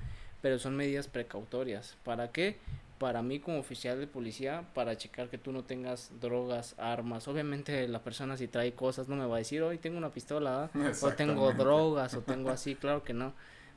pero 0.42 0.60
son 0.60 0.76
medidas 0.76 1.08
precautorias. 1.08 1.98
¿Para 2.04 2.32
qué? 2.32 2.58
para 2.98 3.22
mí 3.22 3.40
como 3.40 3.60
oficial 3.60 4.00
de 4.00 4.08
policía 4.08 4.64
para 4.74 4.98
checar 4.98 5.30
que 5.30 5.38
tú 5.38 5.52
no 5.52 5.64
tengas 5.64 6.12
drogas, 6.22 6.76
armas. 6.78 7.28
Obviamente 7.28 7.88
la 7.88 8.00
persona 8.00 8.38
si 8.38 8.48
trae 8.48 8.74
cosas 8.74 9.08
no 9.10 9.16
me 9.16 9.26
va 9.26 9.36
a 9.36 9.40
decir, 9.40 9.62
hoy 9.64 9.78
tengo 9.78 9.98
una 9.98 10.12
pistola, 10.12 10.70
o 11.02 11.12
tengo 11.12 11.52
drogas, 11.54 12.14
o 12.14 12.22
tengo 12.22 12.50
así, 12.52 12.76
claro 12.76 13.04
que 13.04 13.14
no. 13.14 13.34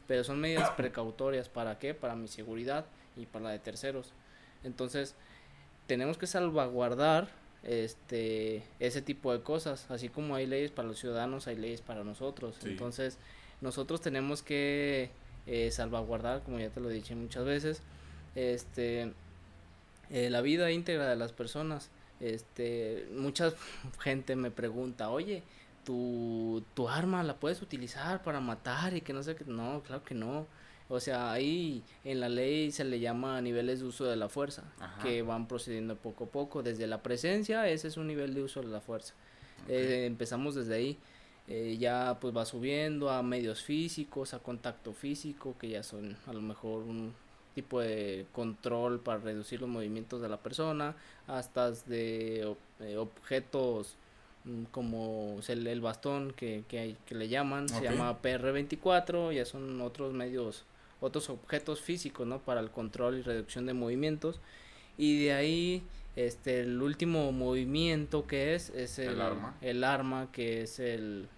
Pero 0.08 0.24
son 0.24 0.40
medidas 0.40 0.70
precautorias, 0.70 1.48
¿para 1.48 1.78
qué? 1.78 1.94
Para 1.94 2.16
mi 2.16 2.26
seguridad 2.26 2.86
y 3.16 3.26
para 3.26 3.44
la 3.44 3.50
de 3.50 3.60
terceros. 3.60 4.12
Entonces, 4.64 5.14
tenemos 5.86 6.18
que 6.18 6.26
salvaguardar 6.26 7.28
este 7.62 8.62
ese 8.78 9.02
tipo 9.02 9.32
de 9.32 9.42
cosas, 9.42 9.90
así 9.90 10.08
como 10.08 10.34
hay 10.34 10.46
leyes 10.46 10.70
para 10.70 10.88
los 10.88 10.98
ciudadanos, 10.98 11.46
hay 11.46 11.56
leyes 11.56 11.82
para 11.82 12.02
nosotros. 12.02 12.56
Entonces, 12.64 13.18
nosotros 13.60 14.00
tenemos 14.00 14.42
que 14.42 15.10
eh, 15.46 15.70
salvaguardar, 15.70 16.42
como 16.42 16.58
ya 16.58 16.70
te 16.70 16.80
lo 16.80 16.90
he 16.90 16.94
dicho 16.94 17.14
muchas 17.16 17.44
veces, 17.44 17.82
este, 18.34 19.12
eh, 20.10 20.30
la 20.30 20.40
vida 20.40 20.70
íntegra 20.70 21.08
de 21.08 21.16
las 21.16 21.32
personas. 21.32 21.90
Este, 22.20 23.06
mucha 23.12 23.52
gente 24.00 24.36
me 24.36 24.50
pregunta, 24.50 25.10
oye, 25.10 25.42
¿tu, 25.88 26.62
tu 26.74 26.86
arma 26.86 27.22
la 27.22 27.40
puedes 27.40 27.62
utilizar 27.62 28.22
para 28.22 28.40
matar 28.40 28.94
y 28.94 29.00
que 29.00 29.14
no 29.14 29.22
sé 29.22 29.34
qué. 29.34 29.46
No, 29.46 29.82
claro 29.82 30.04
que 30.04 30.14
no. 30.14 30.46
O 30.90 31.00
sea, 31.00 31.32
ahí 31.32 31.82
en 32.04 32.20
la 32.20 32.28
ley 32.28 32.70
se 32.72 32.84
le 32.84 33.00
llama 33.00 33.40
niveles 33.40 33.80
de 33.80 33.86
uso 33.86 34.04
de 34.04 34.16
la 34.16 34.28
fuerza, 34.28 34.64
que 35.02 35.22
van 35.22 35.48
procediendo 35.48 35.96
poco 35.96 36.24
a 36.24 36.26
poco. 36.26 36.62
Desde 36.62 36.86
la 36.86 37.02
presencia, 37.02 37.66
ese 37.70 37.88
es 37.88 37.96
un 37.96 38.06
nivel 38.06 38.34
de 38.34 38.42
uso 38.42 38.60
de 38.60 38.66
la 38.66 38.82
fuerza. 38.82 39.14
Eh, 39.66 40.04
empezamos 40.06 40.54
desde 40.54 40.74
ahí. 40.74 40.98
Eh, 41.46 41.78
ya 41.78 42.18
pues 42.20 42.36
va 42.36 42.44
subiendo 42.44 43.08
a 43.10 43.22
medios 43.22 43.62
físicos, 43.62 44.34
a 44.34 44.40
contacto 44.40 44.92
físico, 44.92 45.56
que 45.58 45.70
ya 45.70 45.82
son 45.82 46.18
a 46.26 46.34
lo 46.34 46.42
mejor 46.42 46.82
un 46.82 47.14
tipo 47.54 47.80
de 47.80 48.26
control 48.32 49.00
para 49.00 49.20
reducir 49.20 49.62
los 49.62 49.70
movimientos 49.70 50.20
de 50.20 50.28
la 50.28 50.36
persona, 50.36 50.94
hasta 51.26 51.70
de 51.70 52.54
eh, 52.80 52.96
objetos 52.98 53.96
mm, 54.44 54.64
como 54.70 55.40
el, 55.46 55.80
bastón 55.80 56.32
que, 56.32 56.64
que, 56.68 56.78
hay, 56.78 56.96
que 57.06 57.14
le 57.14 57.28
llaman, 57.28 57.68
se 57.68 57.82
llama 57.82 58.20
PR24, 58.22 59.32
ya 59.32 59.44
son 59.44 59.80
otros 59.80 60.12
medios, 60.12 60.64
otros 61.00 61.30
objetos 61.30 61.80
físicos, 61.80 62.26
¿no? 62.26 62.38
Para 62.38 62.60
el 62.60 62.70
control 62.70 63.18
y 63.18 63.22
reducción 63.22 63.66
de 63.66 63.74
movimientos. 63.74 64.40
Y 64.96 65.24
de 65.24 65.32
ahí, 65.32 65.82
este, 66.16 66.60
el 66.60 66.82
último 66.82 67.30
movimiento 67.32 68.26
que 68.26 68.54
es, 68.54 68.70
es 68.70 68.98
el, 68.98 69.20
arma. 69.20 69.54
el 69.60 69.84
arma, 69.84 70.28
que 70.32 70.62
es 70.62 70.80
el, 70.80 71.28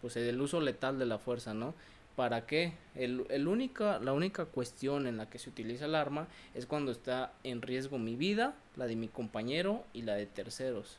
pues 0.00 0.16
el 0.16 0.40
uso 0.40 0.60
letal 0.60 0.98
de 0.98 1.06
la 1.06 1.18
fuerza, 1.18 1.54
¿no? 1.54 1.74
¿Para 2.16 2.46
qué? 2.46 2.74
El, 2.94 3.26
el 3.30 3.48
única, 3.48 3.98
la 3.98 4.12
única 4.12 4.44
cuestión 4.44 5.06
en 5.06 5.16
la 5.16 5.28
que 5.28 5.38
se 5.38 5.50
utiliza 5.50 5.86
el 5.86 5.96
arma 5.96 6.28
es 6.54 6.66
cuando 6.66 6.92
está 6.92 7.32
en 7.42 7.60
riesgo 7.60 7.98
mi 7.98 8.14
vida, 8.14 8.54
la 8.76 8.86
de 8.86 8.94
mi 8.94 9.08
compañero 9.08 9.84
y 9.92 10.02
la 10.02 10.14
de 10.14 10.26
terceros. 10.26 10.98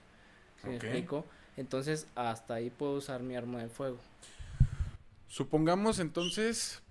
¿Me 0.63 0.75
explico? 0.75 1.25
Entonces, 1.57 2.07
hasta 2.15 2.55
ahí 2.55 2.69
puedo 2.69 2.93
usar 2.93 3.21
mi 3.21 3.35
arma 3.35 3.61
de 3.61 3.69
fuego. 3.69 3.97
Supongamos 5.27 5.99
entonces, 5.99 6.81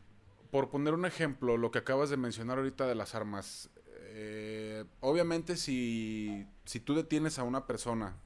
por 0.50 0.70
poner 0.70 0.94
un 0.94 1.06
ejemplo, 1.06 1.56
lo 1.56 1.70
que 1.70 1.78
acabas 1.78 2.10
de 2.10 2.16
mencionar 2.16 2.58
ahorita 2.58 2.86
de 2.86 2.94
las 2.94 3.14
armas. 3.14 3.70
Eh, 4.16 4.84
obviamente, 5.00 5.56
si, 5.56 6.46
si 6.64 6.80
tú 6.80 6.94
detienes 6.94 7.38
a 7.38 7.42
una 7.42 7.66
persona 7.66 8.16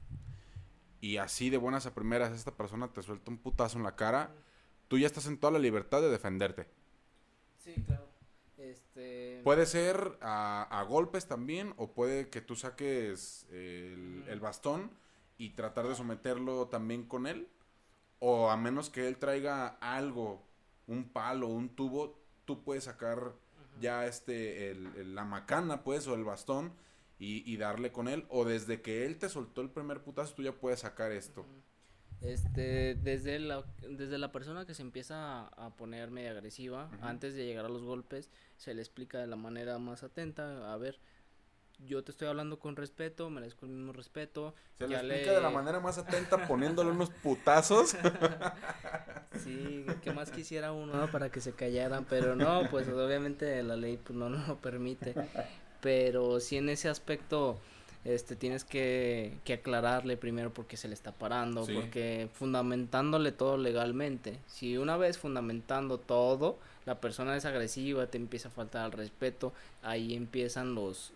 y 1.01 1.17
así 1.17 1.49
de 1.49 1.57
buenas 1.57 1.85
a 1.85 1.93
primeras 1.93 2.33
esta 2.33 2.51
persona 2.51 2.91
te 2.91 3.01
suelta 3.01 3.31
un 3.31 3.37
putazo 3.37 3.77
en 3.77 3.83
la 3.83 3.95
cara 3.95 4.31
tú 4.89 4.97
ya 4.97 5.07
estás 5.07 5.27
en 5.27 5.37
toda 5.37 5.53
la 5.53 5.59
libertad 5.59 6.01
de 6.01 6.09
defenderte. 6.09 6.67
Sí, 7.59 7.73
claro. 7.85 8.09
Este... 8.57 9.39
Puede 9.45 9.65
ser 9.65 10.17
a, 10.19 10.85
golpes 10.89 11.27
también, 11.27 11.73
o 11.77 11.93
puede 11.93 12.29
que 12.29 12.41
tú 12.41 12.57
saques 12.57 13.45
el, 13.51 14.39
bastón 14.41 14.91
y 15.39 15.51
tratar 15.51 15.87
de 15.87 15.95
someterlo 15.95 16.67
también 16.67 17.05
con 17.05 17.25
él. 17.25 17.47
O 18.19 18.51
a 18.51 18.57
menos 18.57 18.89
que 18.89 19.07
él 19.07 19.17
traiga 19.17 19.67
algo, 19.79 20.45
un 20.85 21.05
palo, 21.05 21.47
un 21.47 21.69
tubo, 21.69 22.19
tú 22.45 22.63
puedes 22.63 22.83
sacar 22.83 23.33
ya 23.79 24.05
este, 24.05 24.75
la 24.75 25.23
macana, 25.23 25.83
pues, 25.83 26.05
o 26.07 26.13
el 26.13 26.25
bastón 26.25 26.73
y, 27.17 27.55
darle 27.55 27.91
con 27.91 28.09
él. 28.09 28.25
O 28.29 28.43
desde 28.43 28.81
que 28.81 29.05
él 29.05 29.17
te 29.17 29.29
soltó 29.29 29.61
el 29.61 29.69
primer 29.69 30.03
putazo, 30.03 30.35
tú 30.35 30.43
ya 30.43 30.51
puedes 30.51 30.81
sacar 30.81 31.13
esto. 31.13 31.45
Este, 32.19 32.95
desde 32.95 33.39
la, 33.39 33.63
desde 33.81 34.17
la 34.17 34.33
persona 34.33 34.65
que 34.65 34.73
se 34.73 34.81
empieza 34.81 35.47
a, 35.47 35.73
poner 35.77 36.11
media 36.11 36.31
agresiva, 36.31 36.91
antes 37.01 37.33
de 37.33 37.45
llegar 37.45 37.63
a 37.63 37.69
los 37.69 37.83
golpes, 37.83 38.29
se 38.57 38.73
le 38.73 38.81
explica 38.81 39.19
de 39.19 39.27
la 39.27 39.37
manera 39.37 39.79
más 39.79 40.03
atenta, 40.03 40.73
a 40.73 40.77
ver, 40.77 40.99
yo 41.87 42.03
te 42.03 42.11
estoy 42.11 42.27
hablando 42.27 42.59
con 42.59 42.75
respeto, 42.75 43.29
merezco 43.29 43.65
el 43.65 43.71
mismo 43.71 43.93
respeto. 43.93 44.53
Se 44.77 44.87
le 44.87 44.95
explica 44.95 45.33
de 45.33 45.41
la 45.41 45.49
manera 45.49 45.79
más 45.79 45.97
atenta 45.97 46.47
poniéndole 46.47 46.91
unos 46.91 47.09
putazos. 47.09 47.95
sí, 49.43 49.85
que 50.03 50.11
más 50.11 50.31
quisiera 50.31 50.71
uno 50.71 51.09
para 51.11 51.29
que 51.29 51.41
se 51.41 51.53
callaran, 51.53 52.05
pero 52.09 52.35
no, 52.35 52.69
pues 52.69 52.87
obviamente 52.89 53.61
la 53.63 53.75
ley 53.75 53.97
pues, 53.97 54.17
no, 54.17 54.29
no 54.29 54.45
lo 54.45 54.57
permite. 54.57 55.15
Pero 55.81 56.39
sí 56.39 56.57
en 56.57 56.69
ese 56.69 56.89
aspecto 56.89 57.57
este 58.05 58.35
tienes 58.35 58.63
que, 58.63 59.37
que 59.43 59.53
aclararle 59.53 60.15
primero 60.15 60.53
porque 60.53 60.77
se 60.77 60.87
le 60.87 60.93
está 60.93 61.11
parando, 61.11 61.65
porque 61.73 62.29
fundamentándole 62.33 63.31
todo 63.31 63.57
legalmente. 63.57 64.39
Si 64.47 64.77
una 64.77 64.95
vez 64.97 65.17
fundamentando 65.17 65.97
todo, 65.97 66.57
la 66.85 67.01
persona 67.01 67.35
es 67.35 67.45
agresiva, 67.45 68.07
te 68.07 68.17
empieza 68.17 68.47
a 68.47 68.51
faltar 68.51 68.85
el 68.85 68.91
respeto, 68.93 69.53
ahí 69.83 70.15
empiezan 70.15 70.75
los 70.75 71.11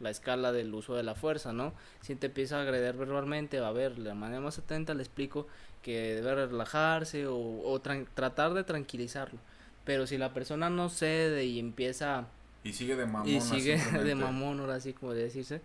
la 0.00 0.10
escala 0.10 0.52
del 0.52 0.72
uso 0.74 0.94
de 0.94 1.02
la 1.02 1.14
fuerza, 1.14 1.52
¿no? 1.52 1.72
Si 2.00 2.14
te 2.14 2.26
empieza 2.26 2.58
a 2.58 2.62
agredir 2.62 2.94
verbalmente, 2.94 3.60
va 3.60 3.68
a 3.68 3.72
ver, 3.72 3.94
de 3.96 4.14
manera 4.14 4.40
más 4.40 4.58
atenta 4.58 4.94
le 4.94 5.02
explico 5.02 5.46
que 5.82 6.14
debe 6.14 6.46
relajarse 6.46 7.26
o, 7.26 7.36
o 7.36 7.80
tratar 7.80 8.54
de 8.54 8.64
tranquilizarlo. 8.64 9.38
Pero 9.84 10.06
si 10.06 10.18
la 10.18 10.34
persona 10.34 10.70
no 10.70 10.88
cede 10.88 11.44
y 11.44 11.58
empieza... 11.58 12.26
Y 12.64 12.72
sigue 12.72 12.96
de 12.96 13.06
mamón. 13.06 13.28
Y 13.28 13.40
sigue 13.40 13.76
de 14.04 14.14
mamón, 14.14 14.60
ahora 14.60 14.80
sí 14.80 14.92
como 14.92 15.14
decirse 15.14 15.60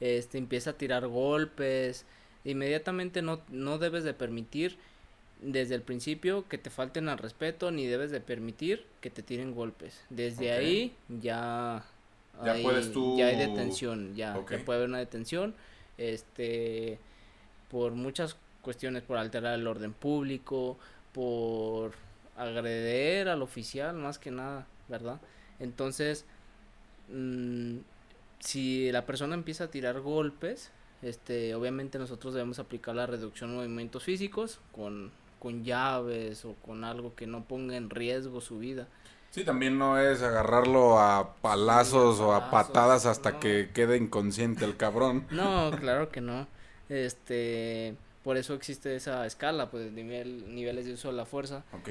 este 0.00 0.38
empieza 0.38 0.70
a 0.70 0.72
tirar 0.74 1.06
golpes, 1.06 2.04
inmediatamente 2.44 3.22
no, 3.22 3.40
no 3.48 3.78
debes 3.78 4.04
de 4.04 4.14
permitir 4.14 4.76
desde 5.40 5.74
el 5.74 5.82
principio 5.82 6.48
que 6.48 6.58
te 6.58 6.70
falten 6.70 7.08
al 7.08 7.18
respeto 7.18 7.70
ni 7.70 7.86
debes 7.86 8.10
de 8.10 8.20
permitir 8.20 8.86
que 9.00 9.10
te 9.10 9.22
tiren 9.22 9.54
golpes. 9.54 10.00
Desde 10.10 10.52
ahí 10.52 10.94
ya 11.08 11.84
ya 12.44 12.52
hay, 12.52 12.62
puedes 12.62 12.92
tú... 12.92 13.16
ya 13.18 13.26
hay 13.26 13.36
detención, 13.36 14.14
ya, 14.14 14.34
puede 14.64 14.78
haber 14.78 14.88
una 14.88 14.98
detención 14.98 15.54
este 15.98 16.98
por 17.70 17.92
muchas 17.92 18.36
cuestiones 18.62 19.02
por 19.02 19.18
alterar 19.18 19.58
el 19.58 19.66
orden 19.66 19.92
público, 19.92 20.78
por 21.12 21.92
agreder 22.36 23.28
al 23.28 23.42
oficial 23.42 23.94
más 23.94 24.18
que 24.18 24.30
nada, 24.30 24.66
¿verdad? 24.88 25.20
Entonces, 25.60 26.24
mmm, 27.08 27.78
si 28.40 28.90
la 28.92 29.06
persona 29.06 29.34
empieza 29.34 29.64
a 29.64 29.70
tirar 29.70 30.00
golpes, 30.00 30.70
este, 31.02 31.54
obviamente 31.54 31.98
nosotros 31.98 32.34
debemos 32.34 32.58
aplicar 32.58 32.94
la 32.94 33.06
reducción 33.06 33.50
de 33.50 33.56
movimientos 33.56 34.04
físicos 34.04 34.60
con, 34.72 35.10
con 35.38 35.64
llaves 35.64 36.44
o 36.44 36.54
con 36.64 36.84
algo 36.84 37.14
que 37.14 37.26
no 37.26 37.44
ponga 37.44 37.76
en 37.76 37.90
riesgo 37.90 38.40
su 38.40 38.58
vida. 38.58 38.88
Sí, 39.34 39.42
también 39.42 39.78
no 39.78 39.98
es 39.98 40.22
agarrarlo 40.22 41.00
a 41.00 41.34
palazos 41.42 42.20
o 42.20 42.34
a 42.34 42.52
patadas 42.52 43.04
hasta 43.04 43.40
que 43.40 43.70
quede 43.74 43.96
inconsciente 43.96 44.64
el 44.64 44.76
cabrón. 44.76 45.26
No, 45.32 45.72
claro 45.72 46.08
que 46.08 46.20
no. 46.20 46.46
Este, 46.88 47.96
por 48.22 48.36
eso 48.36 48.54
existe 48.54 48.94
esa 48.94 49.26
escala, 49.26 49.72
pues 49.72 49.90
nivel, 49.90 50.54
niveles 50.54 50.86
de 50.86 50.92
uso 50.92 51.08
de 51.08 51.14
la 51.14 51.26
fuerza. 51.26 51.64
Ok 51.72 51.88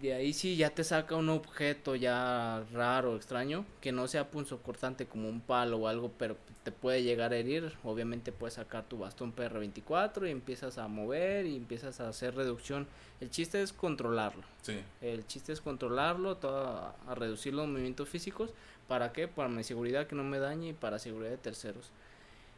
de 0.00 0.12
ahí 0.12 0.32
sí 0.32 0.56
ya 0.56 0.70
te 0.70 0.84
saca 0.84 1.16
un 1.16 1.28
objeto 1.28 1.94
ya 1.94 2.64
raro, 2.72 3.16
extraño, 3.16 3.64
que 3.80 3.92
no 3.92 4.08
sea 4.08 4.30
punzocortante 4.30 5.06
como 5.06 5.28
un 5.28 5.40
palo 5.40 5.78
o 5.78 5.88
algo, 5.88 6.12
pero 6.18 6.36
te 6.62 6.72
puede 6.72 7.02
llegar 7.02 7.32
a 7.32 7.36
herir. 7.36 7.72
Obviamente 7.84 8.32
puedes 8.32 8.54
sacar 8.54 8.84
tu 8.84 8.98
bastón 8.98 9.34
PR24 9.34 10.28
y 10.28 10.30
empiezas 10.30 10.78
a 10.78 10.88
mover 10.88 11.46
y 11.46 11.56
empiezas 11.56 12.00
a 12.00 12.08
hacer 12.08 12.34
reducción. 12.34 12.86
El 13.20 13.30
chiste 13.30 13.62
es 13.62 13.72
controlarlo. 13.72 14.42
Sí. 14.62 14.80
El 15.00 15.26
chiste 15.26 15.52
es 15.52 15.60
controlarlo, 15.60 16.36
todo, 16.36 16.94
a 17.06 17.14
reducir 17.14 17.54
los 17.54 17.66
movimientos 17.66 18.08
físicos. 18.08 18.50
¿Para 18.88 19.12
qué? 19.12 19.28
Para 19.28 19.48
mi 19.48 19.64
seguridad 19.64 20.06
que 20.06 20.14
no 20.14 20.24
me 20.24 20.38
dañe 20.38 20.68
y 20.68 20.72
para 20.72 20.98
seguridad 20.98 21.30
de 21.30 21.38
terceros 21.38 21.90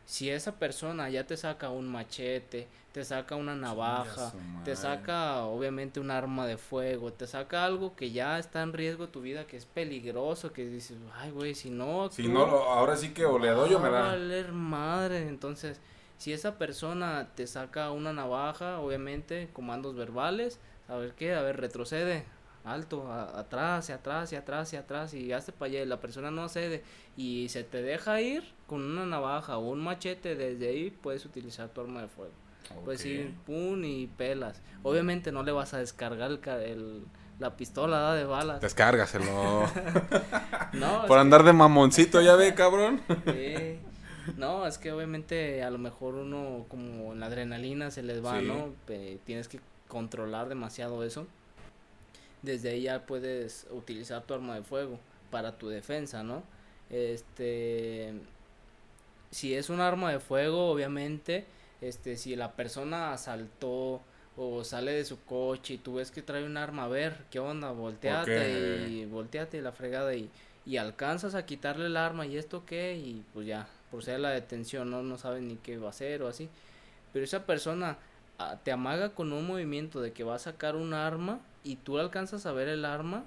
si 0.08 0.30
esa 0.30 0.52
persona 0.52 1.10
ya 1.10 1.26
te 1.26 1.36
saca 1.36 1.68
un 1.68 1.86
machete, 1.86 2.66
te 2.92 3.04
saca 3.04 3.36
una 3.36 3.54
navaja, 3.54 4.32
te 4.64 4.74
saca 4.74 5.42
obviamente 5.42 6.00
un 6.00 6.10
arma 6.10 6.46
de 6.46 6.56
fuego, 6.56 7.12
te 7.12 7.26
saca 7.26 7.66
algo 7.66 7.94
que 7.94 8.10
ya 8.10 8.38
está 8.38 8.62
en 8.62 8.72
riesgo 8.72 9.08
tu 9.08 9.20
vida, 9.20 9.46
que 9.46 9.58
es 9.58 9.66
peligroso, 9.66 10.50
que 10.50 10.64
dices, 10.64 10.96
ay 11.14 11.30
güey, 11.30 11.54
si 11.54 11.68
no... 11.68 12.08
Si 12.10 12.26
no, 12.26 12.40
ahora 12.40 12.96
sí 12.96 13.12
que 13.12 13.26
o 13.26 13.38
le 13.38 13.50
doy 13.50 13.74
o 13.74 13.80
me 13.80 13.90
da. 13.90 14.00
valer 14.00 14.50
madre, 14.50 15.28
entonces, 15.28 15.78
si 16.16 16.32
esa 16.32 16.56
persona 16.56 17.28
te 17.34 17.46
saca 17.46 17.90
una 17.90 18.14
navaja, 18.14 18.80
obviamente, 18.80 19.50
comandos 19.52 19.94
verbales, 19.94 20.58
a 20.88 20.96
ver 20.96 21.12
qué, 21.12 21.34
a 21.34 21.42
ver, 21.42 21.60
retrocede, 21.60 22.24
alto, 22.72 23.12
atrás, 23.12 23.88
y 23.88 23.92
atrás, 23.92 24.32
y 24.32 24.36
atrás, 24.36 24.72
y 24.72 24.76
atrás, 24.76 25.14
y 25.14 25.32
hace 25.32 25.52
para 25.52 25.70
allá, 25.70 25.82
y 25.82 25.86
la 25.86 26.00
persona 26.00 26.30
no 26.30 26.48
cede, 26.48 26.82
y 27.16 27.48
se 27.48 27.64
te 27.64 27.82
deja 27.82 28.20
ir 28.20 28.44
con 28.66 28.82
una 28.82 29.06
navaja 29.06 29.58
o 29.58 29.70
un 29.70 29.80
machete, 29.80 30.34
desde 30.34 30.68
ahí 30.68 30.90
puedes 30.90 31.24
utilizar 31.24 31.68
tu 31.68 31.80
arma 31.80 32.02
de 32.02 32.08
fuego. 32.08 32.32
Puedes 32.84 33.04
ir, 33.06 33.34
pum, 33.46 33.82
y 33.82 34.06
pelas. 34.08 34.60
Obviamente 34.82 35.32
no 35.32 35.42
le 35.42 35.52
vas 35.52 35.72
a 35.72 35.78
descargar 35.78 36.30
el, 36.30 37.02
la 37.38 37.56
pistola 37.56 38.14
de 38.14 38.24
balas. 38.24 38.60
Descárgaselo. 38.60 39.24
no, 40.74 41.06
Por 41.06 41.18
andar 41.18 41.44
de 41.44 41.52
mamoncito, 41.52 42.20
ya 42.20 42.36
ve, 42.36 42.54
cabrón. 42.54 43.00
No, 44.36 44.66
es 44.66 44.76
que 44.76 44.92
obviamente 44.92 45.62
a 45.62 45.70
lo 45.70 45.78
mejor 45.78 46.14
uno 46.14 46.66
como 46.68 47.14
en 47.14 47.20
la 47.20 47.26
adrenalina 47.26 47.90
se 47.90 48.02
les 48.02 48.22
va, 48.22 48.42
¿no? 48.42 48.74
tienes 49.24 49.48
que 49.48 49.58
controlar 49.88 50.50
demasiado 50.50 51.02
eso 51.02 51.26
desde 52.42 52.70
ahí 52.70 52.82
ya 52.82 53.06
puedes 53.06 53.66
utilizar 53.70 54.22
tu 54.22 54.34
arma 54.34 54.54
de 54.56 54.62
fuego 54.62 54.98
para 55.30 55.58
tu 55.58 55.68
defensa, 55.68 56.22
¿no? 56.22 56.42
Este, 56.90 58.12
si 59.30 59.54
es 59.54 59.70
un 59.70 59.80
arma 59.80 60.10
de 60.12 60.20
fuego, 60.20 60.70
obviamente, 60.70 61.44
este, 61.80 62.16
si 62.16 62.34
la 62.36 62.52
persona 62.52 63.12
asaltó 63.12 64.00
o 64.36 64.64
sale 64.64 64.92
de 64.92 65.04
su 65.04 65.22
coche 65.24 65.74
y 65.74 65.78
tú 65.78 65.94
ves 65.94 66.10
que 66.10 66.22
trae 66.22 66.44
un 66.44 66.56
arma, 66.56 66.84
a 66.84 66.88
ver, 66.88 67.24
¿qué 67.30 67.40
onda? 67.40 67.72
Volteate 67.72 68.88
y 68.88 69.04
volteate 69.04 69.60
la 69.60 69.72
fregada 69.72 70.14
y, 70.14 70.30
y 70.64 70.76
alcanzas 70.76 71.34
a 71.34 71.44
quitarle 71.44 71.86
el 71.86 71.96
arma 71.96 72.26
y 72.26 72.36
esto 72.36 72.64
qué 72.64 72.94
y 72.94 73.24
pues 73.34 73.46
ya, 73.46 73.68
procede 73.90 74.18
la 74.18 74.30
detención, 74.30 74.90
no, 74.90 75.02
no 75.02 75.18
saben 75.18 75.48
ni 75.48 75.56
qué 75.56 75.78
va 75.78 75.88
a 75.88 75.90
hacer 75.90 76.22
o 76.22 76.28
así. 76.28 76.48
Pero 77.12 77.24
esa 77.24 77.46
persona 77.46 77.98
ah, 78.38 78.58
te 78.62 78.70
amaga 78.70 79.10
con 79.10 79.32
un 79.32 79.46
movimiento 79.46 80.00
de 80.00 80.12
que 80.12 80.24
va 80.24 80.36
a 80.36 80.38
sacar 80.38 80.76
un 80.76 80.94
arma 80.94 81.40
y 81.64 81.76
tú 81.76 81.98
alcanzas 81.98 82.46
a 82.46 82.52
ver 82.52 82.68
el 82.68 82.84
arma, 82.84 83.24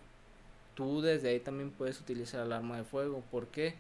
tú 0.76 1.02
desde 1.02 1.30
ahí 1.30 1.40
también 1.40 1.72
puedes 1.72 2.00
utilizar 2.00 2.46
el 2.46 2.54
arma 2.54 2.78
de 2.78 2.84
fuego. 2.84 3.24
porque 3.32 3.76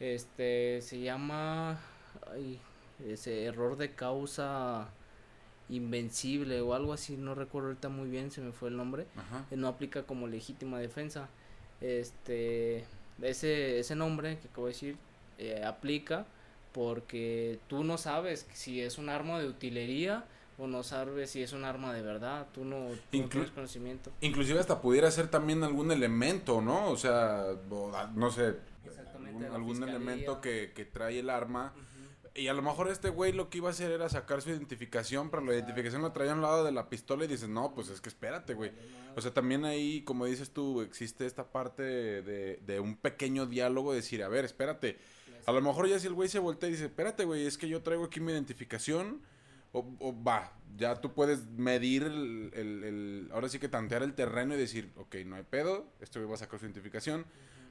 Este 0.00 0.80
se 0.82 1.00
llama 1.00 1.78
ese 3.06 3.44
error 3.44 3.76
de 3.76 3.92
causa 3.92 4.88
invencible 5.68 6.60
o 6.60 6.74
algo 6.74 6.92
así, 6.92 7.16
no 7.16 7.34
recuerdo 7.34 7.68
ahorita 7.68 7.88
muy 7.88 8.08
bien, 8.08 8.30
se 8.30 8.40
me 8.40 8.52
fue 8.52 8.68
el 8.68 8.76
nombre, 8.76 9.06
eh, 9.50 9.56
no 9.56 9.68
aplica 9.68 10.04
como 10.04 10.28
legítima 10.28 10.78
defensa. 10.78 11.28
Este, 11.80 12.84
ese, 13.22 13.80
ese 13.80 13.94
nombre 13.96 14.38
que 14.38 14.48
acabo 14.48 14.66
de 14.66 14.72
decir 14.72 14.96
eh, 15.38 15.62
aplica 15.64 16.26
porque 16.72 17.58
tú 17.68 17.84
no 17.84 17.98
sabes 17.98 18.46
si 18.52 18.80
es 18.80 18.98
un 18.98 19.08
arma 19.08 19.38
de 19.40 19.48
utilería 19.48 20.24
o 20.58 20.66
no 20.66 20.82
sabes 20.82 21.30
si 21.30 21.42
es 21.42 21.52
un 21.52 21.64
arma 21.64 21.92
de 21.92 22.02
verdad, 22.02 22.48
tú 22.52 22.64
no, 22.64 22.88
tienes 23.10 23.50
conocimiento. 23.50 24.12
Inclusive 24.20 24.58
hasta 24.58 24.80
pudiera 24.80 25.10
ser 25.10 25.28
también 25.28 25.62
algún 25.62 25.90
elemento, 25.92 26.60
¿no? 26.60 26.90
O 26.90 26.96
sea, 26.96 27.44
no 28.14 28.30
sé, 28.30 28.54
algún, 29.52 29.82
elemento 29.82 30.40
que, 30.40 30.72
que 30.74 30.84
trae 30.84 31.20
el 31.20 31.30
arma. 31.30 31.74
Y 32.34 32.48
a 32.48 32.52
lo 32.52 32.60
mejor 32.60 32.90
este 32.90 33.08
güey 33.08 33.32
lo 33.32 33.48
que 33.48 33.58
iba 33.58 33.68
a 33.68 33.72
hacer 33.72 33.90
era 33.90 34.10
sacar 34.10 34.42
su 34.42 34.50
identificación, 34.50 35.30
pero 35.30 35.42
la 35.42 35.54
identificación 35.54 36.02
lo 36.02 36.12
traía 36.12 36.32
al 36.32 36.42
lado 36.42 36.64
de 36.64 36.72
la 36.72 36.90
pistola 36.90 37.24
y 37.24 37.28
dices, 37.28 37.48
no, 37.48 37.74
pues 37.74 37.88
es 37.88 38.02
que 38.02 38.10
espérate, 38.10 38.52
güey. 38.52 38.72
O 39.16 39.22
sea, 39.22 39.32
también 39.32 39.64
ahí, 39.64 40.02
como 40.02 40.26
dices 40.26 40.50
tú, 40.50 40.82
existe 40.82 41.24
esta 41.24 41.50
parte 41.50 41.82
de, 41.82 42.60
de 42.66 42.80
un 42.80 42.96
pequeño 42.96 43.46
diálogo, 43.46 43.92
de 43.92 43.96
decir, 43.98 44.22
a 44.22 44.28
ver, 44.28 44.44
espérate. 44.44 44.98
A 45.46 45.52
lo 45.52 45.62
mejor 45.62 45.88
ya 45.88 45.98
si 45.98 46.08
el 46.08 46.12
güey 46.12 46.28
se 46.28 46.38
voltea 46.38 46.68
y 46.68 46.72
dice, 46.72 46.86
espérate, 46.86 47.24
güey, 47.24 47.46
es 47.46 47.56
que 47.56 47.68
yo 47.68 47.82
traigo 47.82 48.04
aquí 48.04 48.20
mi 48.20 48.32
identificación, 48.32 49.22
o, 49.76 49.96
o 50.00 50.24
va, 50.24 50.52
ya 50.78 51.00
tú 51.00 51.12
puedes 51.12 51.46
medir 51.50 52.04
el, 52.04 52.50
el, 52.54 53.28
ahora 53.32 53.48
sí 53.48 53.58
que 53.58 53.68
tantear 53.68 54.02
el 54.02 54.14
terreno 54.14 54.54
y 54.54 54.58
decir, 54.58 54.90
ok, 54.96 55.16
no 55.26 55.36
hay 55.36 55.42
pedo, 55.42 55.92
güey 56.14 56.24
va 56.24 56.34
a 56.34 56.38
sacar 56.38 56.58
su 56.58 56.64
identificación, 56.64 57.26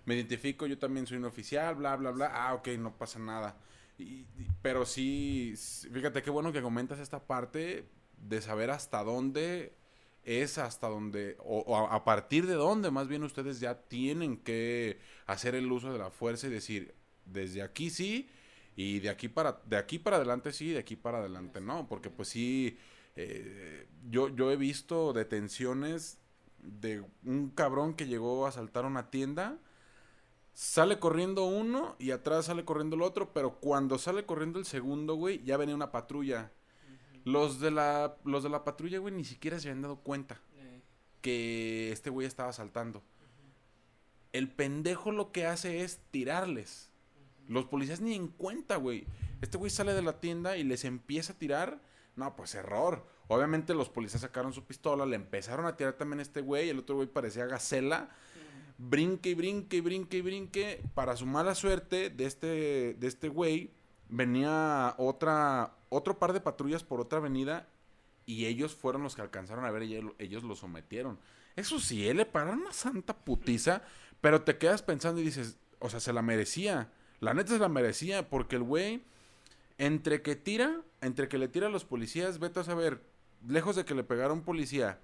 me 0.05 0.13
identifico, 0.13 0.67
yo 0.67 0.77
también 0.77 1.07
soy 1.07 1.17
un 1.17 1.25
oficial, 1.25 1.75
bla, 1.75 1.95
bla, 1.95 2.11
bla, 2.11 2.31
ah, 2.31 2.53
ok, 2.53 2.67
no 2.77 2.95
pasa 2.95 3.17
nada. 3.17 3.57
Pero 4.61 4.85
sí, 4.85 5.55
fíjate 5.91 6.21
qué 6.21 6.29
bueno 6.29 6.51
que 6.51 6.61
comentas 6.61 6.99
esta 6.99 7.25
parte 7.25 7.87
de 8.17 8.41
saber 8.41 8.69
hasta 8.69 9.03
dónde 9.03 9.73
es 10.23 10.57
hasta 10.57 10.87
dónde, 10.87 11.37
o, 11.39 11.77
a, 11.77 12.03
partir 12.03 12.45
de 12.45 12.53
dónde 12.55 12.91
más 12.91 13.07
bien 13.07 13.23
ustedes 13.23 13.59
ya 13.59 13.79
tienen 13.81 14.37
que 14.37 14.99
hacer 15.27 15.55
el 15.55 15.71
uso 15.71 15.93
de 15.93 15.99
la 15.99 16.09
fuerza 16.09 16.47
y 16.47 16.49
decir, 16.51 16.93
desde 17.25 17.61
aquí 17.61 17.89
sí, 17.89 18.29
y 18.75 18.99
de 18.99 19.09
aquí 19.09 19.27
para, 19.27 19.61
de 19.65 19.77
aquí 19.77 19.99
para 19.99 20.17
adelante 20.17 20.51
sí, 20.51 20.71
de 20.71 20.79
aquí 20.79 20.95
para 20.95 21.19
adelante 21.19 21.61
no, 21.61 21.87
porque 21.87 22.09
pues 22.09 22.29
sí, 22.29 22.77
eh, 23.15 23.87
yo, 24.09 24.29
yo 24.29 24.51
he 24.51 24.57
visto 24.57 25.13
detenciones 25.13 26.19
de 26.59 27.03
un 27.23 27.49
cabrón 27.49 27.93
que 27.93 28.07
llegó 28.07 28.45
a 28.45 28.49
asaltar 28.49 28.85
una 28.85 29.09
tienda 29.09 29.59
Sale 30.55 30.99
corriendo 30.99 31.43
uno 31.43 31.97
y 31.99 32.11
atrás 32.11 32.45
sale 32.45 32.63
corriendo 32.63 32.95
el 32.95 33.01
otro, 33.01 33.33
pero 33.33 33.59
cuando 33.59 33.97
sale 33.97 34.25
corriendo 34.25 34.57
el 34.57 34.65
segundo, 34.65 35.15
güey, 35.15 35.43
ya 35.43 35.57
venía 35.57 35.75
una 35.75 35.91
patrulla. 35.91 36.53
Los 37.25 37.59
de 37.59 37.71
la 37.71 38.15
los 38.23 38.41
de 38.41 38.49
la 38.49 38.63
patrulla, 38.63 38.99
güey, 38.99 39.13
ni 39.13 39.25
siquiera 39.25 39.59
se 39.59 39.67
habían 39.67 39.81
dado 39.81 39.97
cuenta 39.97 40.39
eh. 40.55 40.81
que 41.19 41.91
este 41.91 42.09
güey 42.09 42.25
estaba 42.25 42.53
saltando. 42.53 43.03
El 44.31 44.49
pendejo 44.49 45.11
lo 45.11 45.33
que 45.33 45.45
hace 45.45 45.81
es 45.81 45.99
tirarles. 46.09 46.89
Los 47.47 47.65
policías 47.65 48.01
ni 48.01 48.13
en 48.13 48.27
cuenta, 48.27 48.77
güey. 48.77 49.05
Este 49.41 49.57
güey 49.57 49.69
sale 49.69 49.93
de 49.93 50.01
la 50.01 50.19
tienda 50.19 50.57
y 50.57 50.63
les 50.63 50.85
empieza 50.85 51.33
a 51.33 51.37
tirar. 51.37 51.81
No, 52.15 52.35
pues 52.35 52.55
error. 52.55 53.05
Obviamente 53.27 53.73
los 53.73 53.89
policías 53.89 54.21
sacaron 54.21 54.53
su 54.53 54.63
pistola, 54.65 55.05
le 55.05 55.15
empezaron 55.15 55.65
a 55.65 55.75
tirar 55.75 55.93
también 55.93 56.19
a 56.19 56.23
este 56.23 56.41
güey. 56.41 56.69
El 56.69 56.79
otro 56.79 56.95
güey 56.95 57.07
parecía 57.07 57.45
gacela 57.45 58.09
brinque 58.77 59.29
y 59.29 59.33
brinque 59.33 59.77
y 59.77 59.81
brinque 59.81 60.17
y 60.17 60.21
brinque. 60.21 60.83
Para 60.93 61.15
su 61.15 61.25
mala 61.25 61.55
suerte 61.55 62.09
de 62.09 62.25
este, 62.25 62.95
de 62.95 63.07
este 63.07 63.29
güey, 63.29 63.71
venía 64.09 64.95
otra, 64.97 65.75
otro 65.89 66.19
par 66.19 66.33
de 66.33 66.41
patrullas 66.41 66.83
por 66.83 66.99
otra 66.99 67.19
avenida 67.19 67.67
y 68.25 68.45
ellos 68.45 68.75
fueron 68.75 69.03
los 69.03 69.15
que 69.15 69.21
alcanzaron 69.21 69.65
a 69.65 69.71
ver 69.71 69.83
y 69.83 69.99
ellos 70.19 70.43
lo 70.43 70.55
sometieron. 70.55 71.19
Eso 71.55 71.79
sí, 71.79 72.07
él 72.07 72.17
le 72.17 72.25
pararon 72.25 72.61
una 72.61 72.73
santa 72.73 73.15
putiza, 73.15 73.81
pero 74.19 74.41
te 74.41 74.57
quedas 74.57 74.81
pensando 74.81 75.21
y 75.21 75.25
dices, 75.25 75.57
o 75.79 75.89
sea, 75.89 75.99
se 75.99 76.11
la 76.11 76.21
merecía. 76.21 76.91
La 77.19 77.33
neta 77.33 77.53
se 77.53 77.59
la 77.59 77.69
merecía 77.69 78.29
porque 78.29 78.55
el 78.55 78.63
güey, 78.63 79.03
entre 79.77 80.21
que 80.21 80.35
tira, 80.35 80.81
entre 81.01 81.27
que 81.27 81.37
le 81.37 81.47
tira 81.47 81.67
a 81.67 81.71
los 81.71 81.85
policías, 81.85 82.39
vete 82.39 82.59
a 82.59 82.63
saber, 82.63 83.01
lejos 83.47 83.75
de 83.75 83.85
que 83.85 83.95
le 83.95 84.03
pegara 84.03 84.33
un 84.33 84.43
policía, 84.43 84.99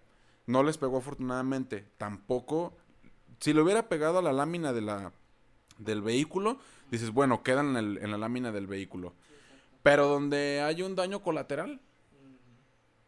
no 0.45 0.64
les 0.64 0.78
pegó 0.78 0.97
afortunadamente, 0.97 1.86
tampoco 1.97 2.76
si 3.41 3.53
lo 3.53 3.64
hubiera 3.64 3.89
pegado 3.89 4.20
a 4.20 4.22
la 4.22 4.32
lámina 4.32 4.72
de 4.72 4.82
la, 4.82 5.12
del 5.80 6.01
vehículo, 6.01 6.59
dices, 6.91 7.12
bueno, 7.12 7.43
quedan 7.43 7.76
en, 7.76 8.12
la 8.12 8.18
lámina 8.18 8.51
del 8.51 8.68
vehículo. 8.68 9.14
Pero 9.84 10.07
donde 10.07 10.62
hay 10.62 10.84
un 10.84 10.95
daño 10.95 11.24
colateral, 11.24 11.82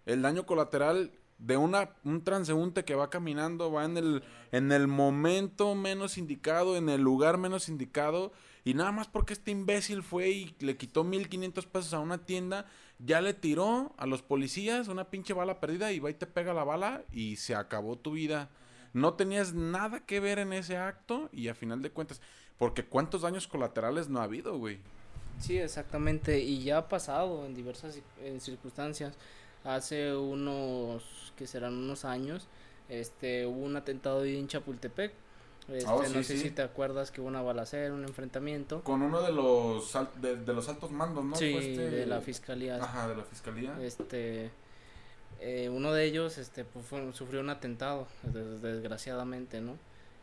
el 0.07 0.21
daño 0.23 0.45
colateral 0.47 1.11
de 1.37 1.55
una, 1.57 1.91
un 2.03 2.23
transeúnte 2.23 2.83
que 2.83 2.95
va 2.95 3.11
caminando, 3.11 3.71
va 3.71 3.85
en 3.85 3.97
el, 3.97 4.23
en 4.51 4.71
el 4.71 4.87
momento 4.87 5.75
menos 5.75 6.17
indicado, 6.17 6.77
en 6.77 6.89
el 6.89 7.01
lugar 7.01 7.37
menos 7.37 7.69
indicado, 7.69 8.33
y 8.63 8.73
nada 8.73 8.91
más 8.91 9.07
porque 9.07 9.33
este 9.33 9.51
imbécil 9.51 10.03
fue 10.03 10.29
y 10.29 10.55
le 10.59 10.77
quitó 10.77 11.03
1500 11.03 11.65
pesos 11.65 11.93
a 11.93 11.99
una 11.99 12.25
tienda, 12.25 12.65
ya 12.99 13.21
le 13.21 13.33
tiró 13.33 13.93
a 13.97 14.05
los 14.05 14.21
policías 14.21 14.87
una 14.87 15.09
pinche 15.09 15.33
bala 15.33 15.59
perdida 15.59 15.91
y 15.91 15.99
va 15.99 16.09
y 16.09 16.13
te 16.13 16.27
pega 16.27 16.53
la 16.53 16.63
bala 16.63 17.03
y 17.11 17.35
se 17.35 17.55
acabó 17.55 17.97
tu 17.97 18.11
vida 18.11 18.49
no 18.93 19.15
tenías 19.15 19.53
nada 19.53 20.05
que 20.05 20.19
ver 20.19 20.39
en 20.39 20.53
ese 20.53 20.77
acto 20.77 21.29
y 21.33 21.47
a 21.47 21.55
final 21.55 21.81
de 21.81 21.89
cuentas, 21.89 22.21
porque 22.57 22.85
cuántos 22.85 23.23
daños 23.23 23.47
colaterales 23.47 24.07
no 24.07 24.19
ha 24.19 24.23
habido, 24.23 24.57
güey. 24.57 24.79
Sí, 25.39 25.57
exactamente, 25.57 26.39
y 26.39 26.63
ya 26.63 26.77
ha 26.77 26.87
pasado 26.87 27.45
en 27.45 27.55
diversas 27.55 27.99
circunstancias. 28.39 29.15
Hace 29.63 30.15
unos, 30.15 31.33
que 31.35 31.47
serán 31.47 31.73
unos 31.73 32.05
años, 32.05 32.47
este, 32.87 33.47
hubo 33.47 33.65
un 33.65 33.75
atentado 33.75 34.23
en 34.23 34.47
Chapultepec. 34.47 35.13
Este, 35.69 35.89
oh, 35.89 36.03
no 36.03 36.23
sé 36.23 36.37
si 36.37 36.51
te 36.51 36.61
acuerdas 36.61 37.11
que 37.11 37.21
hubo 37.21 37.27
una 37.29 37.41
balacera, 37.41 37.93
un 37.93 38.03
enfrentamiento. 38.03 38.83
Con 38.83 39.01
uno 39.01 39.21
de 39.21 39.31
los 39.31 39.93
de, 40.21 40.53
los 40.53 40.67
altos 40.67 40.91
mandos, 40.91 41.23
¿no? 41.23 41.35
Sí, 41.35 41.55
este 41.55 41.89
de 41.89 42.05
la 42.05 42.19
fiscalía. 42.19 42.83
Ajá, 42.83 43.07
de 43.07 43.15
la 43.15 43.23
fiscalía. 43.23 43.77
Este, 43.81 44.51
eh, 45.45 45.69
uno 45.69 45.91
de 45.91 46.05
ellos 46.05 46.37
este 46.37 46.63
pues, 46.63 46.85
sufrió 47.13 47.41
un 47.41 47.49
atentado 47.49 48.07
desgraciadamente 48.61 49.59
no 49.59 49.75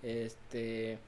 este 0.03 0.99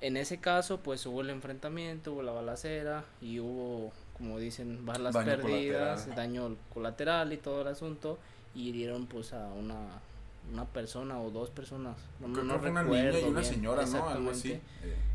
en 0.00 0.16
ese 0.16 0.38
caso 0.38 0.80
pues 0.80 1.04
hubo 1.04 1.20
el 1.20 1.28
enfrentamiento 1.28 2.14
hubo 2.14 2.22
la 2.22 2.32
balacera 2.32 3.04
y 3.20 3.40
hubo 3.40 3.92
como 4.16 4.38
dicen 4.38 4.86
balas 4.86 5.14
perdidas 5.14 6.14
daño 6.16 6.56
colateral 6.72 7.34
y 7.34 7.36
todo 7.36 7.60
el 7.60 7.68
asunto 7.68 8.18
y 8.54 8.70
hirieron 8.70 9.06
pues 9.06 9.34
a 9.34 9.48
una 9.48 10.00
una 10.52 10.64
persona 10.66 11.20
o 11.20 11.30
dos 11.30 11.50
personas. 11.50 11.96
No, 12.20 12.28
no, 12.28 12.58
recuerdo 12.58 12.70
una 12.70 12.82
niña 12.82 13.20
y 13.20 13.24
una 13.24 13.44
señora, 13.44 13.86
¿no? 13.86 14.08
Algo 14.08 14.30
así. 14.30 14.60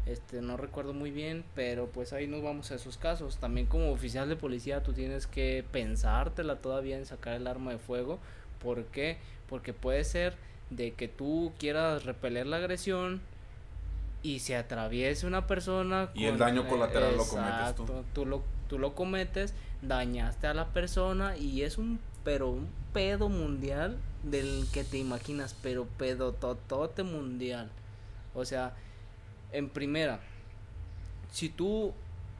Este, 0.06 0.42
no 0.42 0.58
recuerdo 0.58 0.94
muy 0.94 1.12
bien, 1.12 1.44
pero 1.56 1.88
pues 1.88 2.14
ahí 2.14 2.28
nos 2.28 2.42
vamos 2.42 2.72
a 2.72 2.76
esos 2.76 2.98
casos. 2.98 3.38
También 3.38 3.68
como 3.68 3.92
oficial 3.92 4.28
de 4.28 4.36
policía 4.36 4.82
tú 4.82 4.94
tienes 4.94 5.28
que 5.28 5.64
pensártela 5.72 6.58
todavía 6.58 6.98
en 6.98 7.06
sacar 7.06 7.36
el 7.36 7.48
arma 7.48 7.72
de 7.72 7.78
fuego. 7.78 8.20
¿Por 8.62 8.86
qué? 8.86 9.18
Porque 9.48 9.74
puede 9.74 10.04
ser 10.04 10.36
de 10.70 10.94
que 10.94 11.08
tú 11.08 11.54
quieras 11.60 12.06
repeler 12.06 12.48
la 12.48 12.58
agresión 12.58 13.22
y 14.24 14.40
se 14.40 14.56
atraviese 14.56 15.28
una 15.28 15.48
persona. 15.48 16.10
Y 16.14 16.26
el 16.26 16.38
daño 16.38 16.68
colateral 16.68 17.16
lo 17.16 17.26
cometes 17.26 17.76
tú. 17.76 17.86
Tú 18.14 18.26
lo, 18.26 18.44
tú 18.68 18.80
lo 18.80 18.96
cometes, 18.96 19.54
dañaste 19.82 20.48
a 20.48 20.54
la 20.54 20.68
persona 20.68 21.38
y 21.38 21.62
es 21.62 21.78
un 21.78 22.00
pero 22.24 22.50
un 22.50 22.68
pedo 22.94 23.30
mundial 23.30 23.98
del 24.24 24.66
que 24.74 24.84
te 24.84 24.98
imaginas, 24.98 25.56
pero 25.62 25.86
pedo 25.86 26.34
totote 26.34 27.04
mundial. 27.04 27.70
O 28.34 28.46
sea, 28.46 28.74
en 29.52 29.70
primera, 29.70 30.20
si 31.32 31.50
tú 31.50 31.94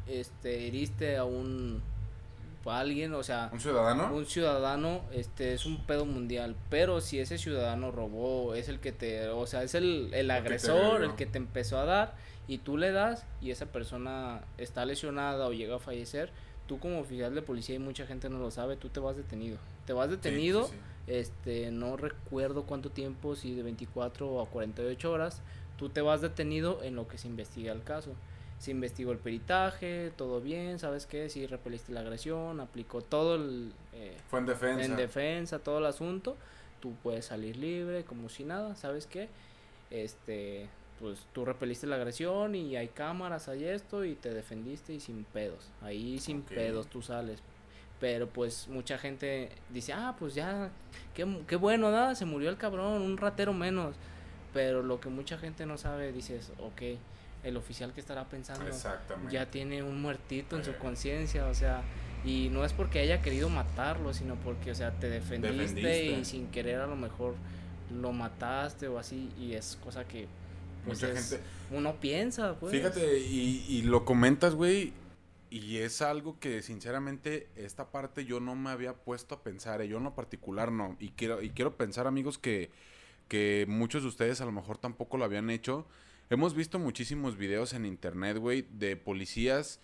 este 0.08 0.68
heriste 0.68 1.18
a 1.18 1.26
un 1.26 1.82
a 2.66 2.80
alguien, 2.80 3.16
o 3.16 3.24
sea, 3.24 3.50
un 3.52 3.60
ciudadano, 3.60 4.14
un 4.14 4.26
ciudadano, 4.28 5.02
este 5.12 5.56
es 5.56 5.66
un 5.66 5.84
pedo 5.86 6.06
mundial, 6.06 6.56
pero 6.70 7.02
si 7.02 7.20
ese 7.20 7.40
ciudadano 7.40 7.92
robó, 7.92 8.54
es 8.54 8.70
el 8.70 8.80
que 8.80 8.92
te, 8.92 9.28
o 9.30 9.48
sea, 9.48 9.64
es 9.64 9.74
el, 9.74 10.14
el 10.14 10.30
agresor, 10.30 11.04
el 11.04 11.16
que 11.16 11.26
te 11.26 11.40
empezó 11.40 11.80
a 11.80 11.86
dar 11.86 12.14
y 12.48 12.60
tú 12.60 12.78
le 12.78 12.92
das 12.92 13.26
y 13.42 13.50
esa 13.50 13.66
persona 13.66 14.42
está 14.60 14.86
lesionada 14.86 15.48
o 15.48 15.54
llega 15.54 15.78
a 15.78 15.80
fallecer, 15.80 16.32
tú 16.68 16.80
como 16.80 17.00
oficial 17.00 17.34
de 17.34 17.42
policía 17.42 17.76
y 17.76 17.80
mucha 17.80 18.06
gente 18.06 18.30
no 18.30 18.38
lo 18.38 18.52
sabe, 18.52 18.76
tú 18.76 18.90
te 18.90 19.00
vas 19.00 19.16
detenido. 19.18 19.58
Te 19.88 19.94
vas 19.94 20.10
detenido 20.10 20.70
este, 21.10 21.72
no 21.72 21.98
recuerdo 21.98 22.64
cuánto 22.64 22.92
tiempo, 22.92 23.36
si 23.36 23.56
de 23.56 23.64
24 23.64 24.42
a 24.42 24.46
48 24.46 25.12
horas, 25.12 25.42
tú 25.76 25.90
te 25.90 26.02
vas 26.02 26.22
detenido 26.22 26.84
en 26.84 26.96
lo 26.96 27.08
que 27.08 27.18
se 27.18 27.28
investiga 27.28 27.74
el 27.74 27.84
caso. 27.84 28.14
Se 28.60 28.72
investigó 28.72 29.12
el 29.12 29.18
peritaje, 29.18 30.12
todo 30.16 30.40
bien, 30.40 30.78
¿sabes 30.78 31.08
qué? 31.08 31.30
Si 31.30 31.48
repeliste 31.48 31.94
la 31.94 32.02
agresión, 32.02 32.60
aplicó 32.60 33.02
todo 33.02 33.36
el... 33.36 33.74
Eh, 33.94 34.18
Fue 34.30 34.40
en 34.40 34.46
defensa. 34.46 34.86
En 34.86 34.96
defensa, 34.98 35.60
todo 35.60 35.80
el 35.80 35.86
asunto. 35.86 36.38
Tú 36.80 36.94
puedes 37.02 37.26
salir 37.26 37.58
libre, 37.58 38.04
como 38.04 38.30
si 38.30 38.44
nada, 38.44 38.76
¿sabes 38.76 39.08
qué? 39.08 39.30
Este, 39.90 40.70
pues 41.00 41.26
tú 41.34 41.44
repeliste 41.44 41.88
la 41.88 41.96
agresión 41.96 42.54
y 42.54 42.76
hay 42.76 42.90
cámaras, 42.90 43.48
hay 43.48 43.64
esto 43.66 44.06
y 44.06 44.14
te 44.14 44.32
defendiste 44.34 44.94
y 44.94 45.00
sin 45.00 45.24
pedos. 45.24 45.72
Ahí 45.82 46.20
sin 46.20 46.44
pedos 46.44 46.88
tú 46.88 47.02
sales. 47.02 47.42
Pero 48.00 48.28
pues 48.28 48.68
mucha 48.70 48.98
gente 48.98 49.50
dice, 49.74 49.94
ah, 49.94 50.16
pues 50.18 50.34
ya, 50.34 50.70
qué, 51.14 51.28
qué 51.48 51.56
bueno, 51.58 51.92
nada, 51.92 52.16
se 52.16 52.26
murió 52.26 52.50
el 52.50 52.58
cabrón, 52.58 53.02
un 53.02 53.18
ratero 53.18 53.54
menos. 53.54 53.96
Pero 54.54 54.82
lo 54.82 55.00
que 55.00 55.10
mucha 55.10 55.38
gente 55.38 55.66
no 55.66 55.78
sabe, 55.78 56.12
dices, 56.12 56.52
ok, 56.60 56.82
el 57.44 57.58
oficial 57.58 57.94
que 57.94 58.00
estará 58.00 58.26
pensando 58.26 58.66
ya 59.30 59.46
tiene 59.46 59.84
un 59.84 60.02
muertito 60.02 60.58
en 60.58 60.64
su 60.64 60.76
conciencia, 60.76 61.46
o 61.48 61.54
sea, 61.54 61.82
y 62.26 62.50
no 62.50 62.66
es 62.66 62.74
porque 62.74 63.00
haya 63.00 63.22
querido 63.22 63.50
matarlo, 63.50 64.14
sino 64.14 64.36
porque, 64.36 64.72
o 64.72 64.76
sea, 64.76 64.92
te 64.92 65.10
defendiste, 65.10 66.06
y 66.06 66.26
sin 66.26 66.48
querer 66.48 66.80
a 66.80 66.88
lo 66.88 66.96
mejor 66.96 67.36
lo 67.94 68.12
mataste 68.12 68.88
o 68.88 68.98
así, 68.98 69.30
y 69.40 69.54
es 69.54 69.78
cosa 69.84 70.06
que 70.06 70.28
pues 70.86 71.02
Mucha 71.02 71.14
gente. 71.14 71.44
Uno 71.72 71.96
piensa, 71.96 72.56
pues. 72.56 72.72
Fíjate, 72.72 73.20
y, 73.20 73.66
y 73.68 73.82
lo 73.84 74.06
comentas, 74.06 74.56
güey, 74.56 74.94
y 75.50 75.78
es 75.78 76.02
algo 76.02 76.40
que 76.40 76.62
sinceramente 76.62 77.50
esta 77.56 77.92
parte 77.92 78.26
yo 78.26 78.40
no 78.40 78.56
me 78.56 78.70
había 78.70 78.94
puesto 78.94 79.36
a 79.36 79.44
pensar, 79.44 79.82
eh, 79.82 79.88
yo 79.88 79.98
en 79.98 80.04
lo 80.04 80.16
particular 80.16 80.72
no, 80.72 80.96
y 81.00 81.10
quiero, 81.10 81.42
y 81.42 81.50
quiero 81.50 81.78
pensar, 81.78 82.08
amigos, 82.08 82.38
que, 82.38 82.72
que 83.28 83.66
muchos 83.68 84.04
de 84.04 84.10
ustedes 84.10 84.42
a 84.42 84.46
lo 84.46 84.52
mejor 84.52 84.78
tampoco 84.78 85.18
lo 85.18 85.26
habían 85.26 85.50
hecho. 85.50 85.88
Hemos 86.30 86.54
visto 86.54 86.78
muchísimos 86.78 87.38
videos 87.38 87.74
en 87.74 87.86
internet, 87.86 88.38
güey, 88.38 88.68
de 88.72 88.96
policías 88.96 89.80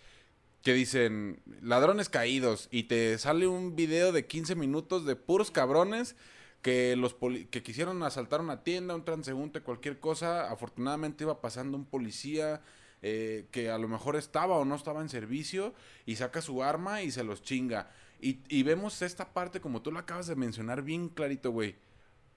que 0.61 0.73
dicen 0.73 1.41
ladrones 1.61 2.09
caídos 2.09 2.67
y 2.71 2.83
te 2.83 3.17
sale 3.19 3.47
un 3.47 3.75
video 3.75 4.11
de 4.11 4.25
15 4.25 4.55
minutos 4.55 5.05
de 5.05 5.15
puros 5.15 5.51
cabrones 5.51 6.15
que 6.63 6.95
los 6.95 7.15
que 7.51 7.61
quisieron 7.61 8.01
asaltar 8.01 8.41
una 8.41 8.63
tienda, 8.63 8.95
un 8.95 9.05
transeúnte, 9.05 9.61
cualquier 9.61 9.99
cosa. 9.99 10.51
Afortunadamente 10.51 11.23
iba 11.23 11.39
pasando 11.39 11.77
un 11.77 11.85
policía 11.85 12.63
eh, 13.07 13.45
que 13.51 13.69
a 13.69 13.77
lo 13.77 13.87
mejor 13.87 14.15
estaba 14.15 14.57
o 14.57 14.65
no 14.65 14.73
estaba 14.73 14.99
en 14.99 15.09
servicio 15.09 15.75
y 16.07 16.15
saca 16.15 16.41
su 16.41 16.63
arma 16.63 17.03
y 17.03 17.11
se 17.11 17.23
los 17.23 17.43
chinga. 17.43 17.91
Y, 18.19 18.39
y 18.47 18.63
vemos 18.63 19.03
esta 19.03 19.31
parte 19.31 19.61
como 19.61 19.83
tú 19.83 19.91
lo 19.91 19.99
acabas 19.99 20.25
de 20.25 20.35
mencionar 20.35 20.81
bien 20.81 21.09
clarito, 21.09 21.51
güey. 21.51 21.75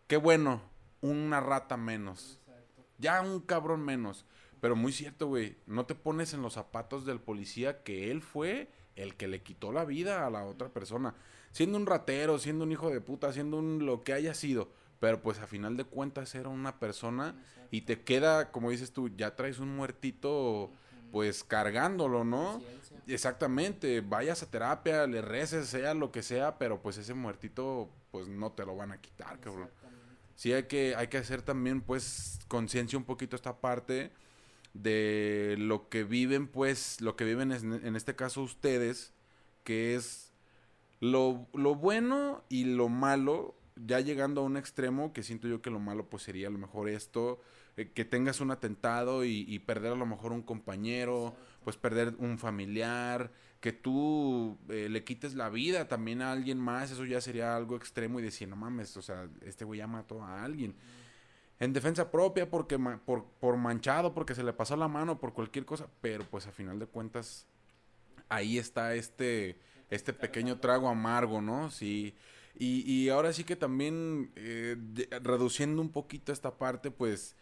Qué 0.08 0.18
bueno, 0.18 0.60
una 1.00 1.40
rata 1.40 1.78
menos. 1.78 2.38
Ya 2.98 3.22
un 3.22 3.40
cabrón 3.40 3.82
menos. 3.82 4.26
Pero 4.60 4.76
muy 4.76 4.92
cierto, 4.92 5.28
güey. 5.28 5.56
No 5.64 5.86
te 5.86 5.94
pones 5.94 6.34
en 6.34 6.42
los 6.42 6.52
zapatos 6.52 7.06
del 7.06 7.18
policía 7.18 7.82
que 7.82 8.10
él 8.10 8.20
fue 8.20 8.68
el 8.94 9.14
que 9.14 9.26
le 9.26 9.42
quitó 9.42 9.72
la 9.72 9.86
vida 9.86 10.26
a 10.26 10.30
la 10.30 10.44
otra 10.44 10.68
persona. 10.68 11.14
Siendo 11.50 11.78
un 11.78 11.86
ratero, 11.86 12.38
siendo 12.38 12.64
un 12.64 12.72
hijo 12.72 12.90
de 12.90 13.00
puta, 13.00 13.32
siendo 13.32 13.56
un 13.56 13.86
lo 13.86 14.04
que 14.04 14.12
haya 14.12 14.34
sido. 14.34 14.68
Pero 15.00 15.22
pues 15.22 15.38
a 15.38 15.46
final 15.46 15.76
de 15.76 15.84
cuentas 15.84 16.34
era 16.34 16.48
una 16.48 16.78
persona 16.78 17.34
y 17.70 17.82
te 17.82 18.00
queda, 18.02 18.50
como 18.50 18.70
dices 18.70 18.92
tú, 18.92 19.08
ya 19.08 19.36
traes 19.36 19.58
un 19.58 19.74
muertito 19.76 20.72
pues 21.12 21.44
cargándolo, 21.44 22.24
¿no? 22.24 22.60
Exactamente, 23.06 24.00
vayas 24.00 24.42
a 24.42 24.50
terapia, 24.50 25.06
le 25.06 25.22
reces, 25.22 25.68
sea 25.68 25.94
lo 25.94 26.12
que 26.12 26.22
sea, 26.22 26.58
pero 26.58 26.82
pues 26.82 26.98
ese 26.98 27.14
muertito 27.14 27.88
pues 28.10 28.28
no 28.28 28.52
te 28.52 28.66
lo 28.66 28.76
van 28.76 28.92
a 28.92 29.00
quitar, 29.00 29.40
cabrón. 29.40 29.70
Sí 30.34 30.52
hay 30.52 30.64
que, 30.64 30.94
hay 30.94 31.08
que 31.08 31.18
hacer 31.18 31.42
también 31.42 31.80
pues 31.80 32.40
conciencia 32.48 32.98
un 32.98 33.04
poquito 33.04 33.36
esta 33.36 33.60
parte 33.60 34.12
de 34.74 35.56
lo 35.58 35.88
que 35.88 36.04
viven, 36.04 36.46
pues, 36.46 37.00
lo 37.00 37.16
que 37.16 37.24
viven 37.24 37.52
en, 37.52 37.96
este 37.96 38.14
caso 38.14 38.42
ustedes, 38.42 39.12
que 39.64 39.94
es 39.94 40.32
lo, 41.00 41.46
lo, 41.54 41.74
bueno 41.74 42.44
y 42.48 42.64
lo 42.64 42.88
malo, 42.88 43.54
ya 43.86 44.00
llegando 44.00 44.40
a 44.40 44.44
un 44.44 44.56
extremo, 44.56 45.12
que 45.12 45.22
siento 45.22 45.48
yo 45.48 45.62
que 45.62 45.70
lo 45.70 45.80
malo 45.80 46.08
pues 46.08 46.22
sería 46.22 46.48
a 46.48 46.50
lo 46.50 46.58
mejor 46.58 46.88
esto, 46.88 47.40
eh, 47.76 47.90
que 47.92 48.04
tengas 48.04 48.40
un 48.40 48.50
atentado 48.50 49.24
y, 49.24 49.58
perder 49.60 49.92
a 49.92 49.96
lo 49.96 50.06
mejor 50.06 50.32
un 50.32 50.42
compañero, 50.42 51.34
pues 51.64 51.76
perder 51.76 52.14
un 52.18 52.38
familiar, 52.38 53.30
que 53.60 53.72
tú 53.72 54.58
eh, 54.68 54.88
le 54.88 55.04
quites 55.04 55.34
la 55.34 55.48
vida 55.48 55.88
también 55.88 56.22
a 56.22 56.32
alguien 56.32 56.58
más, 56.58 56.90
eso 56.90 57.04
ya 57.04 57.20
sería 57.20 57.56
algo 57.56 57.76
extremo 57.76 58.20
y 58.20 58.22
decir, 58.22 58.48
no 58.48 58.56
mames, 58.56 58.96
o 58.96 59.02
sea, 59.02 59.28
este 59.44 59.64
güey 59.64 59.78
ya 59.78 59.86
mató 59.86 60.22
a 60.22 60.44
alguien 60.44 60.74
en 61.60 61.72
defensa 61.72 62.10
propia 62.10 62.48
porque 62.48 62.78
por, 63.04 63.24
por 63.24 63.56
manchado, 63.56 64.14
porque 64.14 64.34
se 64.34 64.42
le 64.42 64.52
pasó 64.52 64.76
la 64.76 64.88
mano, 64.88 65.18
por 65.18 65.32
cualquier 65.32 65.64
cosa, 65.64 65.88
pero 66.00 66.24
pues 66.24 66.46
a 66.46 66.52
final 66.52 66.78
de 66.78 66.86
cuentas 66.86 67.46
ahí 68.28 68.58
está 68.58 68.94
este, 68.94 69.58
este 69.90 70.12
pequeño 70.12 70.60
trago 70.60 70.88
amargo, 70.88 71.40
¿no? 71.40 71.70
Sí. 71.70 72.14
Y, 72.58 72.90
y 72.90 73.08
ahora 73.08 73.32
sí 73.32 73.44
que 73.44 73.54
también 73.54 74.32
eh, 74.34 74.76
reduciendo 75.22 75.80
un 75.80 75.90
poquito 75.90 76.32
esta 76.32 76.58
parte, 76.58 76.90
pues 76.90 77.36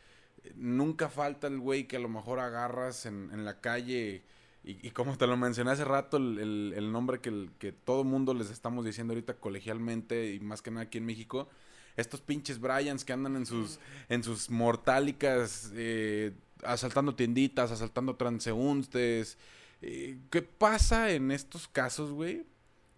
nunca 0.54 1.08
falta 1.08 1.46
el 1.46 1.58
güey 1.58 1.88
que 1.88 1.96
a 1.96 2.00
lo 2.00 2.08
mejor 2.08 2.38
agarras 2.38 3.06
en, 3.06 3.30
en 3.32 3.44
la 3.44 3.60
calle 3.60 4.22
y, 4.62 4.86
y, 4.86 4.90
como 4.90 5.16
te 5.16 5.26
lo 5.28 5.36
mencioné 5.36 5.70
hace 5.70 5.84
rato, 5.84 6.16
el, 6.16 6.38
el, 6.38 6.74
el 6.76 6.92
nombre 6.92 7.20
que, 7.20 7.48
que 7.60 7.70
todo 7.70 8.02
mundo 8.02 8.34
les 8.34 8.50
estamos 8.50 8.84
diciendo 8.84 9.12
ahorita 9.12 9.34
colegialmente 9.34 10.34
y 10.34 10.40
más 10.40 10.60
que 10.60 10.72
nada 10.72 10.82
aquí 10.82 10.98
en 10.98 11.06
México, 11.06 11.48
estos 11.96 12.20
pinches 12.20 12.58
Bryans 12.60 13.04
que 13.04 13.12
andan 13.12 13.36
en 13.36 13.46
sus, 13.46 13.78
en 14.08 14.24
sus 14.24 14.50
mortálicas, 14.50 15.70
eh, 15.74 16.32
asaltando 16.64 17.14
tienditas, 17.14 17.70
asaltando 17.70 18.16
transeúntes. 18.16 19.38
Eh, 19.82 20.18
¿Qué 20.30 20.42
pasa 20.42 21.12
en 21.12 21.30
estos 21.30 21.68
casos, 21.68 22.10
güey? 22.10 22.44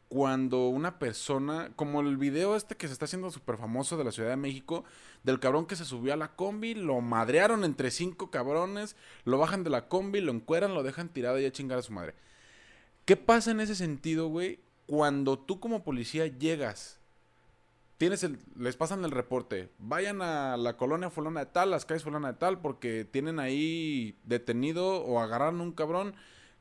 Cuando 0.09 0.69
una 0.69 0.99
persona, 0.99 1.71
como 1.77 2.01
el 2.01 2.17
video 2.17 2.57
este 2.57 2.77
que 2.77 2.87
se 2.87 2.95
está 2.95 3.05
haciendo 3.05 3.31
súper 3.31 3.59
famoso 3.59 3.97
de 3.97 4.05
la 4.05 4.13
Ciudad 4.13 4.31
de 4.31 4.37
México, 4.37 4.85
del 5.23 5.39
cabrón 5.39 5.67
que 5.67 5.77
se 5.77 5.85
subió 5.85 6.15
a 6.15 6.17
la 6.17 6.35
combi, 6.35 6.75
lo 6.75 7.01
madrearon 7.01 7.65
entre 7.65 7.91
cinco 7.91 8.31
cabrones, 8.31 8.97
lo 9.25 9.39
bajan 9.39 9.65
de 9.65 9.71
la 9.71 9.89
combi, 9.89 10.21
lo 10.21 10.33
encueran, 10.33 10.75
lo 10.75 10.83
dejan 10.83 11.11
tirado 11.11 11.39
y 11.39 11.45
a 11.45 11.53
chingar 11.53 11.79
a 11.79 11.83
su 11.83 11.93
madre. 11.93 12.15
¿Qué 13.05 13.17
pasa 13.17 13.51
en 13.51 13.61
ese 13.61 13.75
sentido, 13.75 14.29
güey? 14.29 14.61
Cuando 14.87 15.39
tú 15.39 15.61
como 15.61 15.85
policía 15.85 16.27
llegas 16.27 16.99
tienes 17.99 18.23
el, 18.23 18.39
les 18.57 18.77
pasan 18.77 19.05
el 19.05 19.11
reporte, 19.11 19.69
vayan 19.79 20.23
a 20.23 20.57
la 20.57 20.77
colonia 20.77 21.11
fulana 21.11 21.41
de 21.41 21.47
tal, 21.47 21.71
las 21.71 21.85
calles 21.85 22.05
fulana 22.05 22.33
de 22.33 22.39
tal, 22.39 22.61
porque 22.61 23.05
tienen 23.05 23.41
ahí 23.41 24.17
detenido 24.25 25.05
o 25.05 25.21
agarraron 25.21 25.61
un 25.61 25.73
cabrón 25.73 26.15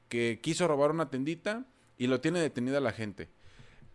que 0.10 0.40
quiso 0.42 0.68
robar 0.68 0.92
una 0.92 1.10
tendita 1.10 1.66
y 1.98 2.08
lo 2.08 2.20
tiene 2.22 2.40
detenida 2.40 2.80
la 2.80 2.92
gente. 2.92 3.30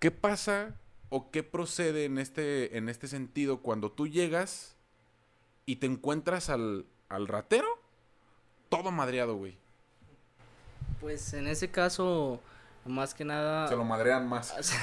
¿Qué 0.03 0.11
pasa 0.11 0.75
o 1.11 1.31
qué 1.31 1.45
procede 1.45 2.07
en 2.07 2.19
este, 2.19 2.77
en 2.77 2.89
este 2.89 3.07
sentido 3.07 3.63
cuando 3.63 3.93
tú 3.93 4.09
llegas 4.09 4.75
y 5.65 5.77
te 5.77 5.87
encuentras 5.87 6.51
al, 6.51 6.87
al 7.09 7.29
ratero 7.29 7.69
todo 8.69 8.91
madreado, 8.91 9.37
güey? 9.37 9.57
Pues 11.01 11.35
en 11.35 11.47
ese 11.47 11.71
caso 11.71 12.41
más 12.85 13.15
que 13.15 13.25
nada. 13.25 13.69
Se 13.69 13.77
lo 13.77 13.85
madrean 13.85 14.29
más. 14.29 14.53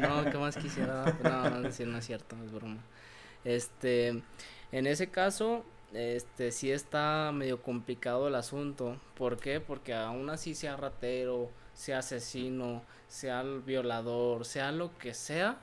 no, 0.00 0.24
¿qué 0.30 0.38
más 0.38 0.56
quisiera? 0.56 1.04
No, 1.22 1.50
no, 1.50 1.60
no, 1.60 1.68
es 1.68 2.06
cierto, 2.06 2.34
es 2.46 2.50
broma. 2.50 2.78
Este, 3.44 4.22
en 4.72 4.86
ese 4.86 5.10
caso, 5.10 5.66
este, 5.92 6.50
sí 6.52 6.72
está 6.72 7.30
medio 7.34 7.60
complicado 7.60 8.28
el 8.28 8.36
asunto. 8.36 8.98
¿Por 9.18 9.36
qué? 9.36 9.60
Porque 9.60 9.92
aún 9.92 10.30
así 10.30 10.54
sea 10.54 10.78
ratero, 10.78 11.50
sea 11.78 12.00
asesino, 12.00 12.82
sea 13.06 13.44
violador, 13.44 14.44
sea 14.44 14.72
lo 14.72 14.98
que 14.98 15.14
sea, 15.14 15.58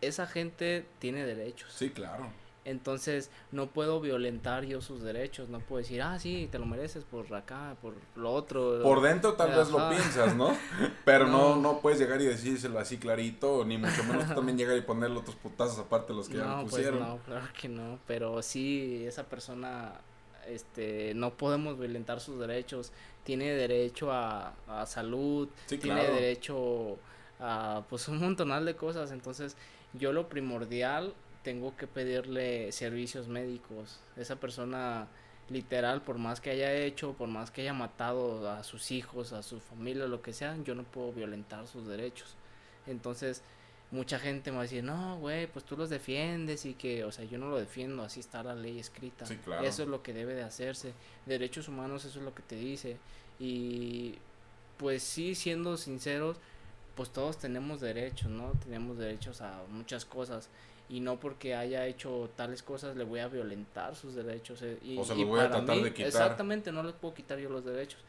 esa 0.00 0.28
gente 0.28 0.86
tiene 1.00 1.26
derechos. 1.26 1.72
Sí, 1.72 1.90
claro. 1.90 2.28
Entonces 2.64 3.28
no 3.50 3.66
puedo 3.66 4.00
violentar 4.00 4.64
yo 4.64 4.80
sus 4.80 5.02
derechos, 5.02 5.48
no 5.48 5.58
puedo 5.58 5.82
decir, 5.82 6.00
ah, 6.00 6.16
sí, 6.20 6.48
te 6.50 6.60
lo 6.60 6.64
mereces 6.64 7.02
por 7.02 7.34
acá, 7.34 7.76
por 7.82 7.94
lo 8.14 8.32
otro. 8.32 8.80
Por 8.82 9.02
dentro 9.02 9.34
tal 9.34 9.50
vez 9.50 9.68
lo 9.68 9.90
piensas, 9.90 10.36
¿no? 10.36 10.56
Pero 11.04 11.26
no. 11.26 11.56
no. 11.56 11.80
puedes 11.80 11.98
llegar 11.98 12.22
y 12.22 12.26
decírselo 12.26 12.78
así 12.78 12.98
clarito, 12.98 13.64
ni 13.64 13.76
mucho 13.76 14.04
menos 14.04 14.32
también 14.32 14.56
llegar 14.56 14.76
y 14.78 14.82
ponerle 14.82 15.18
otros 15.18 15.34
putazos 15.34 15.76
aparte 15.80 16.12
de 16.12 16.18
los 16.18 16.28
que 16.28 16.36
ya 16.36 16.60
pues 16.60 16.70
pusieron. 16.70 17.00
no, 17.00 17.18
claro 17.18 17.48
que 17.60 17.68
no, 17.68 17.98
pero 18.06 18.40
sí, 18.42 19.04
esa 19.04 19.24
persona, 19.24 20.00
este, 20.48 21.14
no 21.14 21.34
podemos 21.34 21.78
violentar 21.78 22.20
sus 22.20 22.38
derechos, 22.38 22.92
tiene 23.24 23.52
derecho 23.52 24.12
a, 24.12 24.54
a 24.68 24.86
salud, 24.86 25.48
tiene 25.66 26.04
derecho 26.04 26.98
a, 27.40 27.84
pues, 27.88 28.08
un 28.08 28.18
montonal 28.18 28.64
de 28.64 28.76
cosas, 28.76 29.10
entonces 29.10 29.56
yo 29.92 30.12
lo 30.12 30.28
primordial 30.28 31.14
tengo 31.42 31.76
que 31.76 31.86
pedirle 31.86 32.72
servicios 32.72 33.28
médicos. 33.28 34.00
Esa 34.16 34.36
persona 34.36 35.08
literal, 35.50 36.02
por 36.02 36.18
más 36.18 36.40
que 36.40 36.50
haya 36.50 36.72
hecho, 36.72 37.12
por 37.12 37.28
más 37.28 37.50
que 37.50 37.62
haya 37.62 37.74
matado 37.74 38.50
a 38.50 38.64
sus 38.64 38.90
hijos, 38.90 39.32
a 39.32 39.42
su 39.42 39.60
familia, 39.60 40.06
lo 40.06 40.22
que 40.22 40.32
sea, 40.32 40.56
yo 40.64 40.74
no 40.74 40.84
puedo 40.84 41.12
violentar 41.12 41.66
sus 41.66 41.86
derechos. 41.86 42.34
Entonces, 42.86 43.42
mucha 43.94 44.18
gente 44.18 44.50
me 44.50 44.56
va 44.56 44.62
a 44.62 44.64
decir, 44.64 44.82
no, 44.84 45.18
güey, 45.18 45.46
pues 45.46 45.64
tú 45.64 45.76
los 45.76 45.88
defiendes 45.88 46.66
y 46.66 46.74
que, 46.74 47.04
o 47.04 47.12
sea, 47.12 47.24
yo 47.24 47.38
no 47.38 47.48
lo 47.48 47.58
defiendo, 47.58 48.02
así 48.02 48.20
está 48.20 48.42
la 48.42 48.54
ley 48.54 48.78
escrita. 48.78 49.24
Sí, 49.24 49.36
claro. 49.38 49.64
Eso 49.64 49.82
es 49.84 49.88
lo 49.88 50.02
que 50.02 50.12
debe 50.12 50.34
de 50.34 50.42
hacerse. 50.42 50.92
Derechos 51.26 51.68
humanos, 51.68 52.04
eso 52.04 52.18
es 52.18 52.24
lo 52.24 52.34
que 52.34 52.42
te 52.42 52.56
dice. 52.56 52.96
Y 53.38 54.16
pues 54.76 55.02
sí, 55.02 55.34
siendo 55.34 55.76
sinceros, 55.76 56.36
pues 56.96 57.10
todos 57.10 57.38
tenemos 57.38 57.80
derechos, 57.80 58.30
¿no? 58.30 58.52
Tenemos 58.62 58.98
derechos 58.98 59.40
a 59.40 59.62
muchas 59.70 60.04
cosas. 60.04 60.48
Y 60.88 61.00
no 61.00 61.18
porque 61.18 61.54
haya 61.54 61.86
hecho 61.86 62.30
tales 62.36 62.62
cosas 62.62 62.94
le 62.96 63.04
voy 63.04 63.20
a 63.20 63.28
violentar 63.28 63.96
sus 63.96 64.14
derechos. 64.14 64.60
eh, 64.62 64.78
Y, 64.82 64.98
O 64.98 65.04
sea, 65.04 65.16
y 65.16 65.20
los 65.20 65.28
voy 65.28 65.40
a 65.40 65.44
para 65.44 65.56
tratar 65.58 65.76
mí- 65.76 65.82
de 65.82 65.92
quitar. 65.94 66.08
Exactamente, 66.08 66.72
no 66.72 66.82
les 66.82 66.94
puedo 66.94 67.14
quitar 67.14 67.38
yo 67.38 67.48
los 67.48 67.64
derechos. 67.64 68.00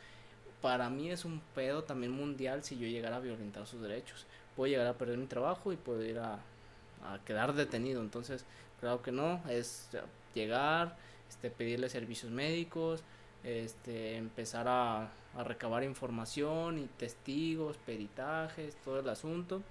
Para 0.62 0.90
mí 0.90 1.10
es 1.12 1.26
un 1.26 1.42
pedo 1.54 1.84
también 1.84 2.12
mundial 2.12 2.64
si 2.64 2.78
yo 2.78 2.88
llegara 2.88 3.18
a 3.18 3.20
violentar 3.20 3.66
sus 3.68 3.82
derechos. 3.82 4.26
Puedo 4.56 4.70
llegar 4.70 4.88
a 4.88 4.93
perder 4.93 5.18
mi 5.18 5.28
trabajo 5.28 5.74
y 5.74 5.78
puedo 5.78 6.03
ir 6.03 6.20
a, 6.20 6.39
a 7.03 7.20
quedar 7.26 7.53
detenido. 7.53 8.01
Entonces, 8.01 8.45
claro 8.80 9.01
que 9.01 9.12
no, 9.12 9.41
es 9.49 9.89
llegar, 10.34 10.95
este, 11.30 11.49
pedirle 11.49 11.89
servicios 11.89 12.32
médicos, 12.32 13.03
este, 13.43 14.18
empezar 14.18 14.68
a, 14.68 15.12
recabar 15.43 15.84
información 15.84 16.80
y 16.80 16.86
testigos, 16.86 17.76
peritajes, 17.86 18.76
todo 18.86 19.01
el 19.01 19.10
asunto. 19.10 19.62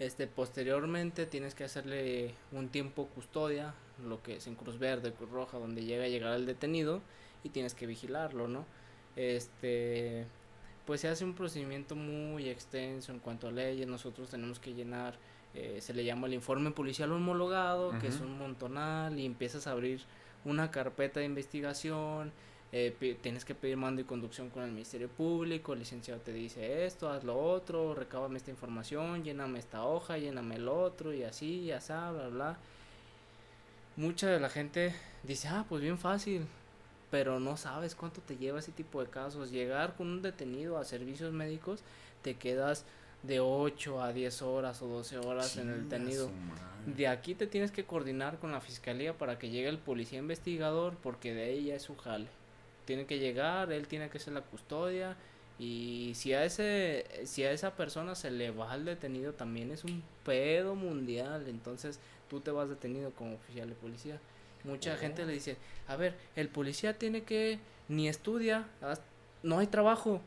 Este, 0.00 0.26
posteriormente 0.26 1.24
tienes 1.26 1.54
que 1.54 1.62
hacerle 1.62 2.34
un 2.50 2.68
tiempo 2.68 3.06
custodia, 3.14 3.74
lo 4.04 4.20
que 4.24 4.36
es 4.36 4.46
en 4.48 4.56
Cruz 4.56 4.80
Verde, 4.80 5.12
Cruz 5.12 5.30
Roja, 5.30 5.58
donde 5.58 5.84
llega 5.84 6.04
a 6.04 6.08
llegar 6.08 6.34
el 6.34 6.46
detenido 6.46 7.00
y 7.44 7.50
tienes 7.50 7.74
que 7.74 7.86
vigilarlo, 7.86 8.48
¿no? 8.48 8.66
Este, 9.14 10.26
pues 10.86 11.00
se 11.00 11.08
hace 11.08 11.24
un 11.24 11.34
procedimiento 11.34 11.96
muy 11.96 12.48
extenso 12.48 13.12
en 13.12 13.18
cuanto 13.18 13.48
a 13.48 13.52
leyes, 13.52 13.86
nosotros 13.86 14.30
tenemos 14.30 14.58
que 14.58 14.74
llenar, 14.74 15.16
eh, 15.54 15.78
se 15.80 15.94
le 15.94 16.04
llama 16.04 16.26
el 16.26 16.34
informe 16.34 16.70
policial 16.70 17.12
homologado, 17.12 17.98
que 18.00 18.08
es 18.08 18.20
un 18.20 18.36
montonal, 18.38 19.18
y 19.18 19.24
empiezas 19.24 19.66
a 19.66 19.70
abrir 19.72 20.02
una 20.44 20.70
carpeta 20.70 21.20
de 21.20 21.26
investigación, 21.26 22.32
eh, 22.72 23.16
tienes 23.22 23.44
que 23.44 23.54
pedir 23.54 23.76
mando 23.76 24.00
y 24.00 24.04
conducción 24.04 24.50
con 24.50 24.64
el 24.64 24.72
Ministerio 24.72 25.08
Público, 25.08 25.72
el 25.72 25.78
licenciado 25.78 26.20
te 26.20 26.32
dice 26.32 26.84
esto, 26.84 27.08
haz 27.08 27.22
lo 27.22 27.38
otro, 27.38 27.94
recábame 27.94 28.36
esta 28.36 28.50
información, 28.50 29.22
lléname 29.22 29.60
esta 29.60 29.84
hoja, 29.84 30.18
lléname 30.18 30.56
el 30.56 30.68
otro, 30.68 31.14
y 31.14 31.22
así, 31.22 31.60
y 31.60 31.70
así, 31.70 31.92
bla, 31.92 32.28
bla. 32.30 32.58
Mucha 33.96 34.28
de 34.28 34.40
la 34.40 34.48
gente 34.48 34.92
dice, 35.22 35.46
ah, 35.48 35.64
pues 35.68 35.82
bien 35.82 35.98
fácil, 35.98 36.46
pero 37.14 37.38
no 37.38 37.56
sabes 37.56 37.94
cuánto 37.94 38.20
te 38.22 38.36
lleva 38.36 38.58
ese 38.58 38.72
tipo 38.72 39.00
de 39.00 39.08
casos. 39.08 39.52
Llegar 39.52 39.94
con 39.94 40.08
un 40.08 40.20
detenido 40.20 40.78
a 40.78 40.84
servicios 40.84 41.32
médicos, 41.32 41.78
te 42.22 42.34
quedas 42.34 42.84
de 43.22 43.38
8 43.38 44.02
a 44.02 44.12
10 44.12 44.42
horas 44.42 44.82
o 44.82 44.88
12 44.88 45.18
horas 45.18 45.56
en 45.56 45.70
el 45.70 45.84
detenido. 45.84 46.28
De 46.86 47.06
aquí 47.06 47.36
te 47.36 47.46
tienes 47.46 47.70
que 47.70 47.84
coordinar 47.84 48.40
con 48.40 48.50
la 48.50 48.60
fiscalía 48.60 49.16
para 49.16 49.38
que 49.38 49.48
llegue 49.48 49.68
el 49.68 49.78
policía 49.78 50.18
investigador, 50.18 50.96
porque 51.04 51.32
de 51.32 51.44
ahí 51.44 51.66
ya 51.66 51.76
es 51.76 51.82
su 51.82 51.94
jale. 51.94 52.26
Tiene 52.84 53.06
que 53.06 53.20
llegar, 53.20 53.70
él 53.70 53.86
tiene 53.86 54.10
que 54.10 54.18
hacer 54.18 54.32
la 54.32 54.42
custodia 54.42 55.16
y 55.56 56.10
si 56.16 56.32
a 56.32 56.44
ese 56.44 57.06
si 57.26 57.44
a 57.44 57.52
esa 57.52 57.76
persona 57.76 58.16
se 58.16 58.32
le 58.32 58.50
va 58.50 58.72
al 58.72 58.84
detenido 58.84 59.34
también 59.34 59.70
es 59.70 59.84
un 59.84 60.02
pedo 60.24 60.74
mundial, 60.74 61.46
entonces 61.46 62.00
tú 62.28 62.40
te 62.40 62.50
vas 62.50 62.68
detenido 62.68 63.12
como 63.12 63.36
oficial 63.36 63.68
de 63.68 63.76
policía. 63.76 64.18
Mucha 64.64 64.96
gente 64.96 65.24
le 65.26 65.32
dice, 65.34 65.56
"A 65.88 65.96
ver, 65.96 66.16
el 66.36 66.48
policía 66.48 66.98
tiene 66.98 67.22
que 67.22 67.58
ni 67.88 68.08
estudia, 68.08 68.66
haz- 68.82 69.00
no 69.42 69.58
hay 69.58 69.66
trabajo. 69.66 70.20